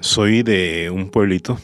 Soy 0.00 0.42
de 0.42 0.90
un 0.90 1.10
pueblito, 1.10 1.58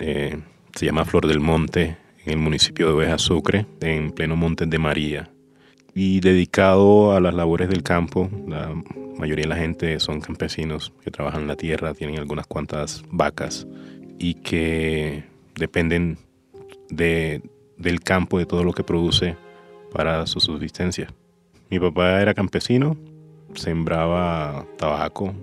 eh, 0.00 0.38
se 0.74 0.84
llama 0.84 1.06
Flor 1.06 1.26
del 1.26 1.40
Monte, 1.40 1.96
en 2.26 2.32
el 2.32 2.36
municipio 2.36 2.86
de 2.86 2.92
Oveja 2.92 3.16
Sucre, 3.16 3.64
en 3.80 4.12
pleno 4.12 4.36
Monte 4.36 4.66
de 4.66 4.78
María, 4.78 5.30
y 5.94 6.20
dedicado 6.20 7.12
a 7.16 7.20
las 7.20 7.32
labores 7.32 7.70
del 7.70 7.82
campo. 7.82 8.28
La 8.46 8.74
mayoría 9.16 9.44
de 9.44 9.48
la 9.48 9.56
gente 9.56 9.98
son 9.98 10.20
campesinos 10.20 10.92
que 11.02 11.10
trabajan 11.10 11.46
la 11.46 11.56
tierra, 11.56 11.94
tienen 11.94 12.18
algunas 12.18 12.46
cuantas 12.46 13.02
vacas 13.10 13.66
y 14.18 14.34
que 14.34 15.24
dependen 15.54 16.18
de, 16.90 17.40
del 17.78 18.00
campo, 18.02 18.38
de 18.38 18.44
todo 18.44 18.62
lo 18.62 18.74
que 18.74 18.84
produce 18.84 19.36
para 19.90 20.26
su 20.26 20.38
subsistencia. 20.40 21.14
Mi 21.70 21.80
papá 21.80 22.20
era 22.20 22.34
campesino, 22.34 22.98
sembraba 23.54 24.66
tabaco, 24.76 25.34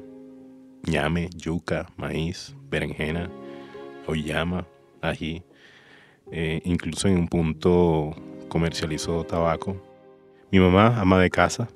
ñame, 0.88 1.29
yuca, 1.35 1.88
maíz, 1.97 2.55
berenjena, 2.69 3.29
oyama, 4.07 4.65
ají. 5.01 5.43
Eh, 6.32 6.61
incluso 6.65 7.07
en 7.07 7.18
un 7.18 7.27
punto 7.27 8.15
comercializó 8.50 9.23
tabaco. 9.23 9.82
Mi 10.51 10.60
mamá, 10.60 11.00
ama 11.00 11.19
de 11.19 11.29
casa, 11.29 11.68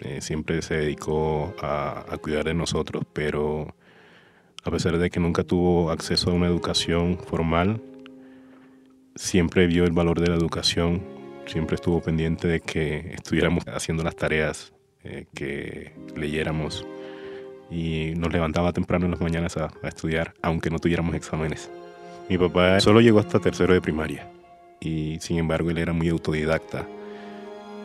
eh, 0.00 0.20
siempre 0.20 0.62
se 0.62 0.76
dedicó 0.76 1.54
a, 1.60 2.16
cuidar 2.20 2.44
de 2.44 2.54
nosotros, 2.54 3.04
pero 3.12 3.74
a 4.64 4.70
pesar 4.70 4.98
de 4.98 5.10
que 5.10 5.20
nunca 5.20 5.42
tuvo 5.42 5.90
acceso 5.90 6.30
a 6.30 6.34
una 6.34 6.46
educación 6.46 7.18
formal, 7.18 7.80
siempre 9.14 9.66
vio 9.66 9.84
el 9.84 9.92
valor 9.92 10.20
de 10.20 10.28
la 10.28 10.36
educación, 10.36 11.02
siempre 11.46 11.76
estuvo 11.76 12.00
pendiente 12.00 12.46
de 12.48 12.60
que 12.60 13.12
estuviéramos 13.14 13.64
haciendo 13.68 14.04
las 14.04 14.16
tareas, 14.16 14.72
eh, 15.04 15.26
que 15.34 15.92
leyéramos 16.14 16.86
y 17.70 18.12
nos 18.16 18.32
levantaba 18.32 18.72
temprano 18.72 19.06
en 19.06 19.12
las 19.12 19.20
mañanas 19.20 19.56
a, 19.56 19.70
a, 19.82 19.88
estudiar, 19.88 20.34
aunque 20.42 20.70
no 20.70 20.78
tuviéramos 20.78 21.14
exámenes. 21.14 21.70
Mi 22.28 22.38
papá 22.38 22.80
solo 22.80 23.00
llegó 23.00 23.18
hasta 23.18 23.38
tercero 23.38 23.74
de 23.74 23.80
primaria 23.80 24.28
y 24.80 25.18
sin 25.20 25.38
embargo 25.38 25.70
él 25.70 25.78
era 25.78 25.92
muy 25.92 26.08
autodidacta. 26.08 26.86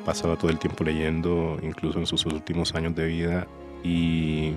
Pasaba 0.06 0.36
todo 0.36 0.50
el 0.50 0.60
tiempo 0.60 0.84
leyendo, 0.84 1.60
incluso 1.62 2.00
en 2.00 2.08
sus 2.08 2.26
últimos 2.26 2.74
años 2.74 2.96
de 2.96 3.06
vida 3.06 3.48
y 3.84 4.54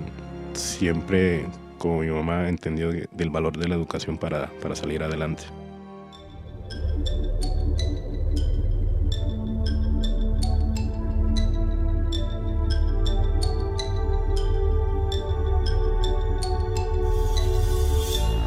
siempre, 0.54 1.44
como 1.78 2.00
mi 2.00 2.08
mamá, 2.08 2.48
entendió 2.48 2.90
del 2.90 3.30
valor 3.30 3.56
de 3.56 3.68
la 3.68 3.74
educación 3.74 4.18
para, 4.18 4.50
para 4.62 4.74
salir 4.74 5.02
adelante. 5.02 5.44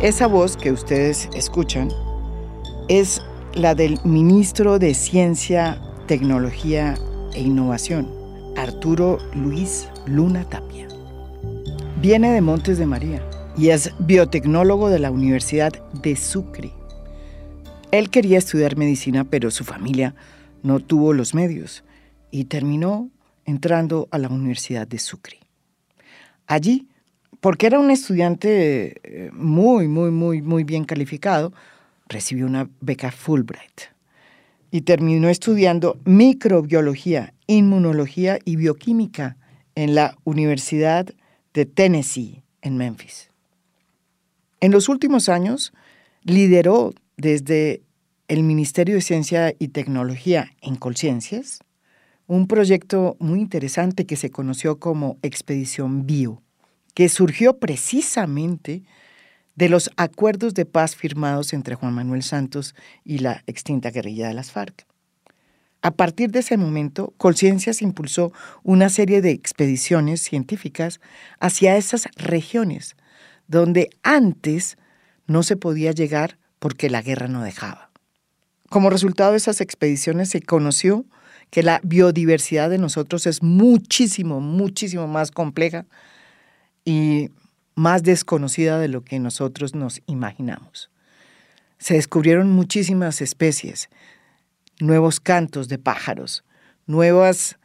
Esa 0.01 0.27
voz 0.27 0.57
que 0.57 0.71
ustedes 0.71 1.27
escuchan 1.33 1.89
es 2.87 3.19
la 3.55 3.73
del 3.73 3.99
ministro 4.03 4.77
de 4.77 4.93
Ciencia, 4.93 5.81
Tecnología 6.05 6.93
e 7.33 7.41
Innovación, 7.41 8.07
Arturo 8.55 9.17
Luis 9.33 9.89
Luna 10.05 10.47
Tapia. 10.47 10.87
Viene 11.99 12.31
de 12.31 12.41
Montes 12.41 12.77
de 12.77 12.85
María 12.85 13.27
y 13.57 13.69
es 13.69 13.91
biotecnólogo 13.97 14.89
de 14.89 14.99
la 14.99 15.09
Universidad 15.09 15.73
de 15.93 16.15
Sucre. 16.15 16.71
Él 17.89 18.11
quería 18.11 18.37
estudiar 18.37 18.77
medicina, 18.77 19.23
pero 19.23 19.49
su 19.49 19.63
familia 19.63 20.13
no 20.61 20.79
tuvo 20.79 21.11
los 21.11 21.33
medios 21.33 21.83
y 22.29 22.45
terminó 22.45 23.09
entrando 23.45 24.07
a 24.11 24.19
la 24.19 24.29
Universidad 24.29 24.87
de 24.87 24.99
Sucre. 24.99 25.39
Allí 26.45 26.87
porque 27.41 27.67
era 27.67 27.79
un 27.79 27.91
estudiante 27.91 28.95
eh, 29.03 29.31
muy, 29.33 29.87
muy, 29.87 30.11
muy, 30.11 30.41
muy 30.41 30.63
bien 30.63 30.85
calificado, 30.85 31.53
recibió 32.07 32.45
una 32.45 32.69
beca 32.81 33.11
Fulbright 33.11 33.81
y 34.71 34.81
terminó 34.81 35.29
estudiando 35.29 35.99
microbiología, 36.05 37.33
inmunología 37.47 38.39
y 38.43 38.55
bioquímica 38.55 39.37
en 39.75 39.95
la 39.95 40.17
Universidad 40.23 41.07
de 41.53 41.65
Tennessee, 41.65 42.43
en 42.61 42.77
Memphis. 42.77 43.29
En 44.59 44.71
los 44.71 44.89
últimos 44.89 45.29
años, 45.29 45.73
lideró 46.23 46.93
desde 47.15 47.81
el 48.27 48.43
Ministerio 48.43 48.95
de 48.95 49.01
Ciencia 49.01 49.53
y 49.57 49.69
Tecnología 49.69 50.51
en 50.61 50.75
Colciencias 50.75 51.59
un 52.25 52.47
proyecto 52.47 53.15
muy 53.19 53.39
interesante 53.39 54.05
que 54.05 54.17
se 54.17 54.31
conoció 54.31 54.79
como 54.79 55.17
Expedición 55.21 56.05
Bio 56.05 56.41
que 56.97 57.09
surgió 57.09 57.59
precisamente 57.59 58.81
de 59.53 59.69
los 59.69 59.91
acuerdos 59.97 60.55
de 60.55 60.65
paz 60.65 60.95
firmados 60.95 61.53
entre 61.53 61.75
Juan 61.75 61.93
Manuel 61.93 62.23
Santos 62.23 62.73
y 63.05 63.19
la 63.19 63.43
extinta 63.45 63.91
guerrilla 63.91 64.27
de 64.27 64.33
las 64.33 64.51
FARC. 64.51 64.87
A 65.83 65.91
partir 65.91 66.31
de 66.31 66.39
ese 66.39 66.57
momento, 66.57 67.13
Colciencias 67.17 67.83
impulsó 67.83 68.33
una 68.63 68.89
serie 68.89 69.21
de 69.21 69.29
expediciones 69.29 70.23
científicas 70.23 70.99
hacia 71.39 71.77
esas 71.77 72.07
regiones 72.15 72.95
donde 73.45 73.91
antes 74.01 74.79
no 75.27 75.43
se 75.43 75.55
podía 75.55 75.91
llegar 75.91 76.39
porque 76.57 76.89
la 76.89 77.03
guerra 77.03 77.27
no 77.27 77.43
dejaba. 77.43 77.91
Como 78.69 78.89
resultado 78.89 79.33
de 79.33 79.37
esas 79.37 79.61
expediciones 79.61 80.29
se 80.29 80.41
conoció 80.41 81.05
que 81.51 81.61
la 81.61 81.79
biodiversidad 81.83 82.71
de 82.71 82.79
nosotros 82.79 83.27
es 83.27 83.43
muchísimo, 83.43 84.41
muchísimo 84.41 85.07
más 85.07 85.29
compleja 85.29 85.85
y 86.87 87.31
más 87.75 88.01
desconocida 88.03 88.79
de 88.79 88.87
lo 88.87 89.03
que 89.03 89.19
nosotros 89.19 89.75
nos 89.75 90.01
imaginamos. 90.05 90.89
Se 91.79 91.95
descubrieron 91.95 92.49
muchísimas 92.49 93.19
especies, 93.21 93.89
nuevos 94.79 95.19
cantos 95.19 95.67
de 95.67 95.79
pájaros, 95.79 96.45
nuevas 96.85 97.57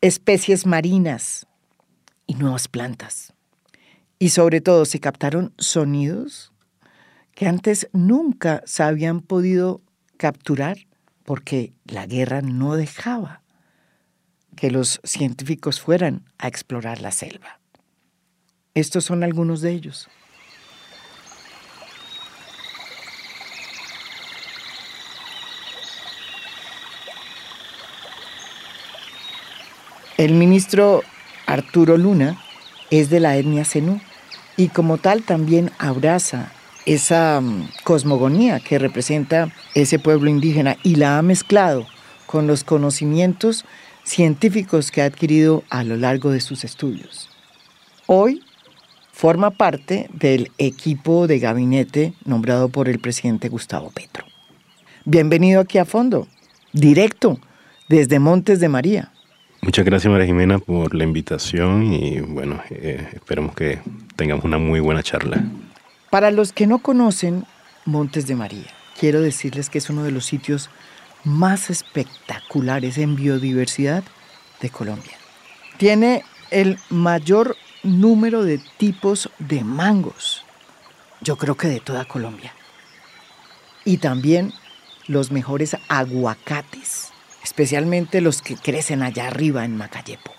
especies 0.00 0.64
marinas 0.64 1.48
y 2.28 2.34
nuevas 2.34 2.68
plantas. 2.68 3.32
Y 4.20 4.28
sobre 4.28 4.60
todo 4.60 4.84
se 4.84 5.00
captaron 5.00 5.52
sonidos 5.58 6.52
que 7.34 7.48
antes 7.48 7.88
nunca 7.92 8.62
se 8.64 8.84
habían 8.84 9.22
podido 9.22 9.82
capturar 10.18 10.86
porque 11.24 11.74
la 11.84 12.06
guerra 12.06 12.42
no 12.42 12.76
dejaba 12.76 13.42
que 14.54 14.70
los 14.70 15.00
científicos 15.02 15.80
fueran 15.80 16.22
a 16.38 16.46
explorar 16.46 17.00
la 17.00 17.10
selva. 17.10 17.58
Estos 18.76 19.06
son 19.06 19.24
algunos 19.24 19.62
de 19.62 19.72
ellos. 19.72 20.06
El 30.18 30.34
ministro 30.34 31.02
Arturo 31.46 31.96
Luna 31.96 32.38
es 32.90 33.08
de 33.08 33.18
la 33.18 33.38
etnia 33.38 33.64
Zenú 33.64 33.98
y 34.58 34.68
como 34.68 34.98
tal 34.98 35.22
también 35.22 35.70
abraza 35.78 36.52
esa 36.84 37.40
mm, 37.40 37.70
cosmogonía 37.82 38.60
que 38.60 38.78
representa 38.78 39.50
ese 39.74 39.98
pueblo 39.98 40.28
indígena 40.28 40.76
y 40.82 40.96
la 40.96 41.16
ha 41.16 41.22
mezclado 41.22 41.86
con 42.26 42.46
los 42.46 42.62
conocimientos 42.62 43.64
científicos 44.04 44.90
que 44.90 45.00
ha 45.00 45.06
adquirido 45.06 45.64
a 45.70 45.82
lo 45.82 45.96
largo 45.96 46.30
de 46.30 46.40
sus 46.40 46.62
estudios. 46.62 47.30
Hoy 48.06 48.42
forma 49.16 49.50
parte 49.50 50.10
del 50.12 50.52
equipo 50.58 51.26
de 51.26 51.38
gabinete 51.38 52.12
nombrado 52.26 52.68
por 52.68 52.86
el 52.86 52.98
presidente 52.98 53.48
Gustavo 53.48 53.90
Petro. 53.90 54.26
Bienvenido 55.06 55.62
aquí 55.62 55.78
a 55.78 55.86
fondo, 55.86 56.28
directo 56.74 57.40
desde 57.88 58.18
Montes 58.18 58.60
de 58.60 58.68
María. 58.68 59.10
Muchas 59.62 59.86
gracias 59.86 60.12
María 60.12 60.26
Jimena 60.26 60.58
por 60.58 60.94
la 60.94 61.04
invitación 61.04 61.94
y 61.94 62.20
bueno, 62.20 62.60
eh, 62.68 63.08
esperemos 63.14 63.54
que 63.54 63.78
tengamos 64.16 64.44
una 64.44 64.58
muy 64.58 64.80
buena 64.80 65.02
charla. 65.02 65.42
Para 66.10 66.30
los 66.30 66.52
que 66.52 66.66
no 66.66 66.80
conocen 66.80 67.46
Montes 67.86 68.26
de 68.26 68.36
María, 68.36 68.66
quiero 69.00 69.22
decirles 69.22 69.70
que 69.70 69.78
es 69.78 69.88
uno 69.88 70.04
de 70.04 70.10
los 70.10 70.26
sitios 70.26 70.68
más 71.24 71.70
espectaculares 71.70 72.98
en 72.98 73.16
biodiversidad 73.16 74.04
de 74.60 74.68
Colombia. 74.68 75.16
Tiene 75.78 76.22
el 76.50 76.78
mayor 76.90 77.56
número 77.82 78.42
de 78.42 78.58
tipos 78.78 79.30
de 79.38 79.62
mangos, 79.62 80.44
yo 81.20 81.36
creo 81.36 81.56
que 81.56 81.68
de 81.68 81.80
toda 81.80 82.04
Colombia. 82.04 82.52
Y 83.84 83.98
también 83.98 84.52
los 85.06 85.30
mejores 85.30 85.76
aguacates, 85.88 87.12
especialmente 87.42 88.20
los 88.20 88.42
que 88.42 88.56
crecen 88.56 89.02
allá 89.02 89.28
arriba 89.28 89.64
en 89.64 89.76
Macayepo. 89.76 90.32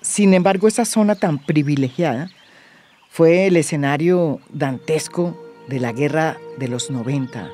Sin 0.00 0.34
embargo, 0.34 0.68
esa 0.68 0.84
zona 0.84 1.16
tan 1.16 1.38
privilegiada 1.38 2.30
fue 3.10 3.46
el 3.46 3.56
escenario 3.56 4.40
dantesco 4.50 5.36
de 5.68 5.80
la 5.80 5.92
guerra 5.92 6.38
de 6.58 6.68
los 6.68 6.90
90 6.90 7.50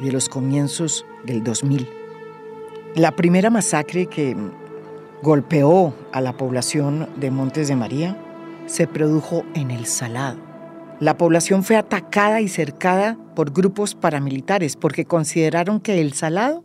y 0.00 0.04
de 0.04 0.12
los 0.12 0.28
comienzos 0.28 1.04
del 1.24 1.42
2000. 1.42 1.88
La 2.94 3.12
primera 3.12 3.50
masacre 3.50 4.06
que 4.06 4.36
golpeó 5.22 5.94
a 6.12 6.20
la 6.20 6.36
población 6.36 7.08
de 7.16 7.30
Montes 7.30 7.68
de 7.68 7.76
María 7.76 8.16
se 8.66 8.86
produjo 8.86 9.44
en 9.54 9.70
el 9.70 9.86
Salado, 9.86 10.48
la 11.00 11.16
población 11.16 11.62
fue 11.62 11.76
atacada 11.76 12.40
y 12.40 12.48
cercada 12.48 13.16
por 13.36 13.52
grupos 13.52 13.94
paramilitares 13.94 14.74
porque 14.74 15.04
consideraron 15.04 15.78
que 15.78 16.00
el 16.00 16.12
Salado 16.12 16.64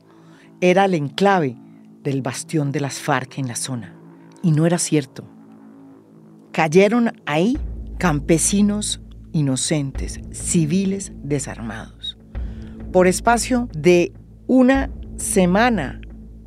era 0.60 0.86
el 0.86 0.96
enclave 0.96 1.56
del 2.02 2.24
bastión 2.24 2.72
de 2.72 2.80
las 2.80 3.00
FARC 3.00 3.38
en 3.38 3.48
la 3.48 3.56
zona. 3.56 3.96
Y 4.42 4.52
no 4.52 4.66
era 4.66 4.80
cierto. 4.80 5.24
Cayeron 6.52 7.14
ahí 7.28 7.60
campesinos 8.00 9.02
inocentes, 9.34 10.20
civiles 10.32 11.12
desarmados. 11.24 12.18
Por 12.92 13.06
espacio 13.06 13.70
de 13.72 14.14
una 14.48 14.90
semana, 15.18 16.02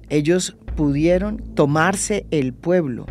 ellos 0.09 0.57
pudieron 0.77 1.39
tomarse 1.55 2.27
el 2.31 2.53
pueblo 2.53 3.07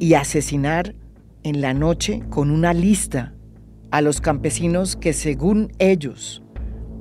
y 0.00 0.14
asesinar 0.14 0.94
en 1.42 1.60
la 1.60 1.74
noche 1.74 2.22
con 2.30 2.50
una 2.50 2.72
lista 2.72 3.34
a 3.90 4.00
los 4.00 4.20
campesinos 4.20 4.96
que 4.96 5.12
según 5.12 5.72
ellos 5.78 6.42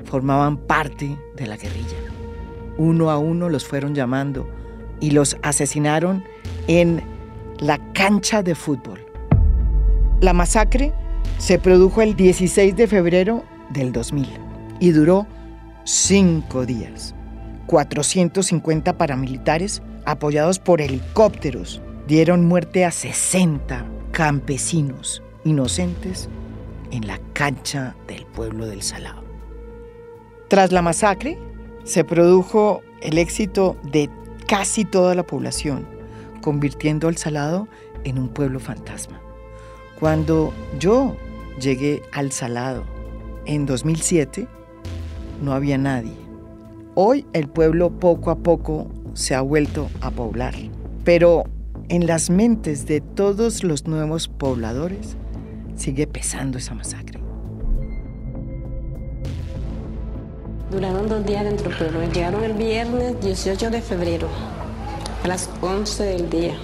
formaban 0.03 0.57
parte 0.57 1.17
de 1.35 1.47
la 1.47 1.57
guerrilla. 1.57 1.97
Uno 2.77 3.09
a 3.09 3.17
uno 3.17 3.50
los 3.50 3.65
fueron 3.65 3.95
llamando 3.95 4.47
y 5.00 5.11
los 5.11 5.38
asesinaron 5.41 6.23
en 6.67 7.01
la 7.59 7.79
cancha 7.94 8.44
de 8.44 8.56
fútbol. 8.56 8.99
La 10.21 10.33
masacre 10.33 10.94
se 11.38 11.59
produjo 11.59 12.01
el 12.01 12.15
16 12.15 12.75
de 12.75 12.88
febrero 12.88 13.44
del 13.71 13.91
2000 13.91 14.27
y 14.79 14.91
duró 14.91 15.25
cinco 15.83 16.65
días. 16.65 17.15
450 17.67 18.97
paramilitares, 18.97 19.81
apoyados 20.05 20.59
por 20.59 20.81
helicópteros, 20.81 21.81
dieron 22.07 22.45
muerte 22.45 22.85
a 22.85 22.91
60 22.91 23.85
campesinos 24.11 25.23
inocentes 25.44 26.29
en 26.91 27.07
la 27.07 27.19
cancha 27.33 27.95
del 28.07 28.25
pueblo 28.25 28.65
del 28.67 28.81
Salado. 28.81 29.23
Tras 30.47 30.71
la 30.71 30.81
masacre, 30.81 31.38
se 31.83 32.03
produjo 32.03 32.81
el 33.01 33.17
éxito 33.17 33.75
de 33.83 34.09
casi 34.47 34.85
toda 34.85 35.15
la 35.15 35.23
población, 35.23 35.88
convirtiendo 36.41 37.07
al 37.07 37.17
Salado 37.17 37.67
en 38.03 38.19
un 38.19 38.29
pueblo 38.29 38.59
fantasma. 38.59 39.19
Cuando 39.99 40.53
yo 40.79 41.15
llegué 41.59 42.03
al 42.11 42.31
Salado 42.31 42.83
en 43.45 43.65
2007, 43.65 44.47
no 45.41 45.53
había 45.53 45.77
nadie. 45.77 46.15
Hoy 46.95 47.25
el 47.33 47.47
pueblo 47.47 47.89
poco 47.89 48.29
a 48.29 48.35
poco 48.35 48.88
se 49.13 49.36
ha 49.36 49.42
vuelto 49.42 49.89
a 50.01 50.12
poblar, 50.12 50.54
pero 51.04 51.44
en 51.89 52.07
las 52.07 52.30
mentes 52.30 52.86
de 52.86 53.01
todos 53.01 53.63
los 53.63 53.88
nuevos 53.88 54.27
pobladores 54.27 55.18
sigue 55.75 56.07
pesando 56.07 56.57
esa 56.57 56.74
masacre. 56.74 57.19
Duraron 60.71 61.07
dos 61.07 61.24
días 61.24 61.44
dentro 61.44 61.69
del 61.69 61.77
pueblo. 61.77 62.12
Llegaron 62.12 62.44
el 62.44 62.54
viernes 62.54 63.21
18 63.21 63.69
de 63.69 63.81
febrero 63.81 64.27
a 65.24 65.27
las 65.27 65.48
11 65.62 66.04
del 66.04 66.30
día. 66.31 66.56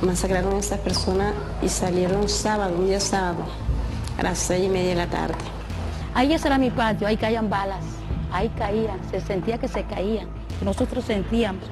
Masacraron 0.00 0.54
a 0.54 0.58
esas 0.58 0.78
personas 0.78 1.34
y 1.60 1.68
salieron 1.68 2.28
sábado, 2.28 2.76
un 2.78 2.86
día 2.86 3.00
sábado, 3.00 3.46
a 4.16 4.22
las 4.22 4.38
seis 4.38 4.66
y 4.66 4.68
media 4.68 4.90
de 4.90 4.94
la 4.94 5.06
tarde. 5.08 5.34
Ahí 6.14 6.32
ese 6.32 6.46
era 6.46 6.56
mi 6.56 6.70
patio, 6.70 7.08
ahí 7.08 7.16
caían 7.16 7.50
balas, 7.50 7.84
ahí 8.30 8.48
caían, 8.50 9.00
se 9.10 9.20
sentía 9.20 9.58
que 9.58 9.66
se 9.66 9.82
caían. 9.82 10.28
Nosotros 10.62 11.04
sentíamos 11.04 11.64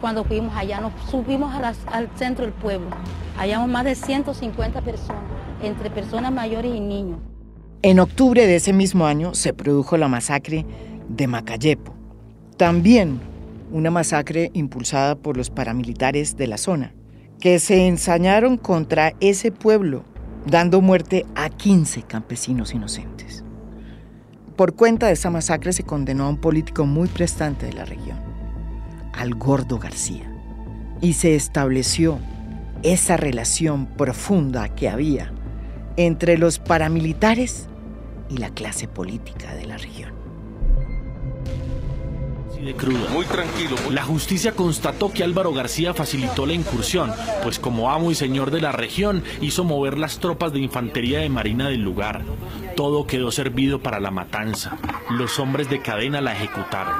cuando 0.00 0.24
fuimos 0.24 0.54
allá, 0.56 0.80
nos 0.80 0.92
subimos 1.10 1.54
al 1.86 2.08
centro 2.16 2.44
del 2.44 2.52
pueblo. 2.52 2.88
Hallamos 3.38 3.68
más 3.68 3.84
de 3.84 3.94
150 3.94 4.82
personas, 4.82 5.22
entre 5.62 5.90
personas 5.90 6.32
mayores 6.32 6.74
y 6.74 6.80
niños. 6.80 7.18
En 7.82 8.00
octubre 8.00 8.46
de 8.46 8.56
ese 8.56 8.72
mismo 8.72 9.06
año 9.06 9.34
se 9.34 9.52
produjo 9.52 9.96
la 9.96 10.08
masacre 10.08 10.66
de 11.08 11.26
Macayepo. 11.26 11.94
También 12.56 13.20
una 13.72 13.90
masacre 13.90 14.50
impulsada 14.54 15.16
por 15.16 15.36
los 15.36 15.50
paramilitares 15.50 16.36
de 16.36 16.46
la 16.46 16.58
zona, 16.58 16.94
que 17.40 17.58
se 17.58 17.86
ensañaron 17.88 18.56
contra 18.56 19.14
ese 19.20 19.50
pueblo, 19.50 20.04
dando 20.46 20.80
muerte 20.80 21.26
a 21.34 21.48
15 21.50 22.02
campesinos 22.02 22.72
inocentes. 22.72 23.42
Por 24.56 24.76
cuenta 24.76 25.08
de 25.08 25.14
esa 25.14 25.30
masacre 25.30 25.72
se 25.72 25.82
condenó 25.82 26.26
a 26.26 26.28
un 26.28 26.36
político 26.36 26.86
muy 26.86 27.08
prestante 27.08 27.66
de 27.66 27.72
la 27.72 27.84
región, 27.84 28.18
al 29.12 29.34
Gordo 29.34 29.80
García, 29.80 30.32
y 31.00 31.14
se 31.14 31.34
estableció 31.34 32.18
esa 32.84 33.16
relación 33.16 33.86
profunda 33.86 34.68
que 34.68 34.88
había 34.88 35.32
entre 35.96 36.38
los 36.38 36.60
paramilitares 36.60 37.68
y 38.28 38.38
la 38.38 38.50
clase 38.50 38.86
política 38.86 39.54
de 39.54 39.66
la 39.66 39.76
región. 39.76 40.13
Muy 43.12 43.26
tranquilo. 43.26 43.76
La 43.90 44.02
justicia 44.02 44.52
constató 44.52 45.12
que 45.12 45.22
Álvaro 45.22 45.52
García 45.52 45.92
facilitó 45.92 46.46
la 46.46 46.54
incursión, 46.54 47.12
pues 47.42 47.58
como 47.58 47.90
amo 47.90 48.10
y 48.10 48.14
señor 48.14 48.50
de 48.50 48.62
la 48.62 48.72
región 48.72 49.22
hizo 49.42 49.64
mover 49.64 49.98
las 49.98 50.18
tropas 50.18 50.52
de 50.52 50.60
infantería 50.60 51.20
de 51.20 51.28
marina 51.28 51.68
del 51.68 51.82
lugar. 51.82 52.22
Todo 52.74 53.06
quedó 53.06 53.30
servido 53.30 53.82
para 53.82 54.00
la 54.00 54.10
matanza. 54.10 54.78
Los 55.10 55.38
hombres 55.38 55.68
de 55.68 55.82
cadena 55.82 56.22
la 56.22 56.32
ejecutaron. 56.32 56.94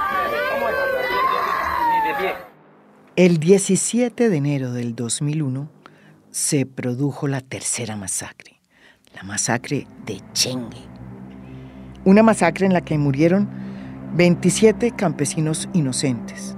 El 3.16 3.38
17 3.38 4.28
de 4.28 4.36
enero 4.36 4.72
del 4.72 4.94
2001 4.94 5.70
se 6.30 6.66
produjo 6.66 7.26
la 7.26 7.40
tercera 7.40 7.96
masacre, 7.96 8.60
la 9.14 9.22
masacre 9.22 9.86
de 10.04 10.20
Chengue 10.34 10.94
una 12.04 12.22
masacre 12.22 12.66
en 12.66 12.72
la 12.72 12.82
que 12.82 12.98
murieron 12.98 13.48
27 14.16 14.92
campesinos 14.92 15.68
inocentes 15.72 16.54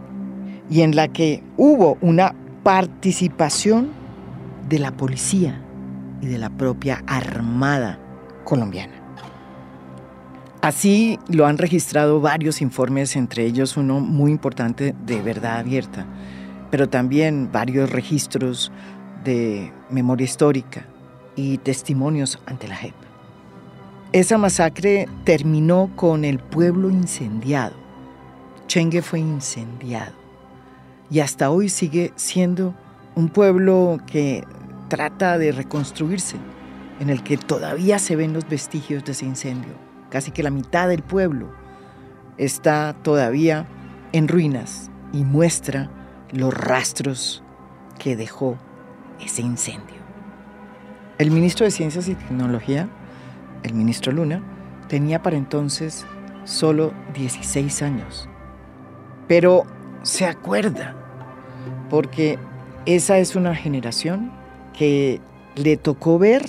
y 0.68 0.82
en 0.82 0.94
la 0.94 1.08
que 1.08 1.42
hubo 1.56 1.96
una 2.00 2.34
participación 2.62 3.90
de 4.68 4.78
la 4.78 4.92
policía 4.92 5.62
y 6.20 6.26
de 6.26 6.38
la 6.38 6.50
propia 6.50 7.02
Armada 7.06 7.98
colombiana. 8.44 8.94
Así 10.60 11.18
lo 11.28 11.46
han 11.46 11.58
registrado 11.58 12.20
varios 12.20 12.60
informes, 12.60 13.16
entre 13.16 13.44
ellos 13.44 13.76
uno 13.76 14.00
muy 14.00 14.32
importante 14.32 14.94
de 15.06 15.22
verdad 15.22 15.58
abierta, 15.58 16.06
pero 16.70 16.88
también 16.88 17.50
varios 17.52 17.90
registros 17.90 18.72
de 19.24 19.72
memoria 19.88 20.24
histórica 20.24 20.84
y 21.36 21.58
testimonios 21.58 22.38
ante 22.46 22.68
la 22.68 22.76
JEP. 22.76 23.05
Esa 24.12 24.38
masacre 24.38 25.08
terminó 25.24 25.90
con 25.96 26.24
el 26.24 26.38
pueblo 26.38 26.90
incendiado. 26.90 27.74
Chengue 28.68 29.02
fue 29.02 29.20
incendiado 29.20 30.14
y 31.10 31.20
hasta 31.20 31.50
hoy 31.50 31.68
sigue 31.68 32.12
siendo 32.16 32.74
un 33.14 33.28
pueblo 33.28 33.98
que 34.06 34.44
trata 34.88 35.38
de 35.38 35.52
reconstruirse, 35.52 36.36
en 37.00 37.10
el 37.10 37.22
que 37.22 37.36
todavía 37.36 37.98
se 37.98 38.16
ven 38.16 38.32
los 38.32 38.48
vestigios 38.48 39.04
de 39.04 39.12
ese 39.12 39.26
incendio. 39.26 39.72
Casi 40.10 40.30
que 40.30 40.42
la 40.42 40.50
mitad 40.50 40.88
del 40.88 41.02
pueblo 41.02 41.48
está 42.38 42.94
todavía 43.02 43.66
en 44.12 44.28
ruinas 44.28 44.90
y 45.12 45.24
muestra 45.24 45.90
los 46.32 46.54
rastros 46.54 47.42
que 47.98 48.16
dejó 48.16 48.56
ese 49.20 49.42
incendio. 49.42 49.96
El 51.18 51.30
ministro 51.30 51.64
de 51.64 51.70
Ciencias 51.70 52.08
y 52.08 52.14
Tecnología 52.14 52.88
el 53.62 53.74
ministro 53.74 54.12
Luna, 54.12 54.42
tenía 54.88 55.22
para 55.22 55.36
entonces 55.36 56.06
solo 56.44 56.92
16 57.14 57.82
años. 57.82 58.28
Pero 59.28 59.64
se 60.02 60.26
acuerda, 60.26 60.94
porque 61.90 62.38
esa 62.86 63.18
es 63.18 63.34
una 63.34 63.54
generación 63.54 64.30
que 64.76 65.20
le 65.56 65.76
tocó 65.76 66.18
ver 66.18 66.42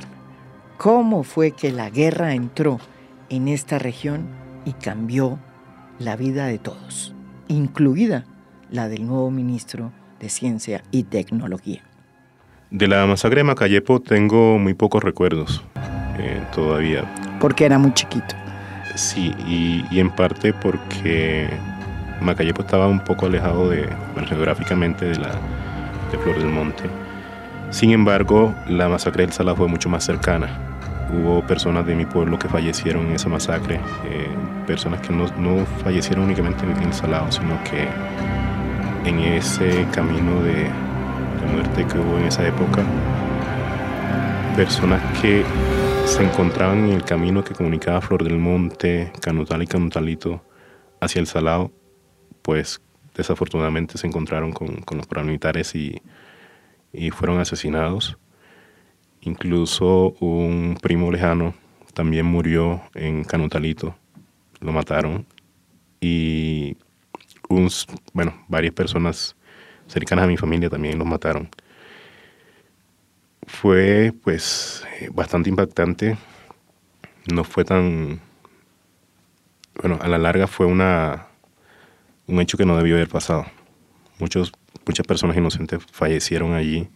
cómo 0.77 1.23
fue 1.23 1.51
que 1.51 1.71
la 1.71 1.89
guerra 1.89 2.33
entró 2.33 2.79
en 3.29 3.47
esta 3.47 3.79
región 3.79 4.27
y 4.65 4.73
cambió 4.73 5.39
la 5.99 6.15
vida 6.15 6.45
de 6.45 6.59
todos, 6.59 7.15
incluida 7.47 8.25
la 8.69 8.87
del 8.87 9.07
nuevo 9.07 9.31
ministro 9.31 9.91
de 10.19 10.29
Ciencia 10.29 10.83
y 10.91 11.03
Tecnología. 11.03 11.83
De 12.69 12.87
la 12.87 13.05
masacre 13.05 13.39
de 13.39 13.43
Macayepo 13.45 14.01
tengo 14.01 14.59
muy 14.59 14.73
pocos 14.73 15.03
recuerdos. 15.03 15.63
Eh, 16.19 16.41
todavía. 16.53 17.03
Porque 17.39 17.65
era 17.65 17.77
muy 17.77 17.93
chiquito. 17.93 18.35
Sí, 18.95 19.35
y, 19.45 19.99
en 19.99 20.09
parte 20.09 20.53
porque 20.53 21.49
Macayepo 22.19 22.63
estaba 22.63 22.87
un 22.87 22.99
poco 22.99 23.27
alejado 23.27 23.69
de, 23.69 23.87
geográficamente 24.27 25.05
de, 25.05 25.17
la, 25.17 25.29
de 26.11 26.17
Flor 26.17 26.37
del 26.37 26.47
Monte. 26.47 26.83
Sin 27.69 27.91
embargo, 27.91 28.55
la 28.67 28.89
masacre 28.89 29.23
del 29.23 29.33
Sala 29.33 29.53
fue 29.53 29.67
mucho 29.67 29.87
más 29.87 30.03
cercana. 30.03 30.49
Hubo 31.13 31.45
personas 31.45 31.85
de 31.85 31.95
mi 31.95 32.05
pueblo 32.05 32.39
que 32.39 32.49
fallecieron 32.49 33.05
en 33.07 33.13
esa 33.13 33.29
masacre, 33.29 33.75
eh, 34.05 34.27
personas 34.65 34.99
que 35.01 35.13
no, 35.13 35.25
no, 35.37 35.65
fallecieron 35.83 36.25
únicamente 36.25 36.65
en 36.65 36.83
el 36.83 36.93
Salado, 36.93 37.31
sino 37.31 37.55
que 37.63 37.87
en 39.07 39.19
ese 39.19 39.85
camino 39.93 40.41
de, 40.41 40.53
de 40.63 41.53
muerte 41.53 41.85
que 41.85 41.99
hubo 41.99 42.17
en 42.17 42.25
esa 42.25 42.45
época, 42.47 42.83
personas 44.55 45.01
que 45.21 45.45
se 46.07 46.23
encontraban 46.23 46.85
en 46.85 46.93
el 46.93 47.03
camino 47.03 47.43
que 47.43 47.53
comunicaba 47.53 47.99
Flor 47.99 48.23
del 48.23 48.37
Monte, 48.37 49.11
Canutal 49.21 49.61
y 49.61 49.67
Canutalito 49.67 50.41
hacia 51.01 51.19
el 51.19 51.27
Salado, 51.27 51.71
pues 52.41 52.81
desafortunadamente 53.13 53.97
se 53.97 54.07
encontraron 54.07 54.53
con, 54.53 54.83
los 54.95 55.05
paramilitares 55.05 55.75
y, 55.75 56.01
y 56.93 57.11
fueron 57.11 57.39
asesinados. 57.39 58.17
Incluso 59.21 60.15
un 60.21 60.77
primo 60.81 61.11
lejano 61.11 61.53
también 61.93 62.25
murió 62.25 62.81
en 62.95 63.25
Canutalito, 63.25 63.95
lo 64.61 64.71
mataron 64.71 65.25
y 65.99 66.77
bueno, 68.13 68.45
varias 68.47 68.73
personas 68.73 69.35
cercanas 69.87 70.23
a 70.23 70.27
mi 70.27 70.37
familia 70.37 70.69
también 70.69 70.97
los 70.97 71.07
mataron. 71.07 71.49
Fue 73.47 74.13
pues 74.23 74.85
bastante 75.13 75.49
impactante, 75.49 76.17
no 77.33 77.43
fue 77.43 77.65
tan, 77.65 78.19
bueno, 79.81 79.97
a 80.01 80.07
la 80.07 80.17
larga 80.17 80.47
fue 80.47 80.65
una, 80.65 81.27
un 82.27 82.41
hecho 82.41 82.57
que 82.57 82.65
no 82.65 82.77
debió 82.77 82.95
haber 82.95 83.09
pasado. 83.09 83.45
Muchos, 84.19 84.51
muchas 84.85 85.05
personas 85.05 85.37
inocentes 85.37 85.83
fallecieron 85.91 86.53
allí. 86.53 86.89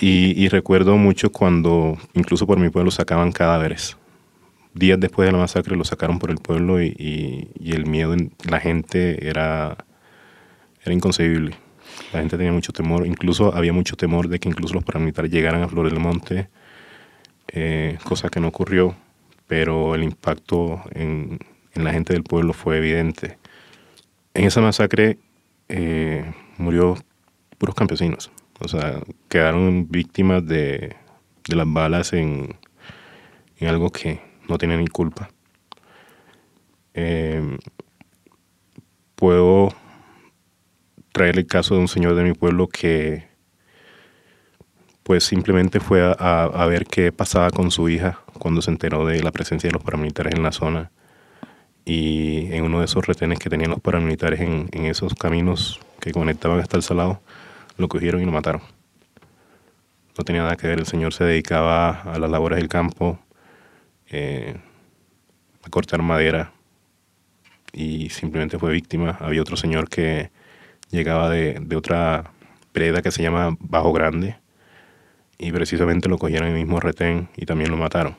Y, 0.00 0.48
recuerdo 0.48 0.96
mucho 0.96 1.30
cuando, 1.30 1.98
incluso 2.14 2.46
por 2.46 2.58
mi 2.58 2.70
pueblo, 2.70 2.90
sacaban 2.90 3.32
cadáveres. 3.32 3.96
Días 4.72 4.98
después 4.98 5.26
de 5.26 5.32
la 5.32 5.38
masacre 5.38 5.76
lo 5.76 5.84
sacaron 5.84 6.18
por 6.18 6.30
el 6.30 6.38
pueblo 6.38 6.82
y, 6.82 7.50
el 7.64 7.86
miedo 7.86 8.14
en 8.14 8.32
la 8.48 8.60
gente 8.60 9.28
era, 9.28 9.76
era 10.82 10.94
inconcebible. 10.94 11.56
La 12.12 12.20
gente 12.20 12.36
tenía 12.36 12.52
mucho 12.52 12.72
temor, 12.72 13.06
incluso 13.06 13.54
había 13.54 13.72
mucho 13.72 13.96
temor 13.96 14.28
de 14.28 14.38
que 14.38 14.48
incluso 14.48 14.74
los 14.74 14.84
paramilitares 14.84 15.30
llegaran 15.30 15.62
a 15.62 15.68
Flor 15.68 15.90
del 15.90 16.00
Monte, 16.00 16.48
eh, 17.48 17.98
cosa 18.04 18.28
que 18.28 18.40
no 18.40 18.48
ocurrió, 18.48 18.96
pero 19.46 19.94
el 19.94 20.02
impacto 20.02 20.82
en, 20.92 21.38
en, 21.74 21.84
la 21.84 21.92
gente 21.92 22.12
del 22.12 22.22
pueblo 22.22 22.52
fue 22.52 22.78
evidente. 22.78 23.38
En 24.34 24.44
esa 24.44 24.60
masacre 24.60 25.18
eh, 25.68 26.24
murió 26.58 26.96
puros 27.58 27.74
campesinos, 27.74 28.30
o 28.60 28.68
sea, 28.68 29.00
quedaron 29.28 29.88
víctimas 29.88 30.46
de, 30.46 30.96
las 31.48 31.72
balas 31.72 32.12
en, 32.12 32.56
algo 33.60 33.90
que 33.90 34.20
no 34.48 34.58
tienen 34.58 34.80
ni 34.80 34.88
culpa. 34.88 35.30
Eh, 36.92 37.56
puedo 39.14 39.70
traer 41.14 41.38
el 41.38 41.46
caso 41.46 41.76
de 41.76 41.80
un 41.80 41.86
señor 41.86 42.16
de 42.16 42.24
mi 42.24 42.32
pueblo 42.32 42.66
que 42.66 43.28
pues 45.04 45.22
simplemente 45.22 45.78
fue 45.78 46.02
a, 46.02 46.66
ver 46.66 46.86
qué 46.86 47.12
pasaba 47.12 47.50
con 47.50 47.70
su 47.70 47.88
hija 47.88 48.18
cuando 48.38 48.60
se 48.62 48.72
enteró 48.72 49.06
de 49.06 49.22
la 49.22 49.30
presencia 49.30 49.68
de 49.68 49.74
los 49.74 49.84
paramilitares 49.84 50.34
en 50.34 50.42
la 50.42 50.50
zona. 50.50 50.90
Y 51.84 52.52
en 52.52 52.64
uno 52.64 52.80
de 52.80 52.86
esos 52.86 53.06
retenes 53.06 53.38
que 53.38 53.48
tenían 53.48 53.70
los 53.70 53.80
paramilitares 53.80 54.40
en, 54.40 54.68
esos 54.86 55.14
caminos 55.14 55.78
que 56.00 56.10
conectaban 56.10 56.58
hasta 56.58 56.78
el 56.78 56.82
salado, 56.82 57.20
lo 57.76 57.86
cogieron 57.86 58.20
y 58.20 58.24
lo 58.24 58.32
mataron. 58.32 58.62
No 60.18 60.24
tenía 60.24 60.42
nada 60.42 60.56
que 60.56 60.66
ver, 60.66 60.80
el 60.80 60.86
señor 60.86 61.12
se 61.12 61.24
dedicaba 61.24 61.90
a 61.90 62.18
las 62.18 62.30
labores 62.30 62.58
del 62.58 62.68
campo, 62.68 63.20
eh, 64.10 64.56
a 65.62 65.70
cortar 65.70 66.02
madera 66.02 66.52
y 67.72 68.08
simplemente 68.08 68.58
fue 68.58 68.72
víctima. 68.72 69.16
Había 69.20 69.42
otro 69.42 69.56
señor 69.56 69.88
que 69.88 70.30
llegaba 70.94 71.28
de, 71.28 71.60
otra 71.76 72.32
preda 72.72 73.02
que 73.02 73.10
se 73.10 73.22
llama 73.22 73.56
Bajo 73.60 73.92
Grande 73.92 74.36
y 75.36 75.52
precisamente 75.52 76.08
lo 76.08 76.18
cogieron 76.18 76.48
el 76.48 76.54
mismo 76.54 76.80
retén 76.80 77.28
y 77.36 77.44
también 77.44 77.70
lo 77.70 77.76
mataron. 77.76 78.16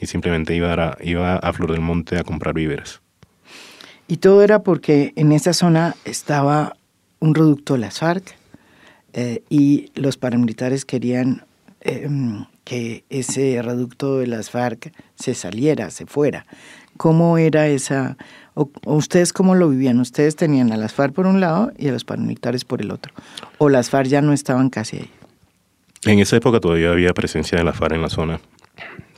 Y 0.00 0.06
simplemente 0.06 0.54
iba 0.54 0.72
a, 0.74 0.98
iba 1.00 1.36
a 1.36 1.52
Flor 1.52 1.72
del 1.72 1.80
Monte 1.80 2.18
a 2.18 2.24
comprar 2.24 2.54
víveres. 2.54 3.00
Y 4.08 4.18
todo 4.18 4.42
era 4.42 4.62
porque 4.62 5.12
en 5.16 5.32
esa 5.32 5.52
zona 5.52 5.94
estaba 6.04 6.76
un 7.20 7.34
reducto 7.34 7.74
de 7.74 7.78
las 7.78 8.00
FARC 8.00 8.36
eh, 9.12 9.42
y 9.48 9.92
los 9.94 10.16
paramilitares 10.16 10.84
querían 10.84 11.44
em, 11.80 12.44
que 12.64 13.04
ese 13.10 13.60
reducto 13.62 14.18
de 14.18 14.26
las 14.26 14.50
FARC 14.50 14.92
se 15.14 15.34
saliera, 15.34 15.90
se 15.90 16.06
fuera. 16.06 16.46
¿Cómo 16.96 17.38
era 17.38 17.68
esa, 17.68 18.16
o, 18.54 18.70
ustedes 18.84 19.32
cómo 19.32 19.54
lo 19.54 19.68
vivían? 19.68 20.00
¿Ustedes 20.00 20.36
tenían 20.36 20.72
a 20.72 20.76
las 20.76 20.92
FARC 20.92 21.14
por 21.14 21.26
un 21.26 21.40
lado 21.40 21.72
y 21.78 21.88
a 21.88 21.92
los 21.92 22.04
paramilitares 22.04 22.64
por 22.64 22.80
el 22.80 22.90
otro? 22.90 23.12
¿O 23.58 23.68
las 23.68 23.90
FARC 23.90 24.08
ya 24.08 24.22
no 24.22 24.32
estaban 24.32 24.70
casi 24.70 24.98
ahí? 24.98 25.10
En 26.04 26.18
esa 26.18 26.36
época 26.36 26.60
todavía 26.60 26.90
había 26.90 27.14
presencia 27.14 27.58
de 27.58 27.64
las 27.64 27.76
FARC 27.76 27.94
en 27.94 28.02
la 28.02 28.10
zona, 28.10 28.40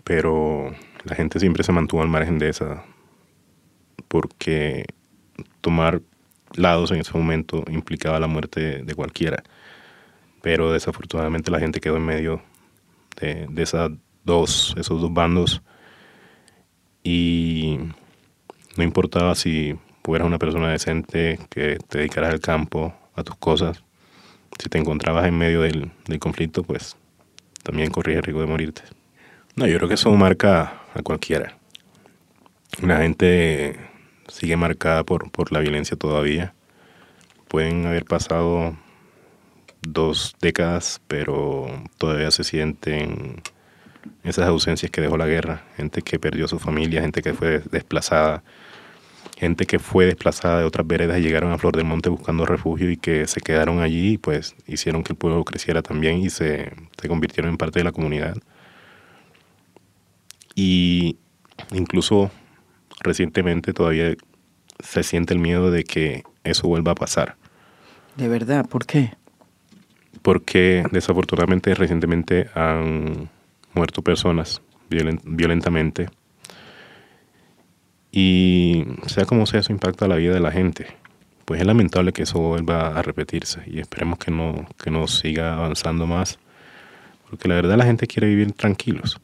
pero 0.05 0.75
la 1.05 1.17
gente 1.17 1.41
siempre 1.41 1.65
se 1.65 1.73
mantuvo 1.73 2.03
al 2.03 2.09
margen 2.09 2.39
de 2.39 2.51
esa, 2.51 2.85
porque 4.09 4.85
tomar 5.61 6.03
lados 6.55 6.91
en 6.93 7.01
ese 7.01 7.17
momento 7.17 7.65
implicaba 7.69 8.21
la 8.21 8.27
muerte 8.27 8.83
de 8.83 8.95
cualquiera. 8.95 9.43
Pero 10.43 10.73
desafortunadamente 10.73 11.51
la 11.51 11.59
gente 11.59 11.81
quedó 11.81 11.97
en 11.97 12.05
medio 12.05 12.43
de, 13.21 13.47
de 13.49 13.63
esas 13.63 13.91
dos, 14.25 14.75
esos 14.79 15.01
dos 15.01 15.13
bandos 15.13 15.63
y 17.03 17.79
no 18.77 18.85
importaba 18.85 19.35
si 19.35 19.77
fueras 20.03 20.27
una 20.27 20.39
persona 20.39 20.71
decente, 20.71 21.39
que 21.51 21.79
te 21.89 21.99
dedicaras 21.99 22.33
al 22.33 22.41
campo, 22.41 22.95
a 23.15 23.23
tus 23.23 23.37
cosas, 23.37 23.83
si 24.59 24.69
te 24.69 24.79
encontrabas 24.79 25.27
en 25.27 25.37
medio 25.37 25.63
del, 25.63 25.91
conflicto, 26.21 26.63
pues 26.63 26.97
también 27.63 27.91
corrías 27.91 28.19
el 28.19 28.25
riesgo 28.25 28.41
de 28.41 28.47
morirte. 28.47 28.83
No, 29.57 29.67
yo 29.67 29.77
creo 29.77 29.89
que 29.89 29.95
eso 29.95 30.11
marca 30.13 30.83
a 30.95 31.03
cualquiera. 31.03 31.57
La 32.83 32.99
gente 32.99 33.79
sigue 34.29 34.57
marcada 34.57 35.05
por, 35.05 35.31
por 35.31 35.53
la 35.53 35.61
violencia 35.61 35.97
todavía. 35.97 36.55
Pueden 37.49 37.87
haber 37.87 38.05
pasado 38.05 38.77
dos 39.81 40.35
décadas, 40.41 41.01
pero 41.07 41.67
todavía 41.99 42.31
se 42.31 42.45
sienten 42.45 43.43
esas 44.23 44.47
ausencias 44.47 44.91
que 44.91 45.01
dejó 45.01 45.17
la 45.17 45.27
guerra, 45.27 45.65
gente 45.77 46.03
que 46.03 46.19
perdió 46.19 46.49
su 46.49 46.59
familia, 46.59 47.03
gente 47.03 47.23
que 47.23 47.35
fue 47.35 47.61
desplazada, 47.71 48.43
gente 49.37 49.67
que 49.67 49.79
fue 49.79 50.07
desplazada 50.07 50.61
de 50.61 50.65
otras 50.65 50.87
veredas 50.87 51.19
y 51.19 51.23
llegaron 51.23 51.53
a 51.53 51.59
Flor 51.59 51.77
del 51.77 51.85
Monte 51.85 52.09
buscando 52.09 52.47
refugio 52.47 52.91
y 52.91 52.97
que 52.97 53.27
se 53.27 53.41
quedaron 53.41 53.81
allí 53.81 54.13
y 54.13 54.19
pues 54.19 54.55
hicieron 54.67 55.03
que 55.03 55.13
el 55.13 55.19
pueblo 55.19 55.45
creciera 55.45 55.83
también 55.83 56.19
y 56.19 56.31
se, 56.31 56.73
se 57.01 57.09
convirtieron 57.09 57.51
en 57.51 57.57
parte 57.57 57.81
de 57.81 57.85
la 57.85 57.93
comunidad. 57.93 58.37
Y 60.55 61.19
incluso 61.73 62.31
recientemente 63.01 63.73
todavía 63.73 64.15
se 64.81 65.03
siente 65.03 65.35
el 65.35 65.41
miedo 65.41 65.71
de 65.71 65.85
que 65.85 66.23
eso 66.45 66.69
vuelva 66.69 66.93
a 66.93 66.95
pasar. 66.95 67.37
¿De 68.17 68.29
verdad? 68.29 68.67
¿Por 68.69 68.87
qué? 68.87 69.15
Porque 70.23 70.85
desafortunadamente 70.93 71.75
recientemente 71.75 72.49
han 72.55 73.29
muerto 73.75 74.03
personas 74.03 74.63
violentamente. 74.89 76.09
Y 78.11 78.85
sea 79.07 79.25
como 79.25 79.47
sea, 79.47 79.61
eso 79.61 79.73
impacta 79.73 80.07
la 80.07 80.17
vida 80.17 80.35
de 80.35 80.41
la 80.41 80.53
gente. 80.53 80.87
Pues 81.45 81.61
es 81.61 81.67
lamentable 81.67 82.13
que 82.13 82.23
eso 82.23 82.39
vuelva 82.39 82.97
a 82.97 83.03
repetirse 83.03 83.63
y 83.67 83.81
esperemos 83.81 84.19
que 84.19 84.31
no, 84.31 84.67
que 84.83 84.91
no 84.91 85.07
siga 85.09 85.55
avanzando 85.55 86.07
más. 86.07 86.39
Porque 87.29 87.49
la 87.49 87.57
verdad 87.57 87.77
la 87.77 87.85
gente 87.85 88.07
quiere 88.07 88.29
vivir 88.29 88.53
tranquilos. 88.53 89.21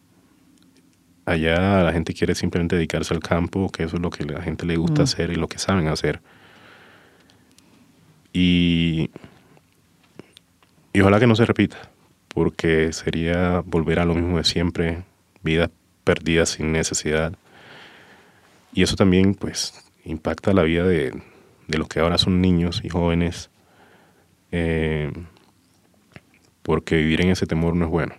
Allá 1.24 1.84
la 1.84 1.92
gente 1.92 2.12
quiere 2.12 2.34
simplemente 2.34 2.76
dedicarse 2.76 3.14
al 3.14 3.20
campo, 3.20 3.70
que 3.70 3.84
eso 3.84 3.96
es 3.96 4.02
lo 4.02 4.10
que 4.10 4.24
la 4.24 4.42
gente 4.42 4.66
le 4.66 4.76
gusta 4.76 5.04
hacer 5.04 5.30
y 5.30 5.36
lo 5.36 5.46
que 5.46 5.58
saben 5.58 5.86
hacer. 5.86 6.20
Y, 8.32 9.10
y 10.92 11.00
ojalá 11.00 11.20
que 11.20 11.26
no 11.26 11.36
se 11.36 11.44
repita 11.44 11.90
porque 12.40 12.90
sería 12.94 13.62
volver 13.66 13.98
a 13.98 14.06
lo 14.06 14.14
mismo 14.14 14.38
de 14.38 14.44
siempre, 14.44 15.02
vidas 15.42 15.68
perdidas 16.04 16.48
sin 16.48 16.72
necesidad. 16.72 17.34
Y 18.72 18.82
eso 18.82 18.96
también 18.96 19.34
pues 19.34 19.74
impacta 20.06 20.54
la 20.54 20.62
vida 20.62 20.86
de, 20.86 21.12
los 21.68 21.86
que 21.86 22.00
ahora 22.00 22.16
son 22.16 22.40
niños 22.40 22.80
y 22.82 22.88
jóvenes, 22.88 23.50
eh, 24.52 25.12
porque 26.62 26.96
vivir 26.96 27.20
en 27.20 27.28
ese 27.28 27.44
temor 27.44 27.76
no 27.76 27.84
es 27.84 27.90
bueno. 27.90 28.14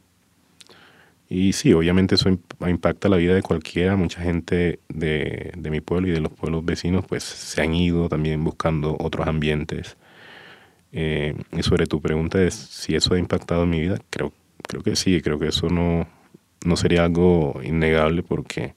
Y 1.27 1.53
sí, 1.53 1.73
obviamente 1.73 2.13
eso 2.13 2.29
impacta 2.67 3.09
la 3.09 3.17
vida 3.17 3.33
de 3.33 3.41
cualquiera. 3.41 3.95
Mucha 3.95 4.21
gente 4.21 4.77
de, 4.87 5.51
de, 5.57 5.71
mi 5.71 5.81
pueblo 5.81 6.09
y 6.09 6.11
de 6.11 6.19
los 6.19 6.31
pueblos 6.31 6.63
vecinos 6.63 7.05
pues 7.07 7.23
se 7.23 7.59
han 7.63 7.73
ido 7.73 8.07
también 8.07 8.43
buscando 8.43 8.95
otros 8.99 9.25
ambientes. 9.25 9.97
Eh, 10.93 11.35
y 11.51 11.63
sobre 11.63 11.87
tu 11.87 12.01
pregunta 12.01 12.37
de 12.37 12.51
si 12.51 12.95
eso 12.95 13.13
ha 13.13 13.19
impactado 13.19 13.63
en 13.63 13.69
mi 13.69 13.79
vida, 13.79 13.97
creo, 14.09 14.33
creo 14.67 14.83
que 14.83 14.95
sí, 14.95 15.21
creo 15.21 15.39
que 15.39 15.47
eso 15.47 15.67
no, 15.67 16.07
no 16.65 16.75
sería 16.75 17.05
algo 17.05 17.61
innegable 17.63 18.23
porque 18.23 18.75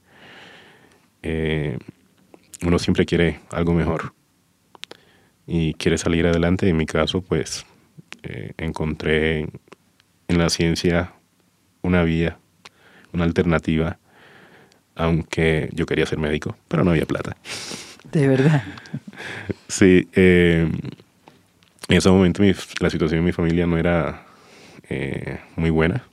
eh, 1.22 1.78
uno 2.62 2.78
siempre 2.78 3.04
quiere 3.04 3.40
algo 3.50 3.74
mejor 3.74 4.14
y 5.46 5.74
quiere 5.74 5.98
salir 5.98 6.26
adelante. 6.26 6.68
En 6.68 6.76
mi 6.76 6.86
caso, 6.86 7.20
pues 7.22 7.66
eh, 8.22 8.52
encontré 8.58 9.48
en 10.28 10.38
la 10.38 10.48
ciencia 10.50 11.12
una 11.82 12.02
vía 12.04 12.38
una 13.14 13.24
alternativa, 13.24 13.98
aunque 14.94 15.70
yo 15.72 15.86
quería 15.86 16.04
ser 16.04 16.18
médico, 16.18 16.56
pero 16.68 16.84
no 16.84 16.90
había 16.90 17.06
plata. 17.06 17.36
De 18.12 18.28
verdad. 18.28 18.62
Sí, 19.68 20.08
eh, 20.12 20.70
en 21.88 21.96
ese 21.96 22.10
momento 22.10 22.42
la 22.80 22.90
situación 22.90 23.18
en 23.18 23.24
mi 23.24 23.32
familia 23.32 23.66
no 23.66 23.78
era 23.78 24.26
eh, 24.88 25.38
muy 25.56 25.70
buena. 25.70 26.04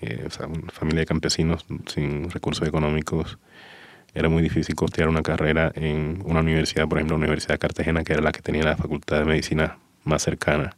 Eh, 0.00 0.28
una 0.46 0.70
familia 0.72 1.00
de 1.00 1.06
campesinos 1.06 1.66
sin 1.86 2.30
recursos 2.30 2.66
económicos. 2.66 3.38
Era 4.14 4.28
muy 4.28 4.42
difícil 4.42 4.74
costear 4.74 5.08
una 5.08 5.22
carrera 5.22 5.72
en 5.74 6.22
una 6.24 6.40
universidad, 6.40 6.88
por 6.88 6.98
ejemplo, 6.98 7.16
la 7.16 7.24
Universidad 7.24 7.58
Cartagena, 7.58 8.04
que 8.04 8.12
era 8.12 8.22
la 8.22 8.32
que 8.32 8.40
tenía 8.40 8.62
la 8.62 8.76
facultad 8.76 9.18
de 9.18 9.24
medicina 9.24 9.78
más 10.04 10.22
cercana. 10.22 10.76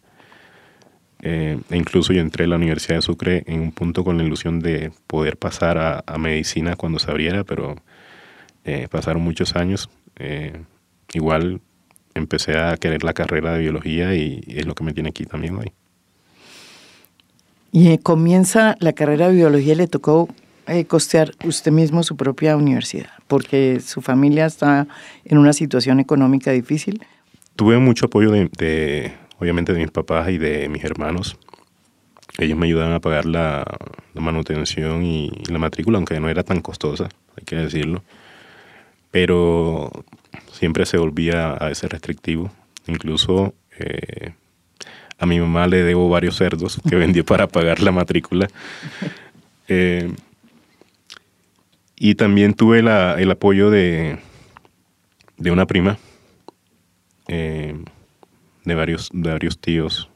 e 1.23 1.59
incluso 1.73 2.13
yo 2.15 2.23
entré 2.23 2.45
a 2.45 2.49
la 2.49 2.57
Universidad 2.57 2.97
de 2.97 3.03
Sucre 3.03 3.45
en 3.47 3.61
un 3.61 3.73
punto 3.73 4.05
con 4.05 4.17
la 4.17 4.25
ilusión 4.25 4.61
de 4.61 4.91
poder 5.07 5.37
pasar 5.37 5.77
a, 5.79 6.19
medicina 6.19 6.77
cuando 6.77 6.99
se 6.99 7.11
abriera, 7.11 7.45
pero 7.45 7.77
eh, 8.65 8.89
pasaron 8.91 9.23
muchos 9.23 9.55
años. 9.55 9.91
Eh, 10.17 10.63
igual 11.13 11.61
empecé 12.15 12.59
a 12.59 12.77
querer 12.77 13.05
la 13.05 13.13
carrera 13.13 13.53
de 13.53 13.61
biología 13.61 14.15
y, 14.15 14.43
es 14.47 14.67
lo 14.67 14.75
que 14.75 14.85
me 14.85 14.93
tiene 14.93 15.11
aquí 15.11 15.25
también 15.25 15.57
hoy. 15.57 15.73
Y 17.73 17.91
eh, 17.91 18.01
comienza 18.03 18.77
la 18.81 18.93
carrera 18.93 19.29
de 19.29 19.35
biología 19.35 19.75
y 19.75 19.77
le 19.77 19.87
tocó 19.87 20.29
costear 20.87 21.33
usted 21.45 21.73
mismo 21.73 22.05
su 22.05 22.17
propia 22.17 22.57
universidad, 22.57 23.11
porque 23.27 23.81
su 23.81 24.03
familia 24.03 24.47
está 24.47 24.87
en 25.25 25.39
una 25.39 25.53
situación 25.53 25.99
económica 25.99 26.53
difícil. 26.53 27.03
Tuve 27.57 27.79
mucho 27.79 28.07
apoyo 28.07 28.31
de, 28.31 29.13
obviamente, 29.41 29.73
de 29.73 29.81
mis 29.81 29.91
papás 29.91 30.29
y 30.31 30.39
de 30.39 30.69
mis 30.69 30.85
hermanos. 30.85 31.37
Ellos 32.39 32.57
me 32.57 32.67
ayudaban 32.67 32.93
a 32.93 33.01
pagar 33.01 33.27
la, 33.27 33.65
manutención 34.15 35.05
y 35.05 35.31
la 35.51 35.59
matrícula, 35.59 35.97
aunque 35.97 36.21
no 36.21 36.29
era 36.29 36.45
tan 36.45 36.61
costosa, 36.61 37.09
hay 37.37 37.45
que 37.45 37.57
decirlo 37.57 38.03
pero 39.11 39.91
siempre 40.53 40.87
se 40.87 40.99
volvía 40.99 41.57
a 41.59 41.71
ese 41.71 41.89
restrictivo. 41.89 42.51
Incluso 42.87 43.55
eh, 43.79 44.33
a 45.19 45.27
mi 45.27 45.41
mamá 45.41 45.67
le 45.67 45.83
debo 45.83 46.09
varios 46.09 46.37
cerdos 46.37 46.81
que 46.89 46.97
vendió 46.97 47.25
para 47.25 47.47
pagar 47.47 47.81
la 47.81 47.93
matrícula. 47.93 48.49
Eh, 49.69 50.13
y 51.97 52.15
también 52.15 52.55
tuve 52.55 52.81
el 52.81 53.31
apoyo 53.31 53.71
de, 53.71 54.19
de 55.37 55.51
una 55.51 55.67
prima, 55.67 55.99
eh, 57.29 57.75
de, 58.65 58.75
varios, 58.75 59.11
de 59.13 59.31
varios 59.31 59.59
tíos, 59.59 60.09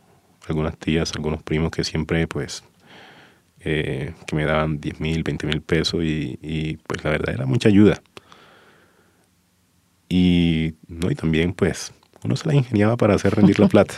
algunas 0.48 0.76
tías, 0.78 1.12
algunos 1.14 1.42
primos 1.42 1.70
que 1.70 1.84
siempre 1.84 2.26
pues 2.26 2.64
que 3.60 4.12
me 4.34 4.44
daban 4.44 4.78
10 4.78 5.00
mil, 5.00 5.22
20 5.22 5.46
mil 5.46 5.62
pesos 5.62 6.04
y, 6.04 6.38
y 6.42 6.76
pues 6.86 7.02
la 7.02 7.08
verdad 7.08 7.34
era 7.34 7.46
mucha 7.46 7.70
ayuda. 7.70 8.02
Y, 10.16 10.74
¿no? 10.86 11.10
y 11.10 11.16
también, 11.16 11.52
pues, 11.52 11.92
uno 12.22 12.36
se 12.36 12.46
la 12.46 12.54
ingeniaba 12.54 12.96
para 12.96 13.16
hacer 13.16 13.34
rendir 13.34 13.58
la 13.58 13.66
plata. 13.66 13.94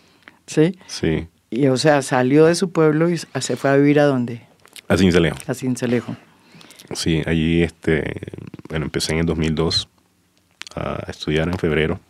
¿Sí? 0.46 0.78
Sí. 0.86 1.28
Y, 1.50 1.66
o 1.66 1.76
sea, 1.76 2.00
salió 2.00 2.46
de 2.46 2.54
su 2.54 2.72
pueblo 2.72 3.10
y 3.10 3.18
se 3.18 3.56
fue 3.56 3.68
a 3.68 3.76
vivir 3.76 4.00
a 4.00 4.06
dónde? 4.06 4.40
A 4.88 4.96
Cincelejo. 4.96 5.36
A 5.46 5.52
Cincelejo. 5.52 6.16
Sí, 6.94 7.22
allí, 7.26 7.62
este, 7.62 8.18
bueno, 8.70 8.86
empecé 8.86 9.12
en 9.12 9.18
el 9.18 9.26
2002 9.26 9.90
a 10.74 11.04
estudiar 11.06 11.48
en 11.48 11.58
febrero 11.58 12.00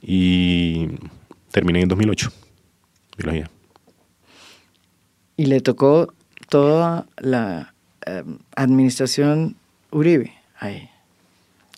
y 0.00 0.86
terminé 1.50 1.80
en 1.80 1.88
2008, 1.88 2.30
biología. 3.18 3.50
Y 5.36 5.46
le 5.46 5.60
tocó 5.60 6.14
toda 6.48 7.06
la 7.16 7.74
eh, 8.06 8.22
administración 8.54 9.56
Uribe 9.90 10.32
ahí 10.60 10.88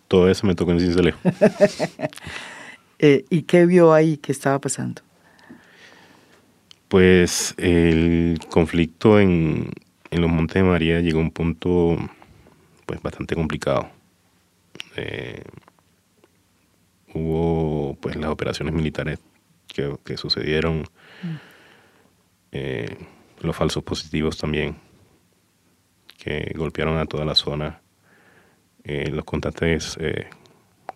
todo 0.09 0.31
eso 0.31 0.47
me 0.47 0.55
tocó 0.55 0.73
en 0.73 0.81
Cincelejo. 0.81 1.18
eh, 2.99 3.25
¿Y 3.31 3.42
qué 3.42 3.66
vio 3.66 3.92
ahí? 3.92 4.16
¿Qué 4.16 4.33
estaba 4.33 4.59
pasando? 4.59 5.03
Pues 6.88 7.55
el 7.59 8.40
conflicto 8.51 9.21
en, 9.21 9.71
en 10.11 10.21
los 10.23 10.31
Montes 10.31 10.55
de 10.55 10.62
María 10.62 11.01
llegó 11.01 11.18
a 11.18 11.23
un 11.23 11.31
punto 11.31 11.99
pues 12.87 13.03
bastante 13.03 13.35
complicado. 13.35 13.90
Eh, 14.97 15.42
hubo 17.12 17.97
pues 18.01 18.16
las 18.16 18.31
operaciones 18.31 18.75
militares 18.75 19.18
que, 19.66 19.94
que 20.05 20.16
sucedieron, 20.16 20.81
mm. 21.23 21.37
eh, 22.53 22.97
los 23.40 23.55
falsos 23.55 23.85
positivos 23.85 24.38
también, 24.38 24.77
que 26.16 26.53
golpearon 26.57 26.97
a 26.97 27.05
toda 27.05 27.27
la 27.27 27.35
zona 27.35 27.83
eh, 28.85 29.11
los 29.11 29.25
constantes 29.25 29.97
eh, 30.01 30.29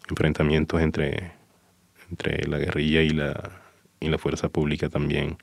enfrentamientos 0.08 0.80
entre, 0.80 1.32
entre 2.10 2.46
la 2.48 2.58
guerrilla 2.58 3.02
y 3.02 3.10
la, 3.10 3.62
y 4.00 4.08
la 4.08 4.18
fuerza 4.18 4.48
pública 4.48 4.88
también, 4.88 5.38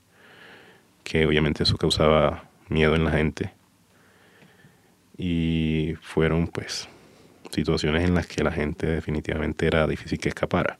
que 1.04 1.26
obviamente 1.26 1.62
eso 1.62 1.76
causaba 1.76 2.50
miedo 2.68 2.94
en 2.94 3.04
la 3.04 3.12
gente. 3.12 3.52
Y 5.16 5.94
fueron 6.00 6.48
pues 6.48 6.88
situaciones 7.50 8.04
en 8.04 8.14
las 8.14 8.26
que 8.26 8.42
la 8.42 8.52
gente 8.52 8.86
definitivamente 8.86 9.66
era 9.66 9.86
difícil 9.86 10.18
que 10.18 10.28
escapara. 10.28 10.78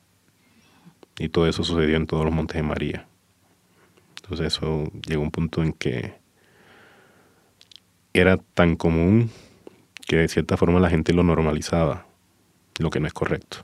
Y 1.17 1.29
todo 1.29 1.47
eso 1.47 1.63
sucedió 1.63 1.97
en 1.97 2.07
todos 2.07 2.25
los 2.25 2.33
montes 2.33 2.55
de 2.55 2.63
María. 2.63 3.07
Entonces 4.17 4.47
eso 4.47 4.91
llegó 5.07 5.21
a 5.21 5.25
un 5.25 5.31
punto 5.31 5.61
en 5.61 5.73
que 5.73 6.15
era 8.13 8.37
tan 8.37 8.75
común 8.75 9.29
que 10.11 10.17
de 10.17 10.27
cierta 10.27 10.57
forma 10.57 10.77
la 10.81 10.89
gente 10.89 11.13
lo 11.13 11.23
normalizaba, 11.23 12.05
lo 12.79 12.89
que 12.89 12.99
no 12.99 13.07
es 13.07 13.13
correcto. 13.13 13.59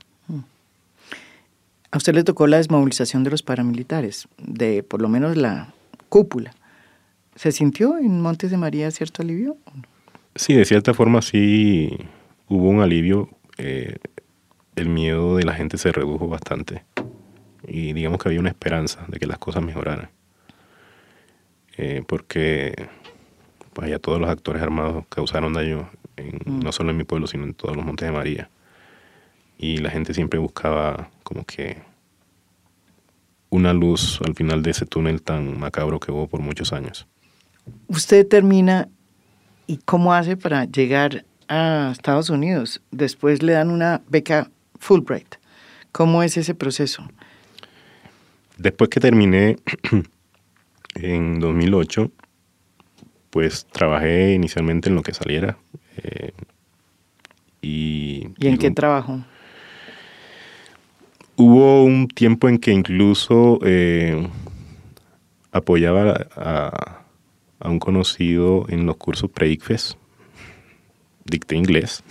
A 1.90 1.98
usted 1.98 2.14
le 2.14 2.24
tocó 2.24 2.46
la 2.46 2.56
desmovilización 2.56 3.22
de 3.22 3.28
los 3.30 3.42
paramilitares, 3.42 4.28
de 4.38 4.82
por 4.82 5.02
lo 5.02 5.10
menos 5.10 5.36
la 5.36 5.74
cúpula. 6.08 6.54
¿Se 7.34 7.52
sintió 7.52 7.98
en 7.98 8.22
Montes 8.22 8.50
de 8.50 8.56
María 8.56 8.90
cierto 8.90 9.20
alivio? 9.20 9.58
Sí, 10.36 10.54
de 10.54 10.64
cierta 10.64 10.94
forma 10.94 11.20
sí 11.20 11.98
hubo 12.48 12.70
un 12.70 12.80
alivio. 12.80 13.28
Eh, 13.58 13.96
el 14.74 14.88
miedo 14.88 15.36
de 15.36 15.44
la 15.44 15.52
gente 15.52 15.76
se 15.76 15.92
redujo 15.92 16.28
bastante. 16.28 16.82
Y 17.66 17.92
digamos 17.92 18.22
que 18.22 18.30
había 18.30 18.40
una 18.40 18.48
esperanza 18.48 19.04
de 19.08 19.18
que 19.18 19.26
las 19.26 19.36
cosas 19.36 19.62
mejoraran. 19.62 20.08
Eh, 21.76 22.02
porque 22.06 22.88
pues 23.74 23.90
ya 23.90 23.98
todos 23.98 24.18
los 24.18 24.30
actores 24.30 24.62
armados 24.62 25.04
causaron 25.10 25.52
daño 25.52 25.90
Mm. 26.22 26.60
no 26.60 26.72
solo 26.72 26.90
en 26.90 26.96
mi 26.96 27.04
pueblo, 27.04 27.26
sino 27.26 27.44
en 27.44 27.54
todos 27.54 27.76
los 27.76 27.84
Montes 27.84 28.06
de 28.06 28.12
María. 28.12 28.50
Y 29.58 29.78
la 29.78 29.90
gente 29.90 30.14
siempre 30.14 30.38
buscaba 30.38 31.10
como 31.22 31.44
que 31.44 31.78
una 33.50 33.72
luz 33.72 34.20
al 34.26 34.34
final 34.34 34.62
de 34.62 34.70
ese 34.70 34.86
túnel 34.86 35.22
tan 35.22 35.58
macabro 35.58 36.00
que 36.00 36.12
hubo 36.12 36.26
por 36.26 36.40
muchos 36.40 36.72
años. 36.72 37.06
Usted 37.88 38.26
termina 38.26 38.88
y 39.66 39.78
cómo 39.78 40.14
hace 40.14 40.36
para 40.36 40.64
llegar 40.64 41.24
a 41.48 41.90
Estados 41.92 42.30
Unidos. 42.30 42.80
Después 42.90 43.42
le 43.42 43.54
dan 43.54 43.70
una 43.70 44.02
beca 44.08 44.50
Fulbright. 44.78 45.36
¿Cómo 45.92 46.22
es 46.22 46.36
ese 46.36 46.54
proceso? 46.54 47.08
Después 48.56 48.90
que 48.90 49.00
terminé 49.00 49.56
en 50.94 51.40
2008, 51.40 52.10
pues 53.30 53.66
trabajé 53.66 54.34
inicialmente 54.34 54.88
en 54.88 54.94
lo 54.94 55.02
que 55.02 55.14
saliera, 55.14 55.58
eh, 56.02 56.32
y, 57.60 58.28
¿Y 58.38 58.46
en 58.46 58.58
qué 58.58 58.70
trabajo? 58.70 59.20
Hubo 61.36 61.84
un 61.84 62.08
tiempo 62.08 62.48
en 62.48 62.58
que 62.58 62.72
incluso 62.72 63.60
eh, 63.62 64.28
apoyaba 65.52 66.26
a, 66.36 67.04
un 67.60 67.78
conocido 67.78 68.66
en 68.68 68.86
los 68.86 68.96
cursos 68.96 69.30
pre-ICFES. 69.30 69.96
Dicté 71.24 71.56
inglés. 71.56 72.02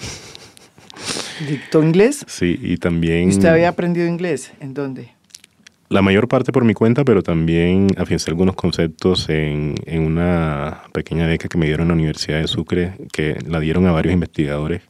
¿Dictó 1.48 1.84
inglés? 1.84 2.26
Sí, 2.28 2.60
y 2.62 2.78
también... 2.78 3.30
¿Usted 3.30 3.48
había 3.48 3.70
aprendido 3.70 4.08
inglés? 4.08 4.54
¿En 4.60 4.74
dónde? 4.74 5.17
La 5.90 6.02
mayor 6.02 6.28
parte 6.28 6.52
por 6.52 6.66
mi 6.66 6.74
cuenta, 6.74 7.06
pero 7.06 7.24
también 7.24 7.88
afiancé 7.98 8.30
algunos 8.30 8.56
conceptos 8.56 9.30
en, 9.30 9.76
una 9.88 10.84
pequeña 10.92 11.28
beca 11.28 11.48
que 11.48 11.58
me 11.58 11.66
dieron 11.66 11.84
en 11.84 11.88
la 11.90 11.94
Universidad 11.94 12.42
de 12.42 12.48
Sucre, 12.48 12.94
que 13.14 13.38
la 13.48 13.62
dieron 13.62 13.86
a 13.88 13.94
varios 13.94 14.14
investigadores 14.14 14.82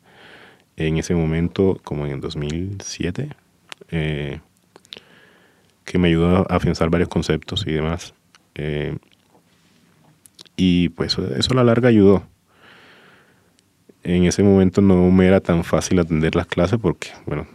en 0.75 0.97
ese 0.97 1.13
momento, 1.13 1.79
como 1.83 2.07
en 2.07 2.13
el 2.13 2.21
2007, 2.21 3.29
eh, 3.91 4.39
que 5.85 5.97
me 5.99 6.07
ayudó 6.07 6.37
a 6.49 6.55
afianzar 6.55 6.89
varios 6.89 7.09
conceptos 7.09 7.65
y 7.67 7.73
demás. 7.73 8.15
Eh, 8.55 8.97
y 10.55 10.89
pues 10.89 11.15
eso 11.19 11.51
a 11.51 11.55
la 11.55 11.63
larga 11.63 11.89
ayudó. 11.89 12.23
En 14.01 14.25
ese 14.25 14.41
momento 14.41 14.81
no 14.81 15.11
me 15.11 15.27
era 15.27 15.41
tan 15.41 15.63
fácil 15.63 15.99
atender 15.99 16.35
las 16.35 16.47
clases 16.47 16.79
porque, 16.81 17.09
bueno, 17.27 17.47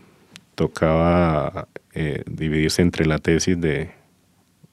tocaba 0.54 1.68
eh, 1.94 2.22
dividirse 2.26 2.82
entre 2.82 3.06
la 3.06 3.18
tesis 3.18 3.60
de, 3.60 3.90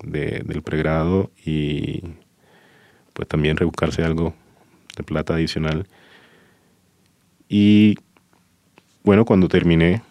del 0.03 0.61
pregrado 0.61 1.31
y 1.45 2.03
pues 3.13 3.27
también 3.27 3.57
rebuscarse 3.57 4.03
algo 4.03 4.33
de 4.95 5.03
plata 5.03 5.33
adicional. 5.33 5.87
Y 7.47 7.97
bueno, 9.03 9.25
cuando 9.25 9.47
terminé, 9.47 10.01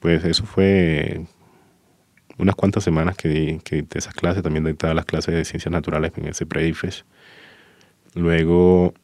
pues 0.00 0.24
eso 0.24 0.44
fue 0.44 1.26
unas 2.38 2.54
cuantas 2.54 2.84
semanas 2.84 3.16
que 3.16 3.28
di, 3.28 3.58
que 3.58 3.82
de 3.82 3.98
esas 3.98 4.14
clases, 4.14 4.42
también 4.42 4.64
dictaba 4.64 4.94
las 4.94 5.04
clases 5.04 5.34
de 5.34 5.44
ciencias 5.44 5.72
naturales 5.72 6.12
en 6.16 6.26
ese 6.26 6.46
pre-IFES. 6.46 7.04
Luego 8.14 8.94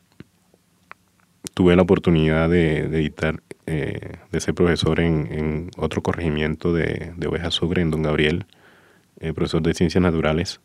tuve 1.52 1.76
la 1.76 1.82
oportunidad 1.82 2.48
de, 2.48 2.78
editar, 2.80 3.42
eh, 3.66 4.16
de 4.30 4.40
ser 4.40 4.54
profesor 4.54 5.00
en, 5.00 5.70
otro 5.76 6.02
corregimiento 6.02 6.72
de, 6.72 7.12
de 7.16 7.26
Ovejas 7.26 7.54
Sucre, 7.54 7.82
en 7.82 7.90
Don 7.90 8.02
Gabriel, 8.02 8.46
eh, 9.20 9.32
profesor 9.32 9.62
de 9.62 9.74
ciencias 9.74 10.02
naturales, 10.02 10.60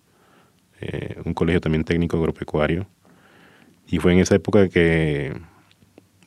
eh, 0.81 1.15
un 1.23 1.33
colegio 1.33 1.62
también 1.62 1.83
técnico 1.83 2.17
agropecuario. 2.17 2.88
Y 3.88 3.99
fue 3.99 4.13
en 4.13 4.19
esa 4.19 4.35
época 4.35 4.69
que, 4.69 5.33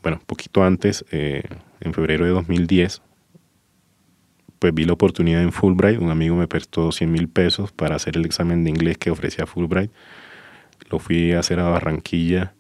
bueno, 0.03 0.21
poquito 0.27 0.65
antes, 0.65 1.05
en 1.11 1.95
febrero 1.95 2.25
de 2.25 2.31
2010, 2.33 3.03
pues 4.63 4.73
vi 4.73 4.85
la 4.85 4.93
oportunidad 4.93 5.43
en 5.43 5.53
Fulbright. 5.53 6.01
Un 6.01 6.11
amigo 6.11 6.37
me 6.37 6.49
prestó 6.49 6.93
100 6.93 7.11
mil 7.11 7.29
pesos 7.29 7.73
para 7.73 7.97
hacer 7.97 8.17
el 8.17 8.25
examen 8.25 8.65
de 8.65 8.71
inglés 8.71 8.97
que 8.97 9.11
ofrecía 9.11 9.47
Fulbright. 9.47 9.91
Lo 10.89 10.99
fui 10.99 11.33
a 11.33 11.41
hacer 11.41 11.61
a 11.61 11.69
Barranquilla. 11.69 12.55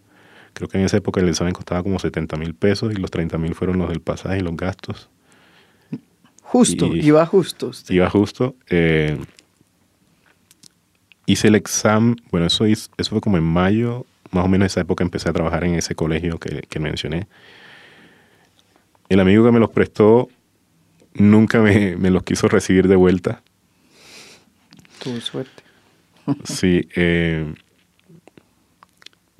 Creo 0.54 0.68
que 0.68 0.78
en 0.78 0.84
esa 0.84 0.96
época 0.96 1.20
el 1.20 1.28
examen 1.28 1.54
costaba 1.54 1.82
como 1.82 1.98
70 1.98 2.36
mil 2.36 2.54
pesos 2.54 2.92
y 2.92 2.96
los 2.96 3.10
30 3.10 3.38
mil 3.38 3.54
fueron 3.54 3.78
los 3.78 3.88
del 3.88 4.00
pasaje 4.00 4.38
y 4.38 4.40
los 4.40 4.56
gastos. 4.56 5.08
Justo, 6.42 6.94
iba 6.94 7.24
justo. 7.24 7.70
Iba 7.88 8.10
justo. 8.10 8.54
Eh, 8.68 9.18
hice 11.26 11.48
el 11.48 11.54
examen, 11.54 12.16
bueno, 12.30 12.46
eso, 12.46 12.66
eso 12.66 12.90
fue 12.98 13.20
como 13.20 13.38
en 13.38 13.44
mayo, 13.44 14.04
más 14.30 14.44
o 14.44 14.48
menos 14.48 14.64
en 14.64 14.66
esa 14.66 14.80
época 14.82 15.02
empecé 15.02 15.28
a 15.28 15.32
trabajar 15.32 15.64
en 15.64 15.74
ese 15.74 15.94
colegio 15.94 16.38
que, 16.38 16.62
que 16.68 16.78
mencioné. 16.78 17.26
El 19.08 19.20
amigo 19.20 19.44
que 19.44 19.52
me 19.52 19.60
los 19.60 19.70
prestó 19.70 20.28
nunca 21.14 21.60
me, 21.60 21.96
los 22.10 22.22
quiso 22.22 22.48
recibir 22.48 22.88
de 22.88 22.96
vuelta. 22.96 23.42
Tuvo 25.02 25.20
suerte. 25.20 25.62
sí. 26.44 26.88
Eh, 26.94 27.54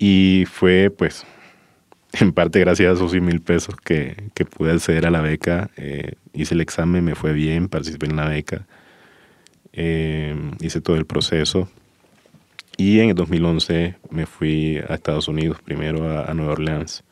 y 0.04 0.46
fue, 0.46 0.90
pues, 0.90 1.24
en 2.14 2.32
parte 2.32 2.58
gracias 2.58 2.90
a 2.90 2.92
esos 2.94 3.12
100 3.12 3.24
mil 3.24 3.40
pesos 3.40 3.76
que, 3.76 4.16
pude 4.56 4.72
acceder 4.72 5.06
a 5.06 5.12
la 5.12 5.20
beca. 5.20 5.70
Eh, 5.76 6.14
hice 6.32 6.54
el 6.54 6.60
examen, 6.60 7.04
me 7.04 7.14
fue 7.14 7.32
bien, 7.32 7.68
participé 7.68 8.06
en 8.06 8.16
la 8.16 8.26
beca. 8.26 8.66
Eh, 9.72 10.34
hice 10.60 10.80
todo 10.80 10.96
el 10.96 11.06
proceso. 11.06 11.70
Y 12.76 12.98
en 12.98 13.10
el 13.10 13.14
2011 13.14 13.94
me 14.10 14.26
fui 14.26 14.78
a 14.78 14.94
Estados 14.94 15.28
Unidos, 15.28 15.58
primero 15.62 16.10
a, 16.10 16.24
a 16.28 16.34
Nueva 16.34 16.54
Orleans, 16.54 17.04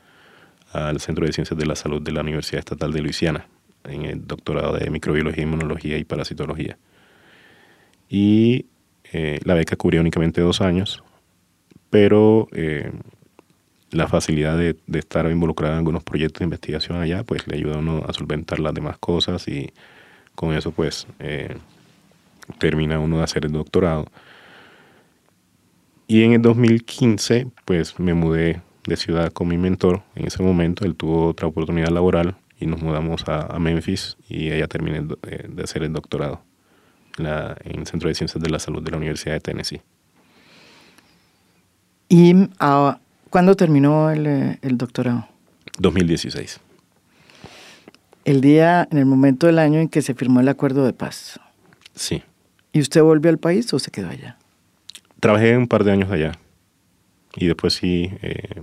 al 0.72 0.98
Centro 0.98 1.24
de 1.24 1.32
Ciencias 1.32 1.56
de 1.56 1.66
la 1.66 1.76
Salud 1.76 2.02
de 2.02 2.10
la 2.10 2.22
Universidad 2.22 2.58
Estatal 2.58 2.92
de 2.92 3.02
Luisiana 3.02 3.46
en 3.84 4.04
el 4.04 4.26
doctorado 4.26 4.76
de 4.76 4.90
microbiología, 4.90 5.44
inmunología 5.44 5.96
y 5.96 6.02
parasitología. 6.02 6.76
Y 8.08 8.66
eh, 9.12 9.38
la 9.44 9.54
beca 9.54 9.76
cubría 9.76 10.00
únicamente 10.00 10.40
dos 10.40 10.60
años, 10.60 11.04
pero 11.90 12.48
eh, 12.52 12.90
la 13.90 14.06
facilidad 14.06 14.56
de, 14.56 14.76
estar 14.94 15.30
involucrado 15.30 15.74
en 15.74 15.78
algunos 15.78 16.04
proyectos 16.04 16.40
de 16.40 16.44
investigación 16.44 17.00
allá, 17.00 17.24
pues 17.24 17.46
le 17.48 17.56
ayuda 17.56 17.74
a 17.74 17.78
uno 17.78 18.04
a 18.06 18.12
solventar 18.12 18.60
las 18.60 18.72
demás 18.72 18.98
cosas 18.98 19.46
y 19.48 19.72
con 20.34 20.54
eso 20.54 20.70
pues 20.70 21.06
eh, 21.18 21.56
termina 22.58 22.98
uno 23.00 23.18
de 23.18 23.24
hacer 23.24 23.44
el 23.44 23.52
doctorado. 23.52 24.06
Y 26.06 26.22
en 26.22 26.32
el 26.32 26.42
2015 26.42 27.48
pues 27.64 27.98
me 27.98 28.14
mudé 28.14 28.62
de 28.86 28.96
ciudad 28.96 29.32
con 29.32 29.48
mi 29.48 29.58
mentor. 29.58 30.02
En 30.14 30.26
ese 30.26 30.42
momento 30.42 30.84
él 30.84 30.94
tuvo 30.94 31.26
otra 31.26 31.48
oportunidad 31.48 31.88
laboral 31.88 32.36
y 32.58 32.66
nos 32.66 32.82
mudamos 32.82 33.24
a, 33.26 33.58
Memphis 33.58 34.16
y 34.28 34.50
ella 34.50 34.68
terminé 34.68 35.00
de, 35.02 35.62
hacer 35.62 35.82
el 35.82 35.92
doctorado 35.92 36.42
en 37.18 37.80
el 37.80 37.86
Centro 37.86 38.08
de 38.08 38.14
Ciencias 38.14 38.42
de 38.42 38.50
la 38.50 38.58
Salud 38.58 38.82
de 38.82 38.90
la 38.90 38.96
Universidad 38.96 39.34
de 39.34 39.40
Tennessee. 39.40 39.82
¿Y 42.10 42.34
ah, 42.58 42.98
cuándo 43.30 43.54
terminó 43.54 44.10
el, 44.10 44.58
el 44.60 44.76
doctorado? 44.76 45.26
2016. 45.78 46.60
El 48.26 48.42
día, 48.42 48.86
en 48.90 48.98
el 48.98 49.06
momento 49.06 49.46
del 49.46 49.58
año 49.58 49.80
en 49.80 49.88
que 49.88 50.02
se 50.02 50.12
firmó 50.12 50.40
el 50.40 50.48
acuerdo 50.48 50.84
de 50.84 50.92
paz. 50.92 51.40
Sí. 51.94 52.22
¿Y 52.74 52.80
usted 52.80 53.02
volvió 53.02 53.30
al 53.30 53.38
país 53.38 53.72
o 53.72 53.78
se 53.78 53.90
quedó 53.90 54.10
allá? 54.10 54.36
Trabajé 55.20 55.56
un 55.56 55.66
par 55.66 55.84
de 55.84 55.92
años 55.92 56.10
allá. 56.10 56.32
Y 57.34 57.46
después 57.46 57.72
sí, 57.72 58.12
eh, 58.20 58.62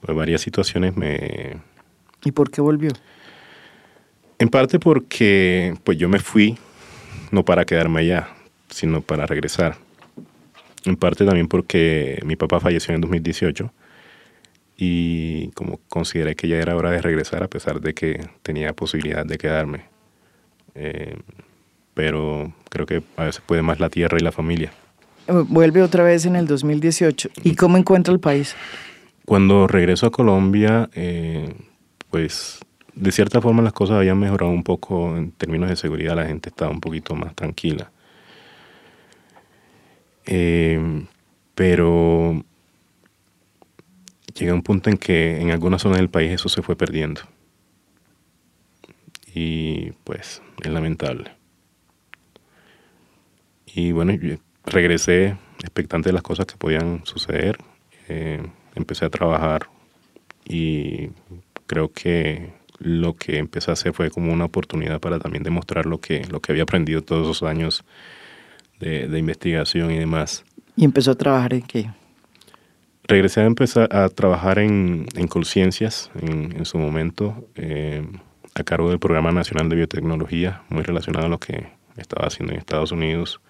varias 0.00 0.40
situaciones 0.40 0.96
me, 0.96 1.60
¿Y 2.24 2.32
por 2.32 2.50
qué 2.50 2.60
volvió? 2.60 2.90
En 4.38 4.48
parte 4.48 4.78
porque 4.78 5.74
pues 5.84 5.98
yo 5.98 6.08
me 6.08 6.18
fui 6.18 6.56
no 7.30 7.44
para 7.44 7.64
quedarme 7.64 8.00
allá, 8.00 8.28
sino 8.68 9.00
para 9.00 9.26
regresar. 9.26 9.76
En 10.84 10.96
parte 10.96 11.24
también 11.24 11.48
porque 11.48 12.20
mi 12.24 12.36
papá 12.36 12.60
falleció 12.60 12.94
en 12.94 13.00
2018 13.00 13.72
y 14.76 15.48
como 15.52 15.78
consideré 15.88 16.34
que 16.34 16.48
ya 16.48 16.56
era 16.56 16.76
hora 16.76 16.90
de 16.90 17.00
regresar 17.00 17.42
a 17.44 17.48
pesar 17.48 17.80
de 17.80 17.94
que 17.94 18.26
tenía 18.42 18.72
posibilidad 18.72 19.24
de 19.24 19.38
quedarme. 19.38 19.84
Eh, 20.74 21.16
pero 21.94 22.52
creo 22.68 22.86
que 22.86 23.02
a 23.16 23.24
veces 23.24 23.42
puede 23.46 23.62
más 23.62 23.78
la 23.78 23.90
tierra 23.90 24.18
y 24.18 24.22
la 24.22 24.32
familia. 24.32 24.72
Vuelve 25.28 25.82
otra 25.82 26.02
vez 26.02 26.26
en 26.26 26.34
el 26.34 26.46
2018. 26.46 27.30
¿Y 27.44 27.54
cómo 27.54 27.76
encuentra 27.76 28.12
el 28.12 28.18
país? 28.18 28.56
Cuando 29.24 29.68
regreso 29.68 30.06
a 30.06 30.10
Colombia, 30.10 30.90
eh, 30.94 31.54
pues 32.10 32.58
de 32.94 33.12
cierta 33.12 33.40
forma 33.40 33.62
las 33.62 33.72
cosas 33.72 33.98
habían 33.98 34.18
mejorado 34.18 34.50
un 34.50 34.64
poco 34.64 35.16
en 35.16 35.30
términos 35.30 35.68
de 35.68 35.76
seguridad, 35.76 36.16
la 36.16 36.26
gente 36.26 36.48
estaba 36.48 36.72
un 36.72 36.80
poquito 36.80 37.14
más 37.14 37.36
tranquila. 37.36 37.91
Eh, 40.26 41.06
pero 41.54 42.44
llega 44.34 44.54
un 44.54 44.62
punto 44.62 44.90
en 44.90 44.96
que 44.96 45.40
en 45.40 45.50
algunas 45.50 45.82
zonas 45.82 45.98
del 45.98 46.10
país 46.10 46.32
eso 46.32 46.48
se 46.48 46.62
fue 46.62 46.76
perdiendo. 46.76 47.22
Y 49.34 49.92
pues 50.04 50.42
es 50.62 50.70
lamentable. 50.70 51.32
Y 53.74 53.92
bueno, 53.92 54.12
regresé 54.66 55.36
expectante 55.60 56.10
de 56.10 56.12
las 56.12 56.22
cosas 56.22 56.46
que 56.46 56.56
podían 56.56 57.04
suceder. 57.06 57.58
Eh, 58.08 58.42
empecé 58.74 59.04
a 59.04 59.10
trabajar 59.10 59.68
y 60.44 61.10
creo 61.66 61.92
que 61.92 62.52
lo 62.78 63.14
que 63.14 63.38
empecé 63.38 63.70
a 63.70 63.74
hacer 63.74 63.92
fue 63.92 64.10
como 64.10 64.32
una 64.32 64.44
oportunidad 64.44 65.00
para 65.00 65.18
también 65.18 65.44
demostrar 65.44 65.86
lo 65.86 65.98
que, 66.00 66.24
lo 66.26 66.40
que 66.40 66.52
había 66.52 66.64
aprendido 66.64 67.02
todos 67.02 67.36
esos 67.36 67.48
años 67.48 67.84
de, 68.82 69.18
investigación 69.18 69.90
y 69.90 69.98
demás. 69.98 70.44
¿Y 70.76 70.84
empezó 70.84 71.12
a 71.12 71.14
trabajar 71.14 71.54
en 71.54 71.62
qué? 71.62 71.90
Regresé 73.04 73.40
a 73.40 73.46
empezar 73.46 73.88
a 73.94 74.08
trabajar 74.08 74.58
en, 74.58 75.06
en 75.14 75.28
Colciencias 75.28 76.10
en, 76.20 76.56
en, 76.56 76.64
su 76.64 76.78
momento, 76.78 77.48
eh, 77.56 78.06
a 78.54 78.62
cargo 78.64 78.90
del 78.90 78.98
Programa 78.98 79.32
Nacional 79.32 79.68
de 79.68 79.76
Biotecnología, 79.76 80.62
muy 80.68 80.82
relacionado 80.82 81.26
a 81.26 81.28
lo 81.28 81.38
que 81.38 81.66
estaba 81.96 82.26
haciendo 82.26 82.52
en 82.52 82.58
Estados 82.58 82.92
Unidos. 82.92 83.40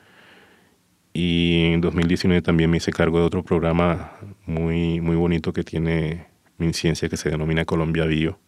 Y 1.12 1.72
en 1.72 1.80
2019 1.80 2.40
también 2.42 2.70
me 2.70 2.78
hice 2.78 2.92
cargo 2.92 3.18
de 3.18 3.24
otro 3.24 3.42
programa 3.42 4.12
muy, 4.46 5.00
muy 5.00 5.16
bonito 5.16 5.52
que 5.52 5.62
tiene 5.62 6.32
ciencia 6.72 7.08
que 7.08 7.16
se 7.16 7.30
denomina 7.30 7.64
Colombia 7.64 8.04
Bio, 8.04 8.38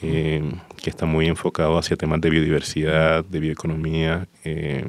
eh, 0.00 0.42
que 0.82 0.88
está 0.88 1.04
muy 1.04 1.26
enfocado 1.26 1.76
hacia 1.76 1.96
temas 1.96 2.22
de 2.22 2.30
biodiversidad, 2.30 3.24
de 3.24 3.40
bioeconomía, 3.40 4.26
eh, 4.44 4.86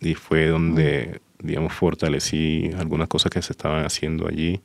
y 0.00 0.14
fue 0.14 0.46
donde, 0.46 1.20
digamos, 1.42 1.72
fortalecí 1.72 2.70
algunas 2.78 3.08
cosas 3.08 3.30
que 3.30 3.42
se 3.42 3.52
estaban 3.52 3.84
haciendo 3.84 4.28
allí. 4.28 4.60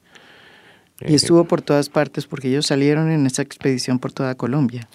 Y 1.02 1.15
estuvo 1.15 1.43
por 1.46 1.62
todas 1.62 1.89
partes 1.89 2.28
porque 2.28 2.50
ellos 2.50 2.67
salieron 2.67 3.12
en 3.12 3.26
esa 3.26 3.41
expedición 3.41 4.00
por 4.00 4.12
toda 4.12 4.36
Colombia. 4.36 4.88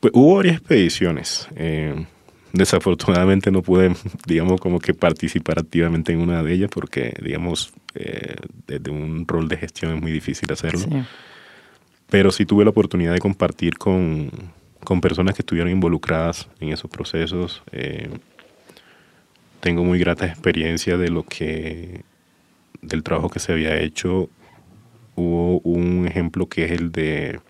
Pues 0.00 0.12
hubo 0.14 0.36
varias 0.36 0.56
expediciones. 0.56 1.48
Eh, 1.56 2.06
Desafortunadamente 2.56 3.50
no 3.50 3.62
pude, 3.62 3.92
digamos, 4.26 4.60
como 4.60 4.78
que 4.78 4.94
participar 4.94 5.58
activamente 5.58 6.12
en 6.12 6.20
una 6.20 6.42
de 6.42 6.54
ellas 6.54 6.70
porque, 6.72 7.14
digamos, 7.22 7.72
eh, 7.94 8.36
desde 8.66 8.90
un 8.90 9.26
rol 9.26 9.48
de 9.48 9.58
gestión 9.58 9.94
es 9.94 10.00
muy 10.00 10.10
difícil 10.10 10.50
hacerlo. 10.50 10.86
Pero 12.08 12.30
sí 12.30 12.46
tuve 12.46 12.64
la 12.64 12.70
oportunidad 12.70 13.12
de 13.12 13.18
compartir 13.18 13.76
con, 13.76 14.30
personas 15.02 15.34
que 15.34 15.42
estuvieron 15.42 15.70
involucradas 15.70 16.48
en 16.60 16.72
esos 16.72 16.90
procesos. 16.90 17.62
Eh, 17.72 18.08
tengo 19.60 19.84
muy 19.84 19.98
grata 19.98 20.26
experiencia 20.26 20.96
de 20.96 21.08
lo 21.08 21.24
que, 21.24 22.02
del 22.82 23.02
trabajo 23.02 23.30
que 23.30 23.40
se 23.40 23.52
había 23.52 23.78
hecho. 23.78 24.28
Hubo 25.14 25.60
un 25.60 26.06
ejemplo 26.06 26.48
que 26.48 26.64
es 26.64 26.72
el 26.72 26.92
de 26.92 27.40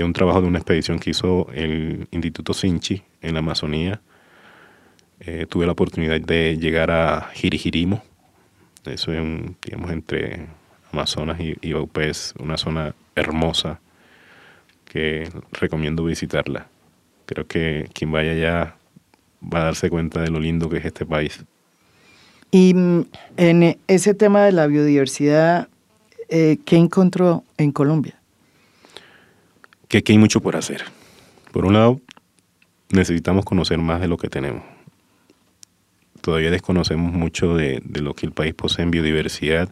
de 0.00 0.04
un 0.04 0.14
trabajo 0.14 0.40
de 0.40 0.48
una 0.48 0.58
expedición 0.58 0.98
que 0.98 1.10
hizo 1.10 1.48
el 1.52 2.08
Instituto 2.10 2.54
Sinchi 2.54 3.02
en 3.20 3.34
la 3.34 3.40
Amazonía. 3.40 4.00
Eh, 5.20 5.44
tuve 5.46 5.66
la 5.66 5.72
oportunidad 5.72 6.18
de 6.22 6.56
llegar 6.56 6.90
a 6.90 7.30
Jirijirimo, 7.34 8.02
eso 8.86 9.12
es, 9.12 9.22
digamos, 9.62 9.90
entre 9.90 10.46
Amazonas 10.90 11.38
y, 11.38 11.54
y 11.60 11.74
es 12.00 12.32
una 12.38 12.56
zona 12.56 12.94
hermosa 13.14 13.80
que 14.86 15.28
recomiendo 15.52 16.04
visitarla. 16.04 16.68
Creo 17.26 17.46
que 17.46 17.90
quien 17.92 18.10
vaya 18.10 18.32
allá 18.32 18.76
va 19.42 19.62
a 19.62 19.64
darse 19.64 19.90
cuenta 19.90 20.20
de 20.20 20.30
lo 20.30 20.40
lindo 20.40 20.68
que 20.68 20.78
es 20.78 20.84
este 20.84 21.06
país. 21.06 21.44
Y 22.50 22.74
mm, 22.74 23.06
en 23.36 23.78
ese 23.86 24.14
tema 24.14 24.44
de 24.44 24.52
la 24.52 24.66
biodiversidad, 24.66 25.68
eh, 26.28 26.58
¿qué 26.64 26.76
encontró 26.76 27.44
en 27.58 27.72
Colombia? 27.72 28.20
Que 29.88 29.98
aquí 29.98 30.12
hay 30.12 30.18
mucho 30.18 30.40
por 30.40 30.56
hacer. 30.56 30.84
Por 31.52 31.66
un 31.66 31.74
lado, 31.74 32.00
necesitamos 32.90 33.44
conocer 33.44 33.78
más 33.78 34.00
de 34.00 34.08
lo 34.08 34.16
que 34.16 34.28
tenemos. 34.28 34.62
Todavía 36.20 36.50
desconocemos 36.50 37.12
mucho 37.12 37.56
de, 37.56 37.80
de 37.84 38.00
lo 38.00 38.14
que 38.14 38.26
el 38.26 38.32
país 38.32 38.54
posee 38.54 38.84
en 38.84 38.90
biodiversidad 38.90 39.70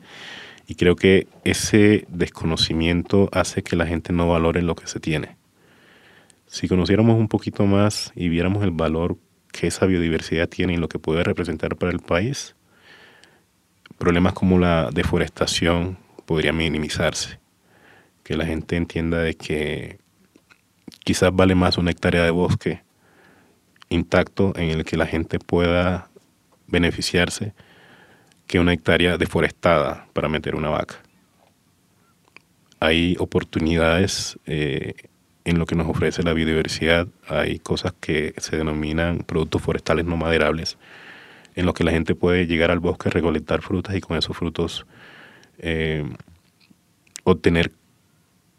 y 0.66 0.74
creo 0.74 0.96
que 0.96 1.26
ese 1.44 2.06
desconocimiento 2.08 3.28
hace 3.32 3.62
que 3.62 3.76
la 3.76 3.86
gente 3.86 4.12
no 4.12 4.28
valore 4.28 4.62
lo 4.62 4.74
que 4.74 4.86
se 4.86 5.00
tiene. 5.00 5.36
Si 6.46 6.68
conociéramos 6.68 7.18
un 7.18 7.28
poquito 7.28 7.66
más 7.66 8.12
y 8.14 8.28
viéramos 8.28 8.64
el 8.64 8.70
valor 8.70 9.16
que 9.58 9.66
esa 9.66 9.86
biodiversidad 9.86 10.48
tiene 10.48 10.74
y 10.74 10.76
lo 10.76 10.88
que 10.88 11.00
puede 11.00 11.24
representar 11.24 11.74
para 11.74 11.90
el 11.90 11.98
país, 11.98 12.54
problemas 13.98 14.32
como 14.32 14.56
la 14.56 14.90
deforestación 14.92 15.98
podrían 16.26 16.56
minimizarse. 16.56 17.40
Que 18.22 18.36
la 18.36 18.46
gente 18.46 18.76
entienda 18.76 19.18
de 19.18 19.34
que 19.34 19.98
quizás 21.02 21.34
vale 21.34 21.56
más 21.56 21.76
una 21.76 21.90
hectárea 21.90 22.22
de 22.22 22.30
bosque 22.30 22.82
intacto 23.88 24.52
en 24.54 24.70
el 24.70 24.84
que 24.84 24.96
la 24.96 25.06
gente 25.06 25.40
pueda 25.40 26.08
beneficiarse 26.68 27.52
que 28.46 28.60
una 28.60 28.72
hectárea 28.72 29.18
deforestada 29.18 30.06
para 30.12 30.28
meter 30.28 30.54
una 30.54 30.68
vaca. 30.68 31.02
Hay 32.78 33.16
oportunidades 33.18 34.38
eh, 34.46 34.94
en 35.48 35.58
lo 35.58 35.66
que 35.66 35.74
nos 35.74 35.88
ofrece 35.88 36.22
la 36.22 36.32
biodiversidad, 36.32 37.08
hay 37.26 37.58
cosas 37.58 37.94
que 38.00 38.34
se 38.38 38.56
denominan 38.56 39.18
productos 39.18 39.62
forestales 39.62 40.04
no 40.04 40.16
maderables, 40.16 40.78
en 41.54 41.66
los 41.66 41.74
que 41.74 41.84
la 41.84 41.90
gente 41.90 42.14
puede 42.14 42.46
llegar 42.46 42.70
al 42.70 42.78
bosque, 42.78 43.10
recolectar 43.10 43.62
frutas 43.62 43.96
y 43.96 44.00
con 44.00 44.16
esos 44.16 44.36
frutos 44.36 44.86
eh, 45.58 46.04
obtener 47.24 47.72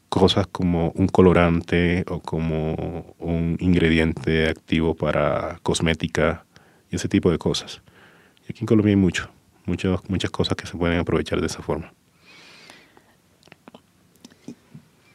cosas 0.10 0.48
como 0.48 0.92
un 0.96 1.08
colorante 1.08 2.04
o 2.08 2.20
como 2.20 3.16
un 3.20 3.58
ingrediente 3.60 4.50
activo 4.50 4.96
para 4.96 5.60
cosmética 5.64 6.46
y 6.92 6.96
ese 6.96 7.08
tipo 7.08 7.32
de 7.32 7.38
cosas. 7.38 7.82
Y 8.48 8.52
aquí 8.52 8.62
en 8.62 8.68
Colombia 8.68 8.92
hay 8.92 8.96
mucho 8.96 9.30
muchas, 9.70 10.02
muchas 10.10 10.32
cosas 10.32 10.58
que 10.58 10.66
se 10.66 10.76
pueden 10.76 11.00
aprovechar 11.00 11.40
de 11.40 11.48
esa 11.48 11.62
forma. 11.62 11.94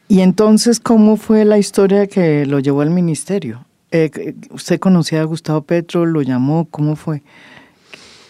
Y 0.07 0.21
entonces, 0.21 0.79
¿cómo 0.79 1.17
fue 1.17 1.45
la 1.45 1.57
historia 1.57 2.07
que 2.07 2.45
lo 2.45 2.59
llevó 2.59 2.81
al 2.81 2.91
ministerio? 2.91 3.65
Eh, 3.91 4.35
¿Usted 4.51 4.79
conocía 4.79 5.21
a 5.21 5.25
Gustavo 5.25 5.63
Petro? 5.63 6.05
¿Lo 6.05 6.21
llamó? 6.21 6.67
¿Cómo 6.69 6.95
fue? 6.95 7.23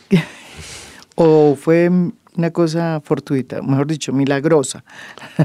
¿O 1.15 1.55
fue 1.55 1.89
una 2.37 2.51
cosa 2.51 3.01
fortuita, 3.03 3.61
mejor 3.61 3.87
dicho, 3.87 4.13
milagrosa? 4.13 4.83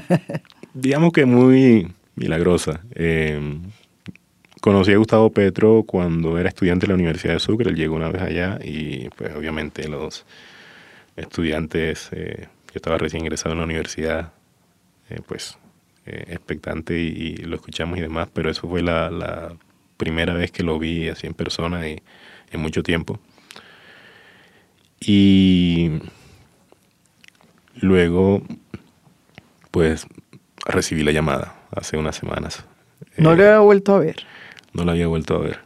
Digamos 0.74 1.12
que 1.12 1.24
muy 1.24 1.92
milagrosa. 2.14 2.80
Eh, 2.94 3.58
conocí 4.60 4.92
a 4.92 4.98
Gustavo 4.98 5.30
Petro 5.30 5.82
cuando 5.84 6.38
era 6.38 6.48
estudiante 6.48 6.86
de 6.86 6.92
la 6.92 6.94
Universidad 6.94 7.34
de 7.34 7.40
Sucre. 7.40 7.70
Él 7.70 7.76
llegó 7.76 7.96
una 7.96 8.08
vez 8.08 8.22
allá 8.22 8.58
y, 8.62 9.08
pues, 9.10 9.34
obviamente, 9.34 9.88
los 9.88 10.24
estudiantes, 11.16 12.08
eh, 12.12 12.46
yo 12.68 12.72
estaba 12.74 12.98
recién 12.98 13.22
ingresado 13.24 13.52
en 13.52 13.58
la 13.58 13.64
universidad, 13.64 14.32
eh, 15.08 15.20
pues 15.26 15.58
eh, 16.10 16.24
expectante 16.28 16.98
y, 16.98 17.36
lo 17.36 17.56
escuchamos 17.56 17.98
y 17.98 18.00
demás, 18.00 18.28
pero 18.32 18.50
eso 18.50 18.68
fue 18.68 18.82
la, 18.82 19.54
primera 19.96 20.32
vez 20.34 20.50
que 20.50 20.62
lo 20.62 20.78
vi 20.78 21.08
así 21.08 21.26
en 21.26 21.34
persona 21.34 21.86
y 21.86 22.02
en 22.50 22.60
mucho 22.60 22.82
tiempo. 22.82 23.20
Y 24.98 25.90
luego, 27.76 28.42
pues 29.70 30.06
recibí 30.66 31.02
la 31.02 31.12
llamada 31.12 31.54
hace 31.70 31.96
unas 31.96 32.16
semanas. 32.16 32.64
¿No 33.16 33.34
le 33.34 33.46
había 33.46 33.60
vuelto 33.60 33.94
a 33.94 34.00
ver? 34.00 34.16
No 34.72 34.84
la 34.84 34.92
había 34.92 35.06
vuelto 35.06 35.36
a 35.36 35.40
ver. 35.40 35.58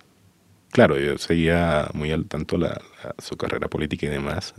Claro, 0.72 0.98
yo 0.98 1.16
seguía 1.18 1.88
muy 1.94 2.10
al 2.10 2.26
tanto 2.26 2.58
la, 2.58 2.80
su 3.18 3.36
carrera 3.36 3.68
política 3.68 4.06
y 4.06 4.10
demás. 4.10 4.54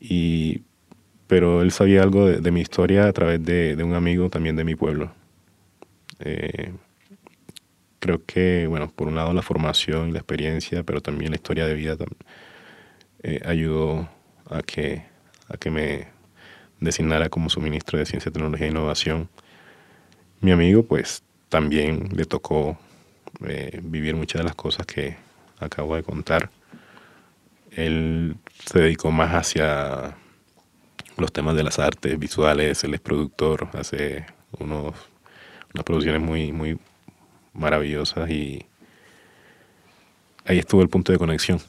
Y, 0.00 0.62
pero 1.30 1.62
él 1.62 1.70
sabía 1.70 2.02
algo 2.02 2.26
de, 2.26 2.50
mi 2.50 2.60
historia 2.60 3.06
a 3.06 3.12
través 3.12 3.40
de, 3.44 3.80
un 3.84 3.94
amigo 3.94 4.28
también 4.30 4.56
de 4.56 4.64
mi 4.64 4.74
pueblo. 4.74 5.12
Eh, 6.18 6.72
creo 8.00 8.24
que, 8.26 8.66
bueno, 8.66 8.90
por 8.90 9.06
un 9.06 9.14
lado 9.14 9.32
la 9.32 9.40
formación 9.40 10.12
la 10.12 10.18
experiencia, 10.18 10.82
pero 10.82 11.00
también 11.00 11.30
la 11.30 11.36
historia 11.36 11.66
de 11.66 11.74
vida 11.74 11.96
eh, 13.22 13.40
ayudó 13.44 14.08
a 14.50 14.62
que, 14.62 15.04
a 15.48 15.56
que 15.56 15.70
me 15.70 16.08
designara 16.80 17.28
como 17.28 17.48
su 17.48 17.60
ministro 17.60 17.96
de 17.96 18.06
Ciencia, 18.06 18.32
Tecnología 18.32 18.66
e 18.66 18.70
Innovación. 18.70 19.28
Mi 20.40 20.50
amigo, 20.50 20.82
pues, 20.82 21.22
también 21.48 22.08
le 22.12 22.24
tocó 22.24 22.76
eh, 23.46 23.78
vivir 23.84 24.16
muchas 24.16 24.40
de 24.40 24.46
las 24.46 24.56
cosas 24.56 24.84
que 24.84 25.16
acabo 25.60 25.94
de 25.94 26.02
contar 26.02 26.50
él 27.70 28.36
se 28.66 28.80
dedicó 28.80 29.12
más 29.12 29.30
hacia 29.30 30.16
los 31.20 31.32
temas 31.32 31.56
de 31.56 31.62
las 31.62 31.78
artes 31.78 32.18
visuales, 32.18 32.82
él 32.84 32.94
es 32.94 33.00
productor, 33.00 33.68
hace 33.74 34.26
unos, 34.58 34.94
unas 35.74 35.84
producciones 35.84 36.20
muy, 36.22 36.52
muy 36.52 36.78
maravillosas 37.52 38.30
y 38.30 38.66
ahí 40.44 40.58
estuvo 40.58 40.82
el 40.82 40.88
punto 40.88 41.12
de 41.12 41.18
conexión. 41.18 41.60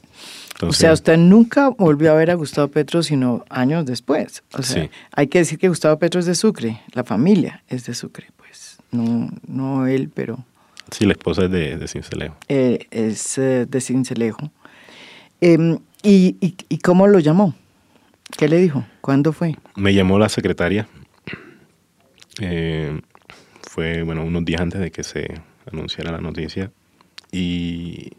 o 0.60 0.72
sea, 0.72 0.92
usted 0.92 1.16
nunca 1.16 1.68
volvió 1.68 2.12
a 2.12 2.14
ver 2.14 2.30
a 2.30 2.34
Gustavo 2.34 2.68
Petro 2.68 3.02
sino 3.02 3.44
años 3.48 3.84
después. 3.86 4.42
O 4.54 4.62
sea, 4.62 4.88
hay 5.12 5.26
que 5.28 5.38
decir 5.38 5.58
que 5.58 5.68
Gustavo 5.68 5.98
Petro 5.98 6.20
es 6.20 6.26
de 6.26 6.34
Sucre, 6.34 6.80
la 6.92 7.04
familia 7.04 7.62
es 7.68 7.84
de 7.86 7.94
Sucre, 7.94 8.28
pues. 8.36 8.78
No, 8.90 9.30
no 9.46 9.86
él, 9.86 10.10
pero... 10.12 10.44
Sí, 10.90 11.06
la 11.06 11.12
esposa 11.12 11.44
es 11.44 11.50
de, 11.50 11.78
de 11.78 11.88
Cincelejo. 11.88 12.36
Eh, 12.48 12.86
es 12.90 13.38
eh, 13.38 13.66
de 13.66 13.80
Cincelejo. 13.80 14.50
Em, 15.40 15.78
¿Y, 16.02 16.36
y, 16.68 16.78
cómo 16.78 17.06
lo 17.06 17.20
llamó? 17.20 17.54
¿Qué 18.36 18.48
le 18.48 18.58
dijo? 18.58 18.84
¿Cuándo 19.00 19.32
fue? 19.32 19.56
Me 19.76 19.94
llamó 19.94 20.18
la 20.18 20.28
secretaria. 20.28 20.88
Eh, 22.40 23.00
fue, 23.68 24.02
bueno, 24.02 24.24
unos 24.24 24.44
días 24.44 24.60
antes 24.60 24.80
de 24.80 24.90
que 24.90 25.02
se 25.02 25.40
anunciara 25.70 26.12
la 26.12 26.20
noticia. 26.20 26.72
Y, 27.30 28.12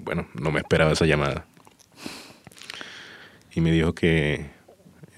bueno, 0.00 0.28
no 0.34 0.50
me 0.50 0.60
esperaba 0.60 0.92
esa 0.92 1.06
llamada. 1.06 1.46
Y 3.52 3.60
me 3.60 3.72
dijo 3.72 3.94
que, 3.94 4.50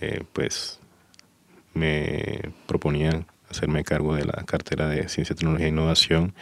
eh, 0.00 0.24
pues, 0.32 0.80
me 1.74 2.52
proponían 2.66 3.26
hacerme 3.50 3.84
cargo 3.84 4.14
de 4.14 4.24
la 4.24 4.44
cartera 4.44 4.88
de 4.88 5.08
Ciencia, 5.08 5.34
Tecnología 5.34 5.66
e 5.66 5.70
Innovación. 5.70 6.34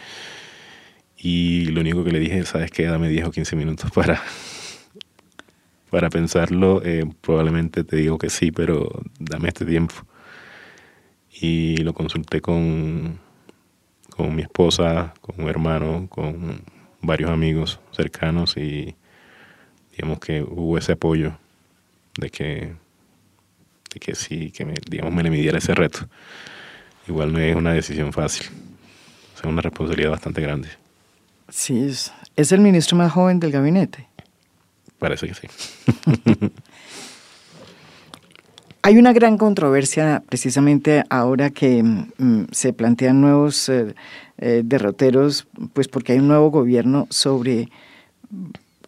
Y 1.17 1.67
lo 1.67 1.81
único 1.81 2.05
que 2.05 2.13
le 2.13 2.19
dije, 2.19 2.45
¿sabes 2.45 2.71
qué? 2.71 2.87
Dame 2.87 3.09
10 3.09 3.27
o 3.27 3.31
15 3.31 3.57
minutos 3.57 3.91
para 3.91 4.23
para 5.91 6.09
pensarlo, 6.09 6.83
eh, 6.85 7.05
probablemente 7.21 7.85
te 7.85 7.97
digo 7.97 8.19
que 8.19 8.31
sí, 8.31 8.53
pero 8.53 8.89
dame 9.19 9.49
este 9.49 9.65
tiempo. 9.65 9.95
Y 11.41 11.79
lo 11.79 11.93
consulté 11.93 12.41
con, 12.41 13.19
con 14.11 14.35
mi 14.35 14.43
esposa, 14.43 15.15
con 15.21 15.43
un 15.43 15.49
hermano, 15.49 16.07
con 16.09 16.63
varios 17.03 17.31
amigos 17.31 17.81
cercanos 17.93 18.57
y 18.57 18.95
digamos 19.93 20.21
que 20.21 20.43
hubo 20.43 20.79
ese 20.79 20.93
apoyo 20.93 21.39
de 22.19 22.31
que, 22.31 22.75
de 23.93 24.01
que 24.01 24.15
sí, 24.15 24.51
que 24.51 24.65
me, 24.65 24.75
digamos, 24.89 25.13
me 25.15 25.23
le 25.23 25.31
midiera 25.31 25.59
ese 25.59 25.75
reto. 25.75 26.09
Igual 27.09 27.33
no 27.33 27.39
es 27.39 27.57
una 27.57 27.73
decisión 27.73 28.13
fácil, 28.13 28.47
es 29.37 29.45
una 29.45 29.63
responsabilidad 29.63 30.11
bastante 30.11 30.41
grande. 30.41 30.69
Sí, 31.49 31.83
es, 31.83 32.13
es 32.37 32.53
el 32.53 32.61
ministro 32.61 32.97
más 32.97 33.13
joven 33.13 33.41
del 33.41 33.51
gabinete. 33.51 34.10
Parece 35.01 35.27
que 35.27 35.35
sí. 35.35 35.49
Hay 38.83 38.97
una 38.97 39.13
gran 39.13 39.37
controversia 39.37 40.23
precisamente 40.27 41.05
ahora 41.11 41.51
que 41.51 41.83
mm, 41.83 42.47
se 42.51 42.73
plantean 42.73 43.21
nuevos 43.21 43.69
eh, 43.69 43.95
eh, 44.39 44.63
derroteros, 44.65 45.47
pues 45.75 45.87
porque 45.87 46.13
hay 46.13 46.19
un 46.19 46.29
nuevo 46.29 46.51
gobierno 46.51 47.07
sobre 47.11 47.69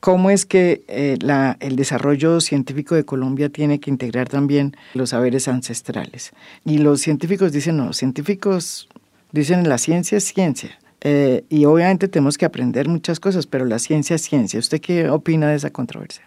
cómo 0.01 0.31
es 0.31 0.47
que 0.47 0.83
eh, 0.89 1.19
la, 1.21 1.59
el 1.61 1.77
desarrollo 1.77 2.41
científico 2.41 2.95
de 2.95 3.05
Colombia 3.05 3.51
tiene 3.51 3.81
que 3.81 3.91
integrar 3.91 4.31
también 4.31 4.75
los 4.95 5.11
saberes 5.11 5.47
ancestrales. 5.47 6.33
Y 6.65 6.79
los 6.79 7.03
científicos 7.03 7.53
dicen, 7.53 7.77
no, 7.77 7.87
los 7.87 7.99
científicos 7.99 8.89
dicen 9.31 9.69
la 9.69 9.77
ciencia 9.77 10.17
es 10.17 10.25
ciencia. 10.25 10.79
Eh, 11.05 11.45
y 11.49 11.65
obviamente 11.65 12.07
tenemos 12.07 12.39
que 12.39 12.45
aprender 12.45 12.89
muchas 12.89 13.19
cosas, 13.19 13.47
pero 13.47 13.65
la 13.65 13.81
ciencia 13.81 14.15
es 14.15 14.23
ciencia. 14.23 14.61
¿Usted 14.61 14.81
qué 14.81 15.11
opina 15.11 15.49
de 15.49 15.57
esa 15.57 15.71
controversia? 15.71 16.25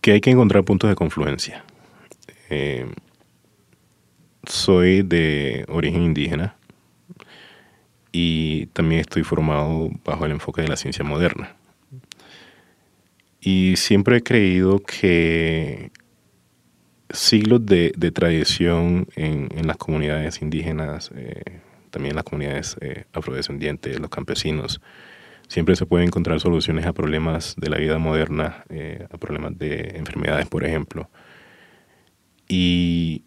Que 0.00 0.12
hay 0.12 0.20
que 0.20 0.30
encontrar 0.30 0.64
puntos 0.64 0.88
de 0.88 0.96
confluencia. 0.96 1.64
Eh, 2.48 2.86
soy 4.46 5.02
de 5.02 5.64
origen 5.68 6.02
indígena 6.02 6.56
y 8.10 8.66
también 8.66 9.02
estoy 9.02 9.22
formado 9.22 9.90
bajo 10.04 10.24
el 10.24 10.32
enfoque 10.32 10.62
de 10.62 10.68
la 10.68 10.76
ciencia 10.76 11.04
moderna. 11.04 11.54
Y 13.40 13.76
siempre 13.76 14.18
he 14.18 14.22
creído 14.22 14.78
que 14.78 15.90
siglos 17.10 17.66
de, 17.66 17.92
tradición 18.14 19.08
en, 19.14 19.66
las 19.66 19.76
comunidades 19.76 20.40
indígenas, 20.40 21.10
eh, 21.14 21.60
también 21.94 22.16
las 22.16 22.24
comunidades 22.24 22.76
eh, 22.80 23.04
afrodescendientes, 23.12 24.00
los 24.00 24.10
campesinos, 24.10 24.80
siempre 25.46 25.76
se 25.76 25.86
pueden 25.86 26.08
encontrar 26.08 26.40
soluciones 26.40 26.86
a 26.86 26.92
problemas 26.92 27.54
de 27.56 27.70
la 27.70 27.78
vida 27.78 27.98
moderna, 27.98 28.64
eh, 28.68 29.06
a 29.12 29.16
problemas 29.16 29.56
de 29.56 29.92
enfermedades, 29.94 30.48
por 30.48 30.64
ejemplo. 30.64 31.08
Y 32.48 33.22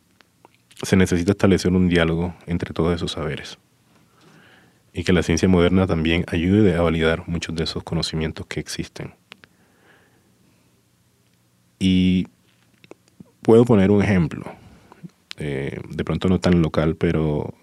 se 0.84 0.98
necesita 0.98 1.32
establecer 1.32 1.72
un 1.72 1.88
diálogo 1.88 2.36
entre 2.46 2.74
todos 2.74 2.94
esos 2.94 3.14
saberes. 3.14 3.58
Y 4.92 5.06
que 5.06 5.14
la 5.14 5.24
ciencia 5.24 5.48
moderna 5.48 5.88
también 5.88 6.26
ayude 6.28 6.76
a 6.76 6.82
validar 6.82 7.24
muchos 7.26 7.56
de 7.56 7.64
esos 7.64 7.84
conocimientos 7.84 8.48
que 8.48 8.60
existen. 8.60 9.14
Y 11.80 12.28
puedo 13.44 13.64
poner 13.64 13.92
un 13.92 14.04
ejemplo, 14.04 14.44
eh, 15.38 15.80
de 15.88 16.04
pronto 16.04 16.28
no 16.28 16.40
tan 16.40 16.62
local, 16.62 16.98
pero 16.98 17.54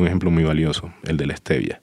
un 0.00 0.06
ejemplo 0.06 0.30
muy 0.30 0.44
valioso, 0.44 0.92
el 1.04 1.16
de 1.16 1.26
la 1.26 1.36
stevia 1.36 1.80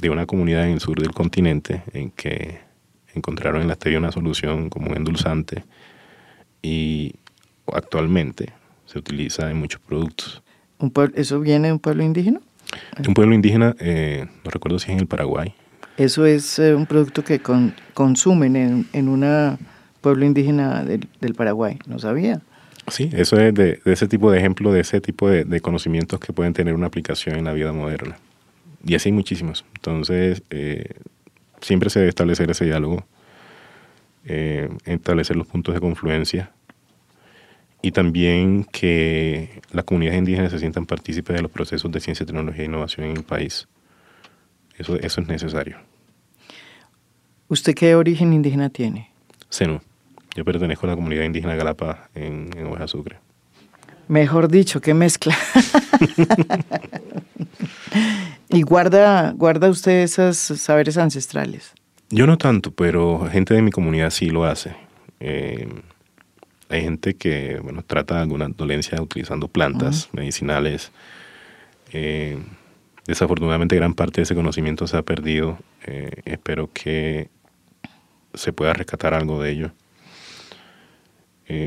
de 0.00 0.10
una 0.10 0.26
comunidad 0.26 0.66
en 0.66 0.74
el 0.74 0.80
sur 0.80 1.00
del 1.00 1.12
continente 1.12 1.82
en 1.92 2.10
que 2.10 2.60
encontraron 3.14 3.62
en 3.62 3.68
la 3.68 3.74
stevia 3.74 3.98
una 3.98 4.12
solución 4.12 4.70
como 4.70 4.90
un 4.90 4.96
endulzante 4.96 5.64
y 6.62 7.14
actualmente 7.72 8.52
se 8.86 8.98
utiliza 8.98 9.50
en 9.50 9.58
muchos 9.58 9.80
productos. 9.80 10.42
¿Un 10.78 10.92
¿Eso 11.14 11.40
viene 11.40 11.68
de 11.68 11.72
un 11.72 11.78
pueblo 11.80 12.04
indígena? 12.04 12.40
De 12.98 13.08
un 13.08 13.14
pueblo 13.14 13.34
indígena, 13.34 13.74
eh, 13.80 14.26
no 14.44 14.50
recuerdo 14.50 14.78
si 14.78 14.86
es 14.86 14.92
en 14.92 15.00
el 15.00 15.06
Paraguay. 15.06 15.54
Eso 15.96 16.26
es 16.26 16.58
eh, 16.58 16.74
un 16.74 16.86
producto 16.86 17.24
que 17.24 17.40
consumen 17.94 18.54
en, 18.54 18.86
en 18.92 19.08
un 19.08 19.58
pueblo 20.00 20.24
indígena 20.24 20.84
del, 20.84 21.08
del, 21.20 21.34
Paraguay, 21.34 21.78
¿no 21.86 21.98
sabía? 21.98 22.40
Sí, 22.90 23.10
eso 23.12 23.38
es 23.38 23.54
de, 23.54 23.80
ese 23.84 24.08
tipo 24.08 24.30
de 24.30 24.38
ejemplo, 24.38 24.72
de 24.72 24.80
ese 24.80 25.00
tipo 25.00 25.28
de, 25.28 25.44
de 25.44 25.60
conocimientos 25.60 26.20
que 26.20 26.32
pueden 26.32 26.52
tener 26.52 26.74
una 26.74 26.86
aplicación 26.86 27.36
en 27.36 27.44
la 27.44 27.52
vida 27.52 27.72
moderna 27.72 28.16
y 28.84 28.94
así 28.94 29.12
muchísimos. 29.12 29.64
Entonces, 29.74 30.42
eh, 30.50 30.94
siempre 31.60 31.90
se 31.90 32.00
debe 32.00 32.08
establecer 32.08 32.50
ese 32.50 32.64
diálogo, 32.64 33.04
eh, 34.24 34.68
establecer 34.84 35.36
los 35.36 35.46
puntos 35.46 35.74
de 35.74 35.80
confluencia 35.80 36.52
y 37.80 37.92
también 37.92 38.64
que 38.64 39.62
las 39.72 39.84
comunidades 39.84 40.18
indígenas 40.18 40.52
se 40.52 40.58
sientan 40.58 40.86
partícipes 40.86 41.36
de 41.36 41.42
los 41.42 41.50
procesos 41.50 41.90
de 41.90 42.00
ciencia, 42.00 42.26
tecnología 42.26 42.62
e 42.62 42.66
innovación 42.66 43.06
en 43.06 43.16
el 43.16 43.22
país. 43.22 43.68
Eso, 44.76 44.96
eso 44.96 45.20
es 45.20 45.28
necesario. 45.28 45.78
¿Usted 47.48 47.74
qué 47.74 47.94
origen 47.94 48.32
indígena 48.32 48.68
tiene? 48.68 49.10
Senu. 49.48 49.80
Yo 50.34 50.44
pertenezco 50.44 50.86
a 50.86 50.90
la 50.90 50.96
comunidad 50.96 51.24
indígena 51.24 51.56
Galapa 51.56 52.08
en, 52.14 52.50
en 52.56 52.66
Oveja 52.66 52.86
Sucre. 52.86 53.18
Mejor 54.08 54.48
dicho, 54.48 54.80
qué 54.80 54.94
mezcla. 54.94 55.36
¿Y 58.50 58.62
guarda, 58.62 59.32
guarda 59.32 59.68
usted 59.68 60.02
esos 60.02 60.38
saberes 60.38 60.96
ancestrales? 60.96 61.74
Yo 62.10 62.26
no 62.26 62.38
tanto, 62.38 62.70
pero 62.70 63.28
gente 63.30 63.52
de 63.52 63.60
mi 63.60 63.70
comunidad 63.70 64.10
sí 64.10 64.30
lo 64.30 64.44
hace. 64.44 64.74
Eh, 65.20 65.68
hay 66.70 66.82
gente 66.82 67.14
que 67.14 67.58
bueno, 67.62 67.82
trata 67.82 68.20
alguna 68.20 68.48
dolencia 68.48 69.00
utilizando 69.02 69.48
plantas 69.48 70.08
medicinales. 70.12 70.90
Eh, 71.92 72.38
desafortunadamente 73.06 73.76
gran 73.76 73.94
parte 73.94 74.20
de 74.20 74.22
ese 74.22 74.34
conocimiento 74.34 74.86
se 74.86 74.96
ha 74.96 75.02
perdido. 75.02 75.58
Eh, 75.86 76.22
espero 76.24 76.70
que 76.72 77.28
se 78.32 78.54
pueda 78.54 78.72
rescatar 78.72 79.12
algo 79.12 79.42
de 79.42 79.50
ello. 79.50 79.70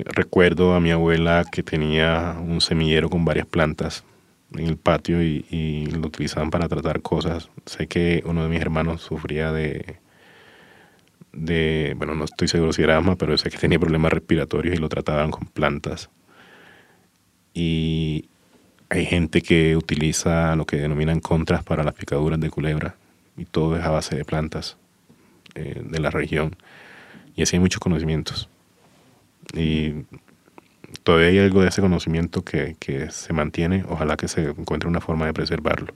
Recuerdo 0.06 0.76
a 0.76 0.80
mi 0.80 0.92
abuela 0.92 1.44
que 1.52 1.64
tenía 1.64 2.38
un 2.40 2.62
semillero 2.62 3.10
con 3.10 3.26
varias 3.26 3.48
plantas 3.48 4.04
en 4.54 4.68
el 4.68 4.78
patio 4.78 5.22
y, 5.22 5.86
lo 5.92 6.08
utilizaban 6.08 6.50
para 6.50 6.68
tratar 6.68 7.02
cosas. 7.02 7.50
Sé 7.66 7.88
que 7.88 8.24
uno 8.26 8.44
de 8.44 8.50
mis 8.50 8.62
hermanos 8.62 9.02
sufría 9.02 9.52
de, 9.52 9.98
de, 11.34 11.94
bueno, 11.98 12.16
no 12.16 12.26
estoy 12.26 12.48
seguro 12.48 12.74
si 12.74 12.84
era 12.84 12.98
asma, 12.98 13.16
pero 13.16 13.38
sé 13.38 13.50
que 13.50 13.58
tenía 13.58 13.80
problemas 13.80 14.14
respiratorios 14.14 14.76
y 14.76 14.80
lo 14.80 14.90
trataban 14.90 15.32
con 15.32 15.48
plantas. 15.48 16.10
Y 17.54 18.30
hay 18.90 19.06
gente 19.06 19.42
que 19.42 19.76
utiliza 19.78 20.56
lo 20.56 20.66
que 20.66 20.78
denominan 20.78 21.20
contras 21.20 21.64
para 21.64 21.84
las 21.84 21.94
picaduras 21.94 22.40
de 22.40 22.50
culebra 22.50 22.96
y 23.38 23.46
todo 23.46 23.78
es 23.78 23.84
a 23.84 23.90
base 23.90 24.16
de 24.16 24.26
plantas 24.26 24.78
eh, 25.56 25.82
de 25.84 26.00
la 26.00 26.10
región. 26.10 26.56
Y 27.36 27.44
así 27.44 27.56
hay 27.56 27.62
muchos 27.62 27.80
conocimientos. 27.80 28.50
Y 29.54 30.06
todavía 31.04 31.28
hay 31.28 31.40
algo 31.40 31.62
de 31.62 31.70
ese 31.70 31.82
conocimiento 31.82 32.44
que, 32.44 32.76
se 33.12 33.34
mantiene. 33.34 33.84
Ojalá 33.90 34.18
que 34.18 34.28
se 34.28 34.50
encuentre 34.50 34.90
una 34.90 35.02
forma 35.02 35.26
de 35.26 35.34
preservarlo, 35.34 35.94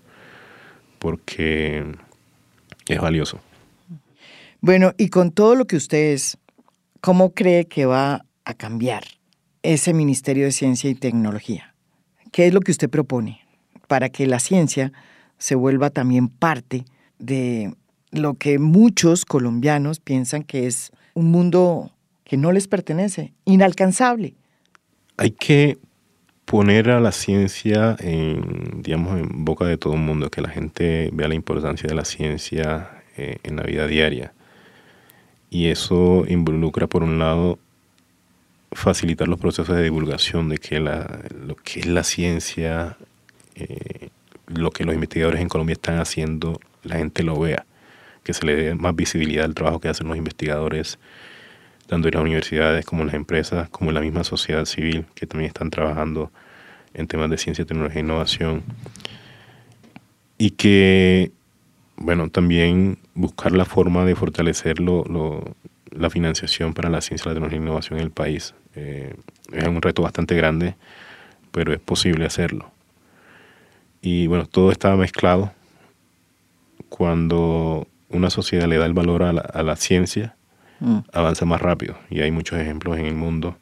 porque 0.99 1.85
es 2.87 3.01
valioso. 3.01 3.39
Bueno, 4.61 4.93
y 4.97 5.09
con 5.09 5.31
todo 5.31 5.55
lo 5.55 5.65
que 5.65 5.75
usted 5.75 6.13
es, 6.13 6.37
¿cómo 7.01 7.33
cree 7.33 7.65
que 7.65 7.85
va 7.85 8.25
a 8.45 8.53
cambiar 8.53 9.03
ese 9.63 9.93
Ministerio 9.93 10.45
de 10.45 10.51
Ciencia 10.51 10.89
y 10.89 10.95
Tecnología? 10.95 11.75
¿Qué 12.31 12.47
es 12.47 12.53
lo 12.53 12.61
que 12.61 12.71
usted 12.71 12.89
propone 12.89 13.41
para 13.87 14.09
que 14.09 14.25
la 14.27 14.39
ciencia 14.39 14.91
se 15.37 15.55
vuelva 15.55 15.89
también 15.89 16.27
parte 16.29 16.85
de 17.19 17.73
lo 18.11 18.35
que 18.35 18.59
muchos 18.59 19.25
colombianos 19.25 19.99
piensan 19.99 20.43
que 20.43 20.67
es 20.67 20.91
un 21.13 21.31
mundo 21.31 21.94
que 22.25 22.35
no 22.35 22.51
les 22.51 22.67
pertenece, 22.67 23.33
inalcanzable? 23.45 24.35
hay 25.17 25.31
que 25.31 25.77
poner 26.45 26.89
a 26.89 26.99
la 26.99 27.11
ciencia 27.11 27.95
en, 27.99 28.81
digamos, 28.81 29.19
en 29.19 29.45
boca 29.45 29.65
de 29.65 29.77
todo 29.77 29.93
el 29.93 29.99
mundo, 29.99 30.29
que 30.29 30.41
la 30.41 30.49
gente 30.49 31.09
vea 31.13 31.27
la 31.27 31.35
importancia 31.35 31.87
de 31.87 31.95
la 31.95 32.05
ciencia 32.05 33.03
eh, 33.17 33.37
en 33.43 33.55
la 33.55 33.63
vida 33.63 33.87
diaria. 33.87 34.33
Y 35.49 35.67
eso 35.69 36.25
involucra, 36.27 36.87
por 36.87 37.03
un 37.03 37.17
lado, 37.17 37.57
facilitar 38.71 39.27
los 39.27 39.39
procesos 39.39 39.75
de 39.75 39.83
divulgación 39.83 40.49
de 40.49 40.57
que 40.57 40.79
lo 40.79 41.55
que 41.63 41.79
es 41.79 41.85
la 41.85 42.03
ciencia, 42.03 42.97
eh, 43.55 44.09
lo 44.47 44.71
que 44.71 44.83
los 44.83 44.93
investigadores 44.93 45.41
en 45.41 45.49
Colombia 45.49 45.73
están 45.73 45.99
haciendo, 45.99 46.59
la 46.83 46.97
gente 46.97 47.23
lo 47.23 47.39
vea, 47.39 47.65
que 48.23 48.33
se 48.33 48.45
le 48.45 48.55
dé 48.55 48.75
más 48.75 48.95
visibilidad 48.95 49.45
al 49.45 49.55
trabajo 49.55 49.79
que 49.79 49.87
hacen 49.87 50.07
los 50.07 50.17
investigadores 50.17 50.99
tanto 51.87 52.09
las 52.09 52.21
universidades 52.21 52.85
como 52.85 53.05
las 53.05 53.13
empresas, 53.13 53.69
como 53.69 53.91
la 53.91 54.01
misma 54.01 54.23
sociedad 54.23 54.65
civil, 54.65 55.05
que 55.13 55.27
también 55.27 55.47
están 55.47 55.69
trabajando 55.69 56.31
en 56.93 57.07
temas 57.07 57.29
de 57.29 57.37
ciencia, 57.37 57.65
tecnología 57.65 58.01
e 58.01 58.03
innovación. 58.03 58.63
Y 60.37 60.51
que, 60.51 61.31
bueno, 61.95 62.29
también 62.29 62.97
buscar 63.13 63.51
la 63.51 63.65
forma 63.65 64.05
de 64.05 64.15
fortalecer 64.15 64.77
la 64.79 66.09
financiación 66.09 66.73
para 66.73 66.89
la 66.89 67.01
ciencia, 67.01 67.29
la 67.29 67.35
tecnología 67.35 67.59
e 67.59 67.61
innovación 67.61 67.99
en 67.99 68.05
el 68.05 68.11
país. 68.11 68.53
Eh, 68.75 69.15
es 69.51 69.67
un 69.67 69.81
reto 69.81 70.01
bastante 70.01 70.35
grande, 70.35 70.75
pero 71.51 71.71
es 71.73 71.79
posible 71.79 72.25
hacerlo. 72.25 72.71
Y 74.01 74.27
bueno, 74.27 74.45
todo 74.45 74.71
está 74.71 74.95
mezclado. 74.95 75.53
Cuando 76.89 77.87
una 78.09 78.29
sociedad 78.29 78.67
le 78.67 78.77
da 78.77 78.85
el 78.85 78.93
valor 78.93 79.23
a 79.23 79.63
la 79.63 79.75
ciencia, 79.75 80.35
Mm. 80.79 80.99
avanza 81.13 81.45
más 81.45 81.61
rápido. 81.61 81.97
Y 82.09 82.21
hay 82.21 82.31
muchos 82.31 82.59
ejemplos 82.59 82.97
en 82.97 83.05
el 83.05 83.15
mundo. 83.15 83.57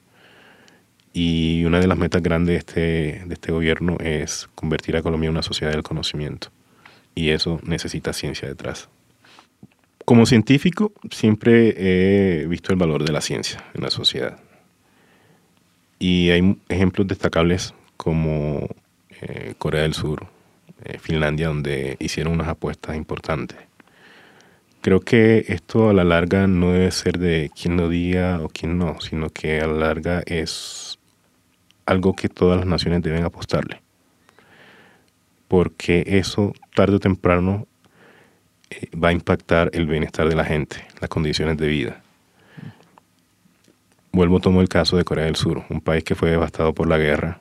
Y 1.14 1.64
una 1.66 1.80
de 1.80 1.88
las 1.88 1.98
metas 1.98 2.24
grandes 2.24 2.54
de 2.54 2.58
este, 2.58 2.82
de 3.26 3.34
este 3.34 3.52
gobierno 3.52 3.98
es 4.00 4.50
convertir 4.56 4.98
a 4.98 5.04
Colombia 5.04 5.28
en 5.28 5.34
una 5.34 5.44
sociedad 5.44 5.72
del 5.72 5.84
conocimiento. 5.84 6.50
Y 7.16 7.30
eso 7.30 7.60
necesita 7.64 8.14
ciencia 8.14 8.48
detrás. 8.48 8.90
Como 10.06 10.26
científico, 10.26 10.92
siempre 11.12 11.76
he 11.78 12.48
visto 12.48 12.74
el 12.74 12.80
valor 12.80 13.06
de 13.06 13.14
la 13.14 13.22
ciencia 13.22 13.64
en 13.74 13.84
la 13.84 13.92
sociedad. 13.92 14.40
Y 16.00 16.32
hay 16.32 16.58
ejemplos 16.68 17.08
destacables 17.08 17.74
como 17.96 18.68
eh, 19.22 19.54
Corea 19.58 19.84
del 19.84 19.94
Sur, 19.94 20.28
eh, 20.84 20.98
Finlandia, 20.98 21.48
donde 21.48 21.96
hicieron 22.00 22.34
unas 22.34 22.48
apuestas 22.48 22.98
importantes 22.98 23.58
Creo 24.84 25.00
que 25.00 25.46
esto 25.48 25.90
a 25.90 25.94
la 25.94 26.04
larga 26.04 26.46
no 26.46 26.74
debe 26.74 26.92
ser 26.92 27.18
de 27.18 27.50
quien 27.56 27.78
lo 27.78 27.88
diga 27.88 28.42
o 28.42 28.50
quien 28.50 28.78
no, 28.78 29.00
sino 29.00 29.30
que 29.30 29.62
a 29.62 29.68
la 29.68 29.76
larga 29.76 30.22
es 30.26 31.00
algo 31.86 32.14
que 32.18 32.28
todas 32.28 32.58
las 32.58 32.68
naciones 32.68 33.02
deben 33.02 33.24
apostarle. 33.24 33.82
Porque 35.48 36.04
eso 36.06 36.52
tarde 36.76 36.98
o 36.98 37.00
temprano 37.00 37.66
eh, 38.72 38.90
va 38.94 39.08
a 39.08 39.14
impactar 39.14 39.70
el 39.72 39.88
bienestar 39.88 40.28
de 40.28 40.36
la 40.36 40.44
gente, 40.44 40.86
las 41.00 41.10
condiciones 41.10 41.56
de 41.56 41.68
vida. 41.68 42.04
vuelvo 44.12 44.42
tomo 44.42 44.60
el 44.60 44.68
caso 44.68 44.98
de 44.98 45.06
Corea 45.06 45.24
del 45.24 45.38
Sur, 45.38 45.64
un 45.70 45.80
país 45.80 46.04
que 46.04 46.16
fue 46.16 46.30
devastado 46.30 46.74
por 46.74 46.90
la 46.90 46.98
guerra, 46.98 47.40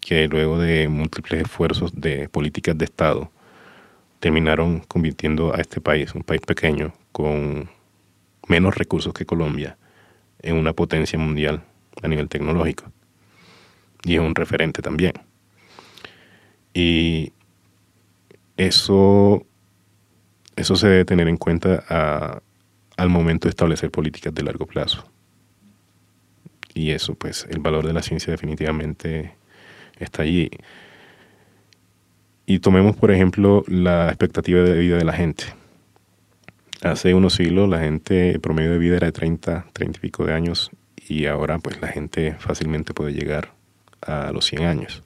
que 0.00 0.28
luego 0.28 0.60
de 0.60 0.86
múltiples 0.86 1.42
esfuerzos 1.42 1.90
de 2.00 2.28
políticas 2.28 2.78
de 2.78 2.84
Estado 2.84 3.32
terminaron 4.22 4.78
convirtiendo 4.78 5.52
a 5.52 5.60
este 5.60 5.80
país, 5.80 6.14
un 6.14 6.22
país 6.22 6.40
pequeño, 6.42 6.92
con 7.10 7.68
menos 8.46 8.76
recursos 8.76 9.12
que 9.12 9.26
Colombia, 9.26 9.76
en 10.38 10.54
una 10.54 10.72
potencia 10.74 11.18
mundial 11.18 11.64
a 12.04 12.06
nivel 12.06 12.28
tecnológico. 12.28 12.84
Y 14.04 14.14
es 14.14 14.20
un 14.20 14.36
referente 14.36 14.80
también. 14.80 15.14
Y 16.72 17.32
eso, 18.56 19.44
eso 20.54 20.76
se 20.76 20.86
debe 20.86 21.04
tener 21.04 21.26
en 21.26 21.36
cuenta 21.36 22.40
al 22.96 23.08
momento 23.08 23.48
de 23.48 23.50
establecer 23.50 23.90
políticas 23.90 24.32
de 24.32 24.44
largo 24.44 24.66
plazo. 24.66 25.04
Y 26.74 26.92
eso, 26.92 27.16
pues, 27.16 27.44
el 27.50 27.58
valor 27.58 27.84
de 27.84 27.92
la 27.92 28.02
ciencia 28.02 28.30
definitivamente 28.30 29.34
está 29.98 30.22
allí. 30.22 30.48
Y 32.46 32.58
tomemos, 32.58 32.96
por 32.96 33.10
ejemplo, 33.10 33.64
la 33.66 34.08
expectativa 34.08 34.62
de 34.62 34.78
vida 34.78 34.96
de 34.96 35.04
la 35.04 35.12
gente. 35.12 35.44
Hace 36.82 37.14
unos 37.14 37.34
siglos 37.34 37.68
la 37.68 37.78
gente, 37.78 38.30
el 38.30 38.40
promedio 38.40 38.72
de 38.72 38.78
vida 38.78 38.96
era 38.96 39.06
de 39.06 39.12
30, 39.12 39.66
30 39.72 39.98
y 39.98 40.00
pico 40.00 40.26
de 40.26 40.34
años 40.34 40.70
y 41.08 41.26
ahora 41.26 41.58
pues 41.58 41.80
la 41.80 41.88
gente 41.88 42.34
fácilmente 42.38 42.94
puede 42.94 43.12
llegar 43.12 43.52
a 44.00 44.32
los 44.32 44.46
100 44.46 44.64
años. 44.64 45.02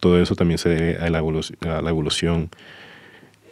Todo 0.00 0.20
eso 0.20 0.34
también 0.34 0.58
se 0.58 0.68
debe 0.68 0.96
a 0.98 1.08
la, 1.08 1.18
evolución, 1.18 1.58
a 1.66 1.80
la 1.80 1.90
evolución 1.90 2.50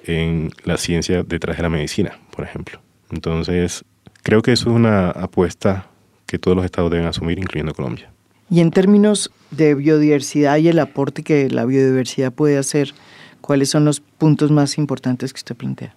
en 0.04 0.50
la 0.64 0.76
ciencia 0.76 1.22
detrás 1.22 1.56
de 1.56 1.62
la 1.62 1.68
medicina, 1.70 2.18
por 2.34 2.44
ejemplo. 2.44 2.80
Entonces, 3.10 3.84
creo 4.22 4.42
que 4.42 4.52
eso 4.52 4.70
es 4.70 4.76
una 4.76 5.10
apuesta 5.10 5.86
que 6.26 6.38
todos 6.38 6.56
los 6.56 6.64
estados 6.64 6.90
deben 6.90 7.06
asumir, 7.06 7.38
incluyendo 7.38 7.74
Colombia. 7.74 8.10
Y 8.50 8.60
en 8.60 8.72
términos 8.72 9.30
de 9.52 9.74
biodiversidad 9.76 10.56
y 10.58 10.68
el 10.68 10.80
aporte 10.80 11.22
que 11.22 11.48
la 11.48 11.64
biodiversidad 11.64 12.32
puede 12.32 12.58
hacer, 12.58 12.94
¿cuáles 13.40 13.70
son 13.70 13.84
los 13.84 14.00
puntos 14.00 14.50
más 14.50 14.76
importantes 14.76 15.32
que 15.32 15.38
usted 15.38 15.56
plantea? 15.56 15.94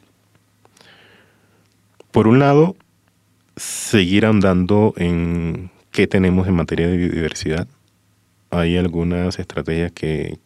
Por 2.12 2.28
un 2.28 2.38
lado, 2.38 2.76
seguir 3.56 4.28
andando 4.28 4.94
en 4.98 5.72
qué 5.92 6.06
tenemos 6.06 6.48
en 6.48 6.54
materia 6.54 6.88
de 6.88 6.98
biodiversidad. 6.98 7.68
Hay 8.52 8.78
algunas 8.78 9.40
estrategias 9.40 9.92
que, 9.92 10.40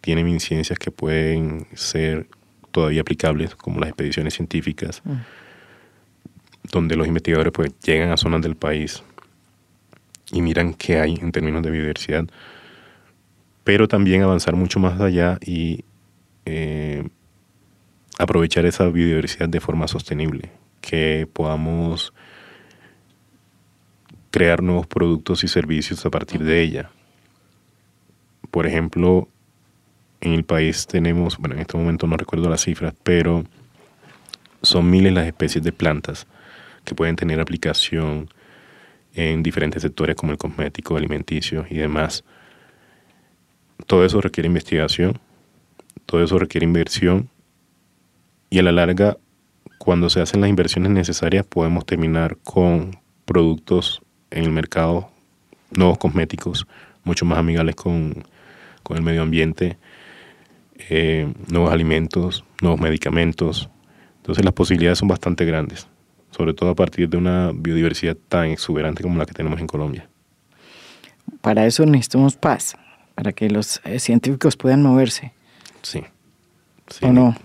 tienen 0.00 0.28
incidencias 0.28 0.78
que 0.78 0.92
pueden 0.92 1.66
ser 1.74 2.28
todavía 2.70 3.00
aplicables, 3.00 3.56
como 3.56 3.80
las 3.80 3.88
expediciones 3.88 4.34
científicas, 4.34 5.02
mm. 5.04 5.14
donde 6.70 6.94
los 6.94 7.08
investigadores 7.08 7.52
pues, 7.52 7.72
llegan 7.80 8.12
a 8.12 8.16
zonas 8.16 8.40
del 8.40 8.54
país 8.54 9.02
y 10.32 10.42
miran 10.42 10.74
qué 10.74 11.00
hay 11.00 11.14
en 11.20 11.32
términos 11.32 11.62
de 11.62 11.70
biodiversidad, 11.70 12.26
pero 13.62 13.88
también 13.88 14.22
avanzar 14.22 14.56
mucho 14.56 14.80
más 14.80 15.00
allá 15.00 15.38
y 15.44 15.84
eh, 16.44 17.08
aprovechar 18.18 18.66
esa 18.66 18.88
biodiversidad 18.88 19.48
de 19.48 19.60
forma 19.60 19.88
sostenible, 19.88 20.50
que 20.80 21.28
podamos 21.32 22.12
crear 24.30 24.62
nuevos 24.62 24.86
productos 24.86 25.44
y 25.44 25.48
servicios 25.48 26.04
a 26.04 26.10
partir 26.10 26.42
de 26.42 26.60
ella. 26.60 26.90
Por 28.50 28.66
ejemplo, 28.66 29.28
en 30.20 30.32
el 30.32 30.44
país 30.44 30.86
tenemos, 30.86 31.38
bueno, 31.38 31.54
en 31.54 31.60
este 31.60 31.76
momento 31.76 32.06
no 32.06 32.16
recuerdo 32.16 32.48
las 32.48 32.62
cifras, 32.62 32.94
pero 33.02 33.44
son 34.62 34.90
miles 34.90 35.12
las 35.12 35.26
especies 35.26 35.62
de 35.62 35.72
plantas 35.72 36.26
que 36.84 36.94
pueden 36.94 37.16
tener 37.16 37.40
aplicación 37.40 38.28
en 39.14 39.42
diferentes 39.42 39.82
sectores 39.82 40.16
como 40.16 40.32
el 40.32 40.38
cosmético, 40.38 40.96
alimenticio 40.96 41.64
y 41.70 41.76
demás. 41.76 42.24
Todo 43.86 44.04
eso 44.04 44.20
requiere 44.20 44.48
investigación, 44.48 45.18
todo 46.06 46.22
eso 46.22 46.38
requiere 46.38 46.64
inversión 46.64 47.28
y 48.50 48.58
a 48.58 48.62
la 48.62 48.72
larga, 48.72 49.16
cuando 49.78 50.10
se 50.10 50.20
hacen 50.20 50.40
las 50.40 50.50
inversiones 50.50 50.92
necesarias, 50.92 51.44
podemos 51.46 51.84
terminar 51.86 52.36
con 52.42 52.98
productos 53.24 54.02
en 54.30 54.44
el 54.44 54.50
mercado, 54.50 55.10
nuevos 55.76 55.98
cosméticos 55.98 56.66
mucho 57.04 57.24
más 57.24 57.38
amigables 57.38 57.74
con, 57.74 58.24
el 58.90 59.02
medio 59.02 59.22
ambiente, 59.22 59.76
eh, 60.88 61.32
nuevos 61.48 61.72
alimentos, 61.72 62.44
nuevos 62.62 62.80
medicamentos. 62.80 63.68
Entonces 64.18 64.44
las 64.44 64.54
posibilidades 64.54 64.98
son 64.98 65.08
bastante 65.08 65.44
grandes 65.44 65.88
sobre 66.34 66.52
todo 66.52 66.70
a 66.70 66.74
partir 66.74 67.08
de 67.08 67.16
una 67.16 67.52
biodiversidad 67.54 68.16
tan 68.28 68.46
exuberante 68.46 69.04
como 69.04 69.18
la 69.18 69.24
que 69.24 69.32
tenemos 69.32 69.60
en 69.60 69.68
Colombia. 69.68 70.08
Para 71.40 71.64
eso 71.64 71.86
necesitamos 71.86 72.34
paz, 72.34 72.76
para 73.14 73.32
que 73.32 73.48
los 73.48 73.80
eh, 73.84 74.00
científicos 74.00 74.56
puedan 74.56 74.82
moverse. 74.82 75.32
Sí. 75.82 76.02
¿O 77.02 77.12
no? 77.12 77.36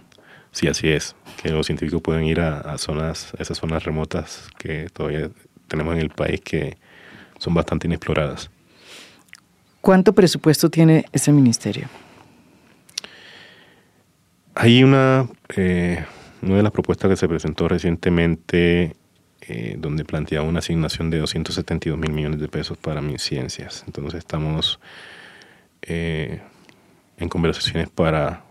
Sí, 0.52 0.68
así 0.68 0.90
es. 0.90 1.16
Que 1.42 1.50
los 1.50 1.68
científicos 1.68 2.02
pueden 2.02 2.26
ir 2.26 2.40
a, 2.40 2.78
zonas, 2.80 3.34
a 3.38 3.44
esas 3.44 3.60
zonas 3.60 3.84
remotas 3.84 4.50
que 4.58 4.90
todavía 4.90 5.30
tenemos 5.68 5.94
en 5.94 6.02
el 6.02 6.10
país 6.10 6.42
que 6.42 6.78
son 7.38 7.54
bastante 7.54 7.86
inexploradas. 7.86 8.50
¿Cuánto 9.82 10.14
presupuesto 10.14 10.70
tiene 10.70 11.06
ese 11.14 11.32
ministerio? 11.32 11.88
Hay 14.56 14.84
una 14.84 15.30
eh, 15.56 16.04
una 16.42 16.58
de 16.58 16.64
las 16.64 16.72
propuestas 16.72 17.10
que 17.10 17.16
se 17.16 17.28
presentó 17.28 17.68
recientemente, 17.68 18.96
eh, 19.42 19.76
donde 19.78 20.06
planteaba 20.06 20.48
una 20.48 20.60
asignación 20.60 21.10
de 21.10 21.20
272 21.20 21.98
mil 21.98 22.12
millones 22.12 22.40
de 22.40 22.48
pesos 22.48 22.78
para 22.78 23.02
mis 23.02 23.22
ciencias. 23.22 23.84
Entonces 23.88 24.20
estamos 24.20 24.80
eh, 25.82 26.42
en 27.18 27.30
conversaciones 27.30 27.90
para 27.90 28.44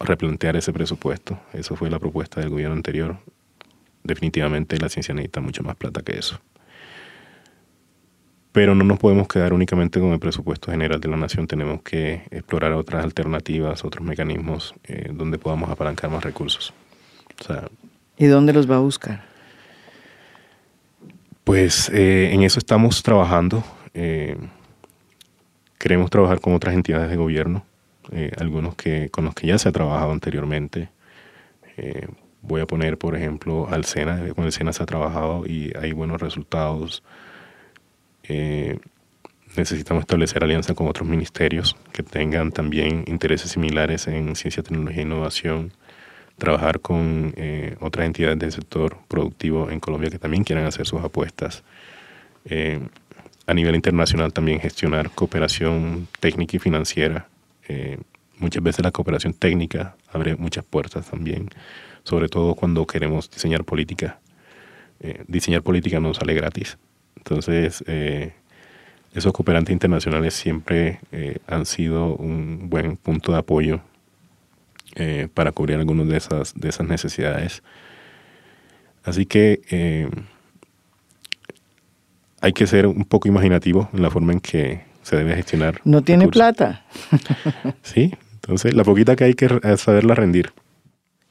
replantear 0.00 0.56
ese 0.56 0.72
presupuesto. 0.72 1.38
Eso 1.52 1.76
fue 1.76 1.90
la 1.90 1.98
propuesta 1.98 2.40
del 2.40 2.50
gobierno 2.50 2.76
anterior. 2.76 3.18
Definitivamente 4.02 4.78
la 4.78 4.88
ciencia 4.88 5.14
necesita 5.14 5.40
mucho 5.40 5.62
más 5.62 5.76
plata 5.76 6.02
que 6.02 6.18
eso. 6.18 6.40
Pero 8.52 8.76
no 8.76 8.84
nos 8.84 9.00
podemos 9.00 9.26
quedar 9.26 9.52
únicamente 9.52 9.98
con 9.98 10.12
el 10.12 10.20
presupuesto 10.20 10.70
general 10.70 11.00
de 11.00 11.08
la 11.08 11.16
nación, 11.16 11.48
tenemos 11.48 11.82
que 11.82 12.22
explorar 12.30 12.72
otras 12.74 13.02
alternativas, 13.02 13.84
otros 13.84 14.06
mecanismos 14.06 14.74
eh, 14.84 15.10
donde 15.12 15.38
podamos 15.38 15.70
apalancar 15.70 16.08
más 16.10 16.22
recursos. 16.22 16.72
¿Y 18.16 18.26
dónde 18.26 18.52
los 18.52 18.70
va 18.70 18.76
a 18.76 18.80
buscar? 18.80 19.22
Pues 21.44 21.90
eh, 21.90 22.30
en 22.32 22.42
eso 22.42 22.58
estamos 22.58 23.02
trabajando. 23.02 23.62
Eh, 23.92 24.36
queremos 25.78 26.10
trabajar 26.10 26.40
con 26.40 26.54
otras 26.54 26.74
entidades 26.74 27.10
de 27.10 27.16
gobierno, 27.16 27.66
eh, 28.12 28.32
algunos 28.38 28.76
que, 28.76 29.10
con 29.10 29.26
los 29.26 29.34
que 29.34 29.48
ya 29.48 29.58
se 29.58 29.68
ha 29.68 29.72
trabajado 29.72 30.12
anteriormente. 30.12 30.88
voy 32.40 32.60
a 32.60 32.66
poner, 32.66 32.98
por 32.98 33.14
ejemplo, 33.16 33.68
al 33.68 33.84
SENA. 33.84 34.32
Con 34.34 34.44
el 34.44 34.52
SENA 34.52 34.72
se 34.72 34.82
ha 34.82 34.86
trabajado 34.86 35.44
y 35.46 35.72
hay 35.78 35.92
buenos 35.92 36.20
resultados. 36.20 37.02
necesitamos 39.56 40.02
establecer 40.02 40.42
alianza 40.42 40.74
con 40.74 40.88
otros 40.88 41.06
ministerios 41.08 41.76
que 41.92 42.02
tengan 42.02 42.52
también 42.52 43.04
intereses 43.06 43.50
similares 43.50 44.06
en 44.08 44.34
ciencia, 44.34 44.62
tecnología 44.62 45.02
e 45.02 45.06
innovación 45.06 45.72
trabajar 46.38 46.80
con 46.80 47.32
eh, 47.36 47.76
otras 47.80 48.06
entidades 48.06 48.38
del 48.38 48.52
sector 48.52 48.98
productivo 49.08 49.70
en 49.70 49.80
Colombia 49.80 50.10
que 50.10 50.18
también 50.18 50.44
quieran 50.44 50.66
hacer 50.66 50.86
sus 50.86 51.02
apuestas. 51.02 51.62
Eh, 52.44 52.80
a 53.46 53.54
nivel 53.54 53.74
internacional 53.74 54.32
también 54.32 54.60
gestionar 54.60 55.10
cooperación 55.10 56.08
técnica 56.20 56.56
y 56.56 56.60
financiera. 56.60 57.28
Eh, 57.68 57.98
muchas 58.38 58.62
veces 58.62 58.84
la 58.84 58.90
cooperación 58.90 59.34
técnica 59.34 59.96
abre 60.12 60.36
muchas 60.36 60.64
puertas 60.64 61.10
también, 61.10 61.50
sobre 62.04 62.28
todo 62.28 62.54
cuando 62.54 62.86
queremos 62.86 63.30
diseñar 63.30 63.64
política. 63.64 64.18
diseñar 65.28 65.62
política 65.62 66.00
no 66.00 66.14
sale 66.14 66.32
gratis. 66.32 66.78
Entonces, 67.16 67.84
esos 69.12 69.32
cooperantes 69.32 69.72
internacionales 69.72 70.32
siempre 70.32 71.00
han 71.46 71.66
sido 71.66 72.16
un 72.16 72.70
buen 72.70 72.96
punto 72.96 73.32
de 73.32 73.38
apoyo 73.38 73.82
eh, 74.94 75.28
para 75.32 75.52
cubrir 75.52 75.78
algunas 75.78 76.08
de 76.08 76.16
esas, 76.16 76.54
de 76.54 76.68
esas 76.68 76.86
necesidades. 76.86 77.62
Así 79.02 79.26
que 79.26 79.60
eh, 79.70 80.08
hay 82.40 82.52
que 82.52 82.66
ser 82.66 82.86
un 82.86 83.04
poco 83.04 83.28
imaginativo 83.28 83.88
en 83.92 84.02
la 84.02 84.10
forma 84.10 84.32
en 84.32 84.40
que 84.40 84.84
se 85.02 85.16
debe 85.16 85.34
gestionar. 85.34 85.80
No 85.84 86.02
tiene 86.02 86.28
plata. 86.28 86.84
sí, 87.82 88.14
entonces 88.34 88.74
la 88.74 88.84
poquita 88.84 89.16
que 89.16 89.24
hay 89.24 89.34
que 89.34 89.48
saberla 89.76 90.14
rendir. 90.14 90.52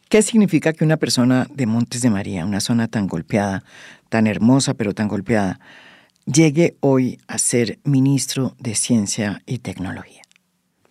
¿Qué 0.09 0.21
significa 0.21 0.73
que 0.73 0.83
una 0.83 0.97
persona 0.97 1.47
de 1.53 1.65
Montes 1.65 2.01
de 2.01 2.09
María, 2.09 2.45
una 2.45 2.59
zona 2.59 2.87
tan 2.87 3.07
golpeada, 3.07 3.63
tan 4.09 4.27
hermosa 4.27 4.75
pero 4.75 4.93
tan 4.93 5.07
golpeada, 5.07 5.59
llegue 6.25 6.75
hoy 6.81 7.19
a 7.27 7.37
ser 7.37 7.79
ministro 7.83 8.55
de 8.59 8.75
Ciencia 8.75 9.41
y 9.47 9.57
Tecnología? 9.59 10.22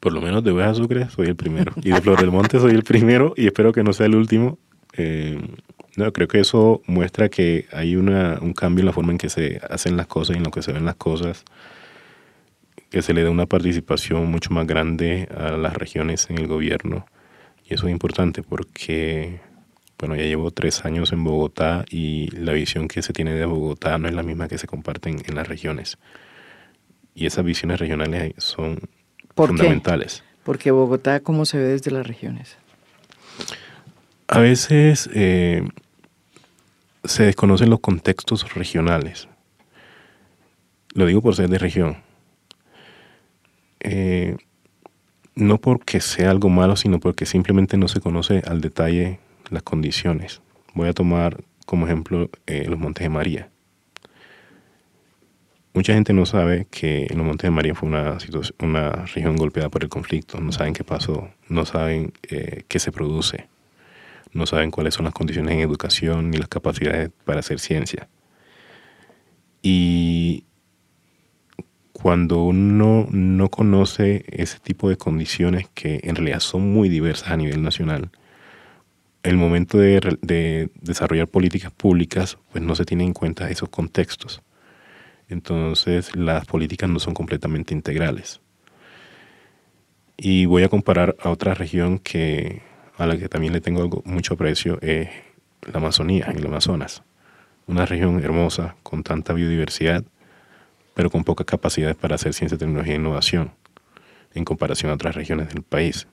Por 0.03 0.13
lo 0.13 0.21
menos 0.21 0.43
de 0.43 0.51
Ovejas 0.51 0.79
Sucre 0.79 1.09
soy 1.11 1.29
el 1.29 1.37
primero. 1.37 1.73
Y 1.81 1.93
de 1.93 2.01
Flor 2.01 2.19
del 2.19 2.33
Monte 2.33 2.59
soy 2.59 2.73
el 2.73 2.83
primero 2.83 3.35
y 3.37 3.47
espero 3.47 3.73
que 3.73 3.85
no 3.85 3.93
sea 3.93 4.07
el 4.07 4.17
último. 4.17 4.59
Eh, 4.97 5.41
No, 5.97 6.13
creo 6.13 6.27
que 6.27 6.41
eso 6.41 6.83
muestra 6.89 7.29
que 7.29 7.67
hay 7.71 7.95
una, 7.95 8.39
un 8.41 8.53
cambio 8.53 8.83
en 8.83 8.87
la 8.87 8.93
forma 8.93 9.13
en 9.13 9.19
que 9.19 9.29
se 9.29 9.61
hacen 9.71 9.97
las 9.97 10.09
cosas 10.09 10.35
y 10.35 10.39
en 10.39 10.45
lo 10.45 10.51
que 10.51 10.61
se 10.63 10.73
ven 10.73 10.85
las 10.87 10.97
cosas, 10.97 11.45
que 12.91 13.01
se 13.01 13.15
le 13.15 13.23
da 13.23 13.31
una 13.31 13.47
participación 13.47 14.29
mucho 14.29 14.51
más 14.53 14.67
grande 14.67 15.29
a 15.37 15.53
las 15.53 15.75
regiones 15.75 16.29
en 16.31 16.39
el 16.39 16.49
gobierno. 16.49 17.07
Y 17.65 17.75
eso 17.75 17.87
es 17.87 17.93
importante 17.93 18.43
porque, 18.43 19.41
bueno, 19.99 20.17
ya 20.17 20.25
llevo 20.25 20.51
tres 20.51 20.85
años 20.85 21.13
en 21.13 21.23
Bogotá 21.23 21.85
y 21.91 22.29
la 22.31 22.53
visión 22.53 22.89
que 22.89 23.03
se 23.03 23.13
tiene 23.13 23.35
de 23.35 23.45
Bogotá 23.45 23.99
no 23.99 24.09
es 24.09 24.15
la 24.15 24.23
misma 24.25 24.49
que 24.49 24.59
se 24.59 24.67
comparten 24.67 25.23
en 25.27 25.35
las 25.37 25.47
regiones. 25.47 25.99
Y 27.15 27.27
esas 27.27 27.45
visiones 27.45 27.79
regionales 27.79 28.33
son 28.39 28.81
fundamentales. 29.35 30.23
Porque 30.43 30.71
Bogotá, 30.71 31.21
¿cómo 31.21 31.45
se 31.47 31.59
ve 31.59 31.65
desde 31.65 31.91
las 31.91 32.07
regiones? 32.07 32.57
A 34.29 34.41
veces 34.41 35.09
eh, 35.15 35.69
se 37.05 37.25
desconocen 37.25 37.71
los 37.71 37.81
contextos 37.81 38.55
regionales. 38.55 39.29
Lo 40.95 41.07
digo 41.07 41.23
por 41.23 41.37
ser 41.37 41.49
de 41.49 41.59
región. 41.59 41.99
Eh, 43.81 44.37
no 45.35 45.59
porque 45.59 46.01
sea 46.01 46.31
algo 46.31 46.49
malo, 46.49 46.77
sino 46.77 47.01
porque 47.01 47.27
simplemente 47.27 47.77
no 47.77 47.89
se 47.89 48.01
conoce 48.01 48.43
al 48.47 48.61
detalle 48.61 49.19
las 49.51 49.63
condiciones. 49.63 50.41
Voy 50.75 50.89
a 50.89 50.93
tomar 50.93 51.43
como 51.67 51.87
ejemplo 51.87 52.31
eh, 52.47 52.67
los 52.69 52.79
Montes 52.79 53.05
de 53.05 53.09
María. 53.09 53.52
Mucha 55.75 55.95
gente 55.95 56.13
no 56.13 56.27
sabe 56.27 56.67
que 56.71 57.07
los 57.15 57.25
Montes 57.25 57.49
de 57.49 57.51
María 57.51 57.75
fue 57.75 57.89
una, 57.89 58.19
una 58.61 58.91
región 59.07 59.37
golpeada 59.37 59.71
por 59.71 59.83
el 59.83 59.89
conflicto, 59.89 60.39
no 60.41 60.53
saben 60.53 60.75
qué 60.75 60.85
pasó, 60.85 61.31
no 61.49 61.65
saben 61.65 62.13
qué 62.23 62.79
se 62.79 62.93
produce 62.93 63.49
no 64.33 64.47
saben 64.47 64.71
cuáles 64.71 64.95
son 64.95 65.05
las 65.05 65.15
condiciones 65.15 65.55
en 65.55 65.61
educación 65.61 66.31
ni 66.31 66.39
las 66.39 66.49
capacidades 66.49 67.11
para 67.25 67.41
hacer 67.41 67.61
ciencia. 67.61 68.09
Y 69.63 70.45
cuando 71.93 72.43
uno 72.43 73.07
no 73.11 73.51
conoce 73.51 74.25
ese 74.29 74.59
tipo 74.59 74.89
de 74.89 74.97
condiciones 74.97 75.69
que 75.75 76.01
en 76.03 76.17
realidad 76.17 76.41
son 76.41 76.73
muy 76.73 76.89
diversas 76.89 77.31
a 77.31 77.37
nivel 77.37 77.63
nacional, 77.63 78.11
el 79.23 79.37
momento 79.37 79.79
de, 79.79 80.71
desarrollar 80.81 81.29
políticas 81.29 81.71
públicas, 81.71 82.39
pues 82.51 82.65
no 82.65 82.75
se 82.75 82.85
tiene 82.85 83.05
en 83.05 83.13
cuenta 83.13 83.51
esos 83.51 83.69
contextos. 83.69 84.43
Entonces 85.33 86.15
las 86.15 86.45
políticas 86.45 86.91
no 86.91 86.99
son 86.99 87.15
completamente 87.15 87.73
integrales. 87.73 88.41
Y 90.19 90.45
voy 90.45 90.63
a 90.63 90.69
comparar 90.69 91.17
a 91.21 91.31
otra 91.31 91.55
región 91.55 91.99
que 91.99 92.61
a 92.99 93.07
la 93.07 93.17
que 93.17 93.29
también 93.29 93.55
le 93.55 93.63
tengo 93.63 94.03
mucho 94.05 94.35
aprecio 94.35 94.79
es 94.83 95.09
la 95.63 95.79
Amazonía, 95.79 96.27
en 96.29 96.39
el 96.39 96.47
Amazonas. 96.47 97.03
Una 97.67 97.87
región 97.87 98.23
hermosa, 98.23 98.77
con 98.83 99.03
tanta 99.03 99.33
biodiversidad, 99.33 100.05
pero 100.95 101.09
con 101.09 101.25
pocas 101.25 101.47
capacidades 101.47 101.97
para 101.97 102.17
hacer 102.17 102.35
ciencia, 102.35 102.59
tecnología 102.59 102.93
e 102.93 102.99
innovación 102.99 103.53
en 104.35 104.45
comparación 104.45 104.91
a 104.91 104.95
otras 104.95 105.15
regiones 105.15 105.49
del 105.49 105.63
país. 105.63 106.07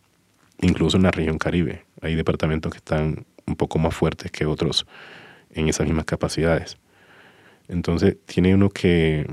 Incluso 0.61 0.95
en 0.95 1.03
la 1.03 1.11
región 1.11 1.37
Caribe 1.37 1.85
hay 2.01 2.15
departamentos 2.15 2.71
que 2.71 2.77
están 2.77 3.25
un 3.45 3.55
poco 3.57 3.79
más 3.79 3.93
fuertes 3.93 4.31
que 4.31 4.45
otros 4.45 4.87
en 5.51 5.67
esas 5.67 5.85
mismas 5.85 6.05
capacidades. 6.05 6.77
Entonces 7.69 8.17
tiene 8.25 8.53
uno 8.53 8.69
que... 8.69 9.25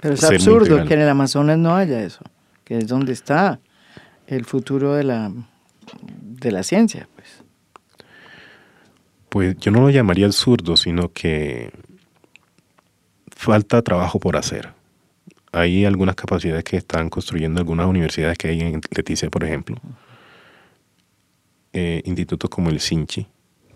Pero 0.00 0.14
es 0.14 0.22
absurdo 0.22 0.84
que 0.84 0.94
en 0.94 1.00
el 1.00 1.08
Amazonas 1.08 1.58
no 1.58 1.74
haya 1.74 2.00
eso, 2.02 2.22
que 2.64 2.78
es 2.78 2.86
donde 2.86 3.12
está 3.12 3.58
el 4.28 4.44
futuro 4.44 4.94
de 4.94 5.02
la 5.02 5.32
de 6.40 6.52
la 6.52 6.62
ciencia, 6.62 7.08
pues. 7.14 7.42
Pues 9.28 9.56
yo 9.58 9.70
no 9.70 9.80
lo 9.80 9.90
llamaría 9.90 10.26
absurdo, 10.26 10.76
sino 10.76 11.12
que 11.12 11.70
falta 13.30 13.82
trabajo 13.82 14.18
por 14.18 14.36
hacer. 14.36 14.72
Hay 15.52 15.84
algunas 15.84 16.14
capacidades 16.14 16.64
que 16.64 16.76
están 16.76 17.10
construyendo 17.10 17.60
algunas 17.60 17.86
universidades 17.86 18.38
que 18.38 18.48
hay 18.48 18.60
en 18.60 18.80
Leticia, 18.94 19.28
por 19.30 19.44
ejemplo. 19.44 19.76
Eh, 21.72 22.02
institutos 22.04 22.48
como 22.48 22.70
el 22.70 22.80
Sinchi, 22.80 23.26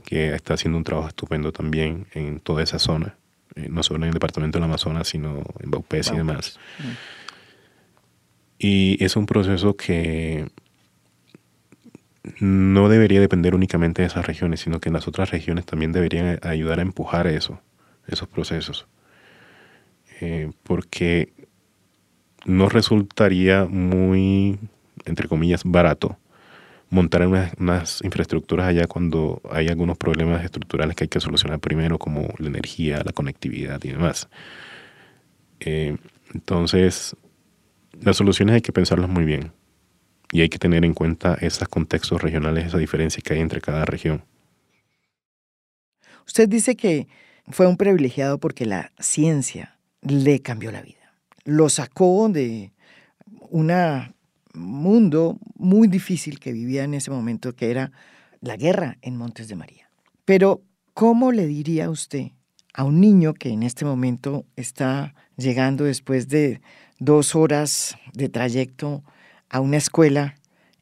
que 0.05 0.35
está 0.35 0.55
haciendo 0.55 0.79
un 0.79 0.85
trabajo 0.85 1.09
estupendo 1.09 1.53
también 1.53 2.07
en 2.14 2.41
toda 2.41 2.62
esa 2.62 2.79
zona, 2.79 3.16
eh, 3.55 3.69
no 3.69 3.83
solo 3.83 4.05
en 4.05 4.09
el 4.09 4.15
departamento 4.15 4.59
del 4.59 4.65
Amazonas, 4.65 5.09
sino 5.09 5.43
en 5.61 5.71
Baupés 5.71 6.11
y 6.13 6.17
demás. 6.17 6.59
Mm. 6.79 6.83
Y 8.59 9.05
es 9.05 9.17
un 9.17 9.27
proceso 9.27 9.77
que 9.77 10.49
no 12.39 12.89
debería 12.89 13.21
depender 13.21 13.55
únicamente 13.55 14.03
de 14.03 14.09
esas 14.09 14.27
regiones, 14.27 14.61
sino 14.61 14.81
que 14.81 14.89
en 14.89 14.95
las 14.95 15.09
otras 15.09 15.31
regiones 15.31 15.67
también 15.67 15.93
deberían 15.93 16.39
ayudar 16.43 16.79
a 16.79 16.83
empujar 16.83 17.27
eso, 17.27 17.61
esos 18.07 18.29
procesos. 18.29 18.87
Eh, 20.21 20.53
porque 20.63 21.33
no 22.45 22.69
resultaría 22.69 23.65
muy, 23.65 24.59
entre 25.05 25.27
comillas, 25.27 25.63
barato 25.65 26.17
montar 26.93 27.26
unas, 27.26 28.05
infraestructuras 28.05 28.68
allá 28.68 28.86
cuando 28.86 29.40
hay 29.51 29.68
algunos 29.68 29.97
problemas 29.97 30.45
estructurales 30.45 30.95
que 30.95 31.05
hay 31.05 31.09
que 31.09 31.20
solucionar 31.20 31.59
primero, 31.59 31.99
como 31.99 32.28
la 32.36 32.49
energía, 32.49 33.03
la 33.03 33.12
conectividad 33.12 33.82
y 33.82 33.88
demás. 33.88 34.28
Eh, 35.61 35.97
entonces, 36.34 37.16
las 37.99 38.18
soluciones 38.18 38.57
hay 38.57 38.61
que 38.61 38.72
pensarlas 38.72 39.09
muy 39.09 39.24
bien 39.24 39.53
y 40.32 40.43
hay 40.43 40.51
que 40.51 40.59
tener 40.59 40.84
en 40.84 40.93
cuenta 40.93 41.38
esos 41.40 41.66
contextos 41.66 42.20
regionales, 42.20 42.66
esa 42.66 42.76
diferencia 42.76 43.22
que 43.24 43.32
hay 43.32 43.40
entre 43.40 43.62
cada 43.62 43.86
región. 43.86 44.22
Usted 46.26 46.47
dice 46.47 46.76
que 46.76 47.09
fue 47.49 47.66
un 47.66 47.78
privilegiado 47.78 48.36
porque 48.36 48.66
la 48.66 48.93
ciencia 48.99 49.78
le 50.03 50.43
cambió 50.43 50.70
la 50.70 50.82
vida. 50.82 51.14
Lo 51.45 51.70
sacó 51.70 52.28
de 52.28 52.72
un 53.49 53.70
mundo 54.55 55.39
muy 55.57 55.89
difícil 55.89 56.39
que 56.39 56.53
vivía 56.53 56.85
en 56.85 56.95
ese 56.95 57.11
momento, 57.11 57.55
que 57.55 57.71
era 57.71 57.93
la 58.41 58.57
guerra 58.57 58.99
en 59.03 59.17
Montes 59.17 59.49
de 59.49 59.57
María. 59.57 59.89
Pero, 60.25 60.63
¿cómo 60.95 61.33
le 61.33 61.47
diría 61.47 61.91
usted 61.91 62.33
a 62.75 62.85
un 62.85 63.01
niño 63.01 63.35
que 63.35 63.51
en 63.51 63.63
este 63.63 63.85
momento 63.85 64.45
está 64.57 65.15
llegando 65.37 65.85
después 65.85 66.29
de 66.29 66.61
dos 66.99 67.35
horas 67.35 67.97
de 68.13 68.29
trayecto 68.29 69.03
a 69.51 69.61
una 69.61 69.77
escuela 69.77 70.37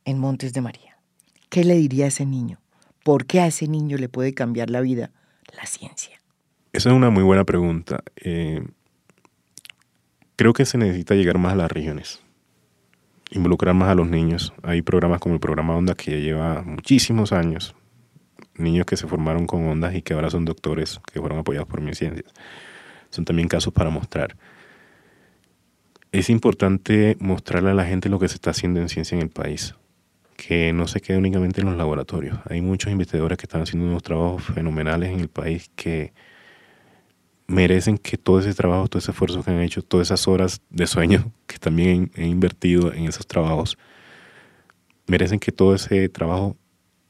en 0.05 0.19
Montes 0.19 0.53
de 0.53 0.61
María, 0.61 0.99
¿qué 1.49 1.65
le 1.65 1.75
diría 1.75 2.07
a 2.07 2.09
ese 2.09 2.27
niño? 2.27 2.61
¿Por 3.05 3.27
qué 3.27 3.41
a 3.41 3.47
ese 3.47 3.69
niño 3.69 3.97
le 3.97 4.09
puede 4.09 4.35
cambiar 4.35 4.71
la 4.71 4.81
vida 4.81 5.11
la 5.57 5.67
ciencia? 5.67 6.21
Esa 6.73 6.91
es 6.91 6.95
una 6.95 7.11
muy 7.11 7.23
buena 7.23 7.45
pregunta. 7.45 8.03
Eh, 8.17 8.63
creo 10.37 10.53
que 10.53 10.65
se 10.65 10.79
necesita 10.79 11.15
llegar 11.15 11.39
más 11.39 11.55
a 11.55 11.57
las 11.57 11.73
regiones, 11.73 12.21
involucrar 13.31 13.75
más 13.75 13.91
a 13.91 13.95
los 13.95 14.09
niños. 14.09 14.53
Hay 14.63 14.83
programas 14.83 15.21
como 15.21 15.35
el 15.35 15.41
programa 15.41 15.77
Onda 15.77 15.95
que 15.95 16.13
ya 16.13 16.17
lleva 16.19 16.63
muchísimos 16.63 17.33
años, 17.33 17.75
niños 18.55 18.87
que 18.87 18.97
se 18.97 19.07
formaron 19.07 19.47
con 19.47 19.67
ondas 19.67 19.95
y 19.95 20.03
que 20.03 20.15
ahora 20.15 20.31
son 20.31 20.45
doctores 20.45 21.01
que 21.13 21.21
fueron 21.21 21.39
apoyados 21.39 21.69
por 21.69 21.81
mi 21.81 21.95
ciencias. 21.95 22.33
Son 23.11 23.25
también 23.25 23.49
casos 23.49 23.73
para 23.73 23.91
mostrar 23.91 24.37
es 26.13 26.29
importante 26.29 27.17
mostrarle 27.21 27.71
a 27.71 27.75
la 27.75 27.85
gente 27.85 28.09
lo 28.09 28.19
que 28.19 28.29
se 28.29 28.35
está 28.35 28.51
haciendo 28.51 28.81
en 28.81 28.89
ciencia 28.89 29.17
en 29.17 29.23
el 29.23 29.31
país, 29.31 29.75
que 30.37 30.73
no 30.73 30.89
se 30.89 31.01
quede 31.01 31.19
únicamente 31.19 31.61
en 31.61 31.69
los 31.69 31.77
laboratorios. 31.77 32.39
Hay 32.49 32.61
muchos 32.61 32.91
investigadores 32.91 33.39
que 33.39 33.45
están 33.45 33.63
haciendo 33.63 33.87
unos 33.87 34.03
trabajos 34.03 34.43
fenomenales 34.43 35.11
en 35.11 35.21
el 35.21 35.29
país 35.29 35.71
que 35.77 36.13
merecen 37.51 37.99
que 37.99 38.17
todo 38.17 38.39
ese 38.39 38.55
trabajo, 38.55 38.87
todo 38.89 39.01
ese 39.01 39.11
esfuerzo 39.11 39.43
que 39.43 39.51
han 39.51 39.61
hecho, 39.61 39.83
todas 39.83 40.09
esas 40.09 40.29
horas 40.29 40.63
de 40.71 40.87
sueño 40.87 41.33
que 41.47 41.59
también 41.59 42.11
he 42.15 42.27
invertido 42.27 42.93
en 42.93 43.07
esos 43.07 43.27
trabajos, 43.27 43.77
merecen 45.07 45.41
que 45.41 45.51
todo 45.51 45.75
ese 45.75 46.09
trabajo 46.09 46.57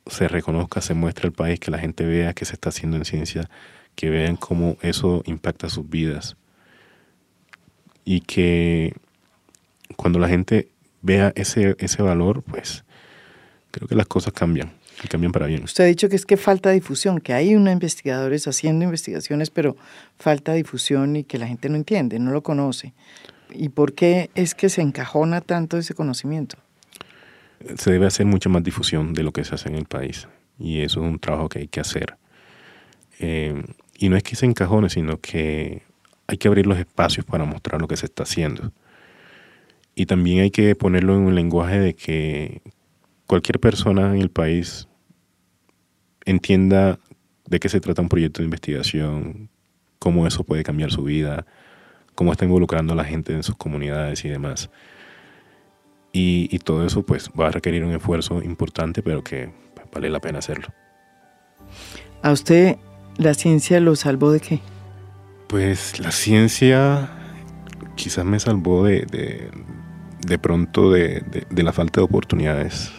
se 0.06 0.28
reconozca, 0.28 0.80
se 0.80 0.94
muestre 0.94 1.26
al 1.26 1.32
país, 1.32 1.60
que 1.60 1.70
la 1.70 1.78
gente 1.78 2.04
vea 2.04 2.32
que 2.32 2.46
se 2.46 2.54
está 2.54 2.70
haciendo 2.70 2.96
en 2.96 3.04
ciencia, 3.04 3.50
que 3.94 4.08
vean 4.08 4.36
cómo 4.36 4.78
eso 4.80 5.22
impacta 5.26 5.68
sus 5.68 5.88
vidas. 5.88 6.36
Y 8.04 8.22
que 8.22 8.94
cuando 9.96 10.18
la 10.18 10.28
gente 10.28 10.70
vea 11.02 11.32
ese, 11.36 11.76
ese 11.78 12.02
valor, 12.02 12.42
pues 12.42 12.84
creo 13.70 13.86
que 13.86 13.94
las 13.94 14.06
cosas 14.06 14.32
cambian 14.32 14.79
y 15.02 15.08
cambian 15.08 15.32
para 15.32 15.46
bien. 15.46 15.62
Usted 15.64 15.84
ha 15.84 15.86
dicho 15.86 16.08
que 16.08 16.16
es 16.16 16.26
que 16.26 16.36
falta 16.36 16.70
difusión, 16.70 17.20
que 17.20 17.32
hay 17.32 17.54
unos 17.54 17.72
investigadores 17.72 18.46
haciendo 18.46 18.84
investigaciones, 18.84 19.50
pero 19.50 19.76
falta 20.18 20.52
difusión 20.52 21.16
y 21.16 21.24
que 21.24 21.38
la 21.38 21.46
gente 21.46 21.68
no 21.68 21.76
entiende, 21.76 22.18
no 22.18 22.30
lo 22.32 22.42
conoce. 22.42 22.92
¿Y 23.52 23.70
por 23.70 23.94
qué 23.94 24.30
es 24.34 24.54
que 24.54 24.68
se 24.68 24.82
encajona 24.82 25.40
tanto 25.40 25.78
ese 25.78 25.94
conocimiento? 25.94 26.56
Se 27.76 27.90
debe 27.90 28.06
hacer 28.06 28.26
mucha 28.26 28.48
más 28.48 28.62
difusión 28.62 29.12
de 29.12 29.22
lo 29.22 29.32
que 29.32 29.44
se 29.44 29.54
hace 29.54 29.68
en 29.68 29.74
el 29.74 29.86
país 29.86 30.28
y 30.58 30.82
eso 30.82 31.00
es 31.00 31.10
un 31.10 31.18
trabajo 31.18 31.48
que 31.48 31.60
hay 31.60 31.68
que 31.68 31.80
hacer. 31.80 32.16
Eh, 33.18 33.64
y 33.98 34.08
no 34.08 34.16
es 34.16 34.22
que 34.22 34.36
se 34.36 34.46
encajone, 34.46 34.88
sino 34.90 35.20
que 35.20 35.82
hay 36.26 36.38
que 36.38 36.48
abrir 36.48 36.66
los 36.66 36.78
espacios 36.78 37.26
para 37.26 37.44
mostrar 37.44 37.80
lo 37.80 37.88
que 37.88 37.96
se 37.96 38.06
está 38.06 38.22
haciendo. 38.22 38.72
Y 39.94 40.06
también 40.06 40.40
hay 40.40 40.50
que 40.50 40.74
ponerlo 40.76 41.14
en 41.14 41.22
un 41.22 41.34
lenguaje 41.34 41.78
de 41.78 41.94
que 41.94 42.62
cualquier 43.26 43.58
persona 43.58 44.14
en 44.14 44.20
el 44.20 44.30
país 44.30 44.88
entienda 46.24 46.98
de 47.46 47.60
qué 47.60 47.68
se 47.68 47.80
trata 47.80 48.02
un 48.02 48.08
proyecto 48.08 48.40
de 48.40 48.44
investigación, 48.44 49.48
cómo 49.98 50.26
eso 50.26 50.44
puede 50.44 50.62
cambiar 50.62 50.90
su 50.90 51.02
vida, 51.02 51.46
cómo 52.14 52.32
está 52.32 52.44
involucrando 52.44 52.92
a 52.92 52.96
la 52.96 53.04
gente 53.04 53.32
en 53.32 53.42
sus 53.42 53.56
comunidades 53.56 54.24
y 54.24 54.28
demás. 54.28 54.70
Y, 56.12 56.58
todo 56.60 56.84
eso 56.84 57.02
pues 57.04 57.30
va 57.38 57.48
a 57.48 57.50
requerir 57.52 57.84
un 57.84 57.92
esfuerzo 57.92 58.42
importante, 58.42 59.02
pero 59.02 59.22
que 59.22 59.52
vale 59.92 60.10
la 60.10 60.20
pena 60.20 60.40
hacerlo. 60.40 60.68
¿A 62.22 62.32
usted 62.32 62.76
la 63.16 63.34
ciencia 63.34 63.80
lo 63.80 63.94
salvó 63.94 64.32
de 64.32 64.40
qué? 64.40 64.60
Pues 65.48 66.00
la 66.00 66.10
ciencia 66.10 67.10
quizás 67.94 68.24
me 68.24 68.40
salvó 68.40 68.84
de, 68.84 69.50
de, 70.26 70.38
pronto 70.38 70.90
de, 70.90 71.22
de, 71.48 71.62
la 71.62 71.72
falta 71.72 72.00
de 72.00 72.04
oportunidades 72.04 72.90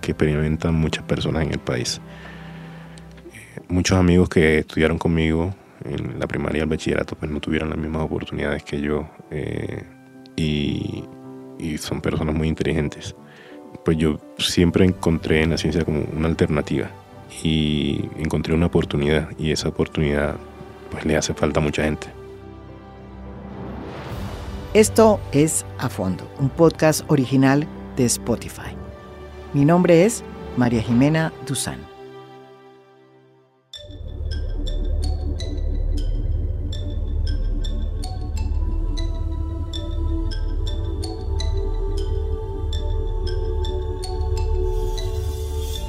que 0.00 0.12
experimentan 0.12 0.74
muchas 0.74 1.04
personas 1.04 1.44
en 1.44 1.52
el 1.52 1.58
país. 1.58 2.00
Muchos 3.68 3.98
amigos 3.98 4.28
que 4.28 4.58
estudiaron 4.58 4.98
conmigo 4.98 5.54
en 5.84 6.18
la 6.18 6.26
primaria 6.26 6.60
y 6.60 6.62
el 6.62 6.68
bachillerato 6.68 7.16
pues 7.16 7.30
no 7.30 7.40
tuvieron 7.40 7.70
las 7.70 7.78
mismas 7.78 8.02
oportunidades 8.02 8.62
que 8.62 8.80
yo 8.80 9.08
eh, 9.30 9.82
y, 10.36 11.04
y 11.58 11.78
son 11.78 12.00
personas 12.00 12.34
muy 12.34 12.48
inteligentes. 12.48 13.14
Pues 13.84 13.96
yo 13.96 14.18
siempre 14.38 14.84
encontré 14.84 15.42
en 15.42 15.50
la 15.50 15.58
ciencia 15.58 15.84
como 15.84 16.04
una 16.16 16.28
alternativa 16.28 16.90
y 17.42 18.08
encontré 18.18 18.54
una 18.54 18.66
oportunidad 18.66 19.28
y 19.38 19.50
esa 19.50 19.68
oportunidad 19.68 20.36
pues 20.90 21.04
le 21.04 21.16
hace 21.16 21.34
falta 21.34 21.60
a 21.60 21.62
mucha 21.62 21.84
gente. 21.84 22.08
Esto 24.74 25.20
es 25.32 25.64
A 25.78 25.88
Fondo, 25.88 26.28
un 26.38 26.48
podcast 26.48 27.04
original 27.08 27.66
de 27.96 28.06
Spotify. 28.06 28.74
Mi 29.52 29.64
nombre 29.64 30.04
es 30.04 30.24
María 30.56 30.82
Jimena 30.82 31.32
Duzán. 31.46 31.93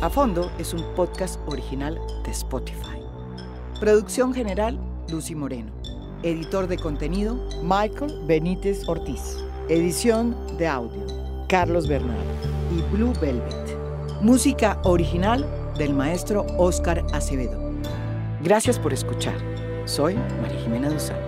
A 0.05 0.09
Fondo 0.11 0.51
es 0.59 0.71
un 0.71 0.83
podcast 0.93 1.39
original 1.47 1.99
de 2.23 2.29
Spotify. 2.29 3.01
Producción 3.79 4.35
general, 4.35 4.79
Lucy 5.09 5.33
Moreno. 5.33 5.71
Editor 6.21 6.67
de 6.67 6.77
contenido, 6.77 7.35
Michael 7.63 8.23
Benítez 8.27 8.87
Ortiz. 8.87 9.43
Edición 9.67 10.35
de 10.59 10.67
audio, 10.67 11.01
Carlos 11.49 11.87
Bernal 11.87 12.23
y 12.71 12.83
Blue 12.95 13.13
Velvet. 13.19 13.77
Música 14.21 14.79
original 14.83 15.43
del 15.75 15.95
maestro 15.95 16.45
Oscar 16.59 17.03
Acevedo. 17.11 17.59
Gracias 18.43 18.77
por 18.77 18.93
escuchar. 18.93 19.33
Soy 19.85 20.13
María 20.39 20.59
Jimena 20.59 20.91
Duzán. 20.91 21.24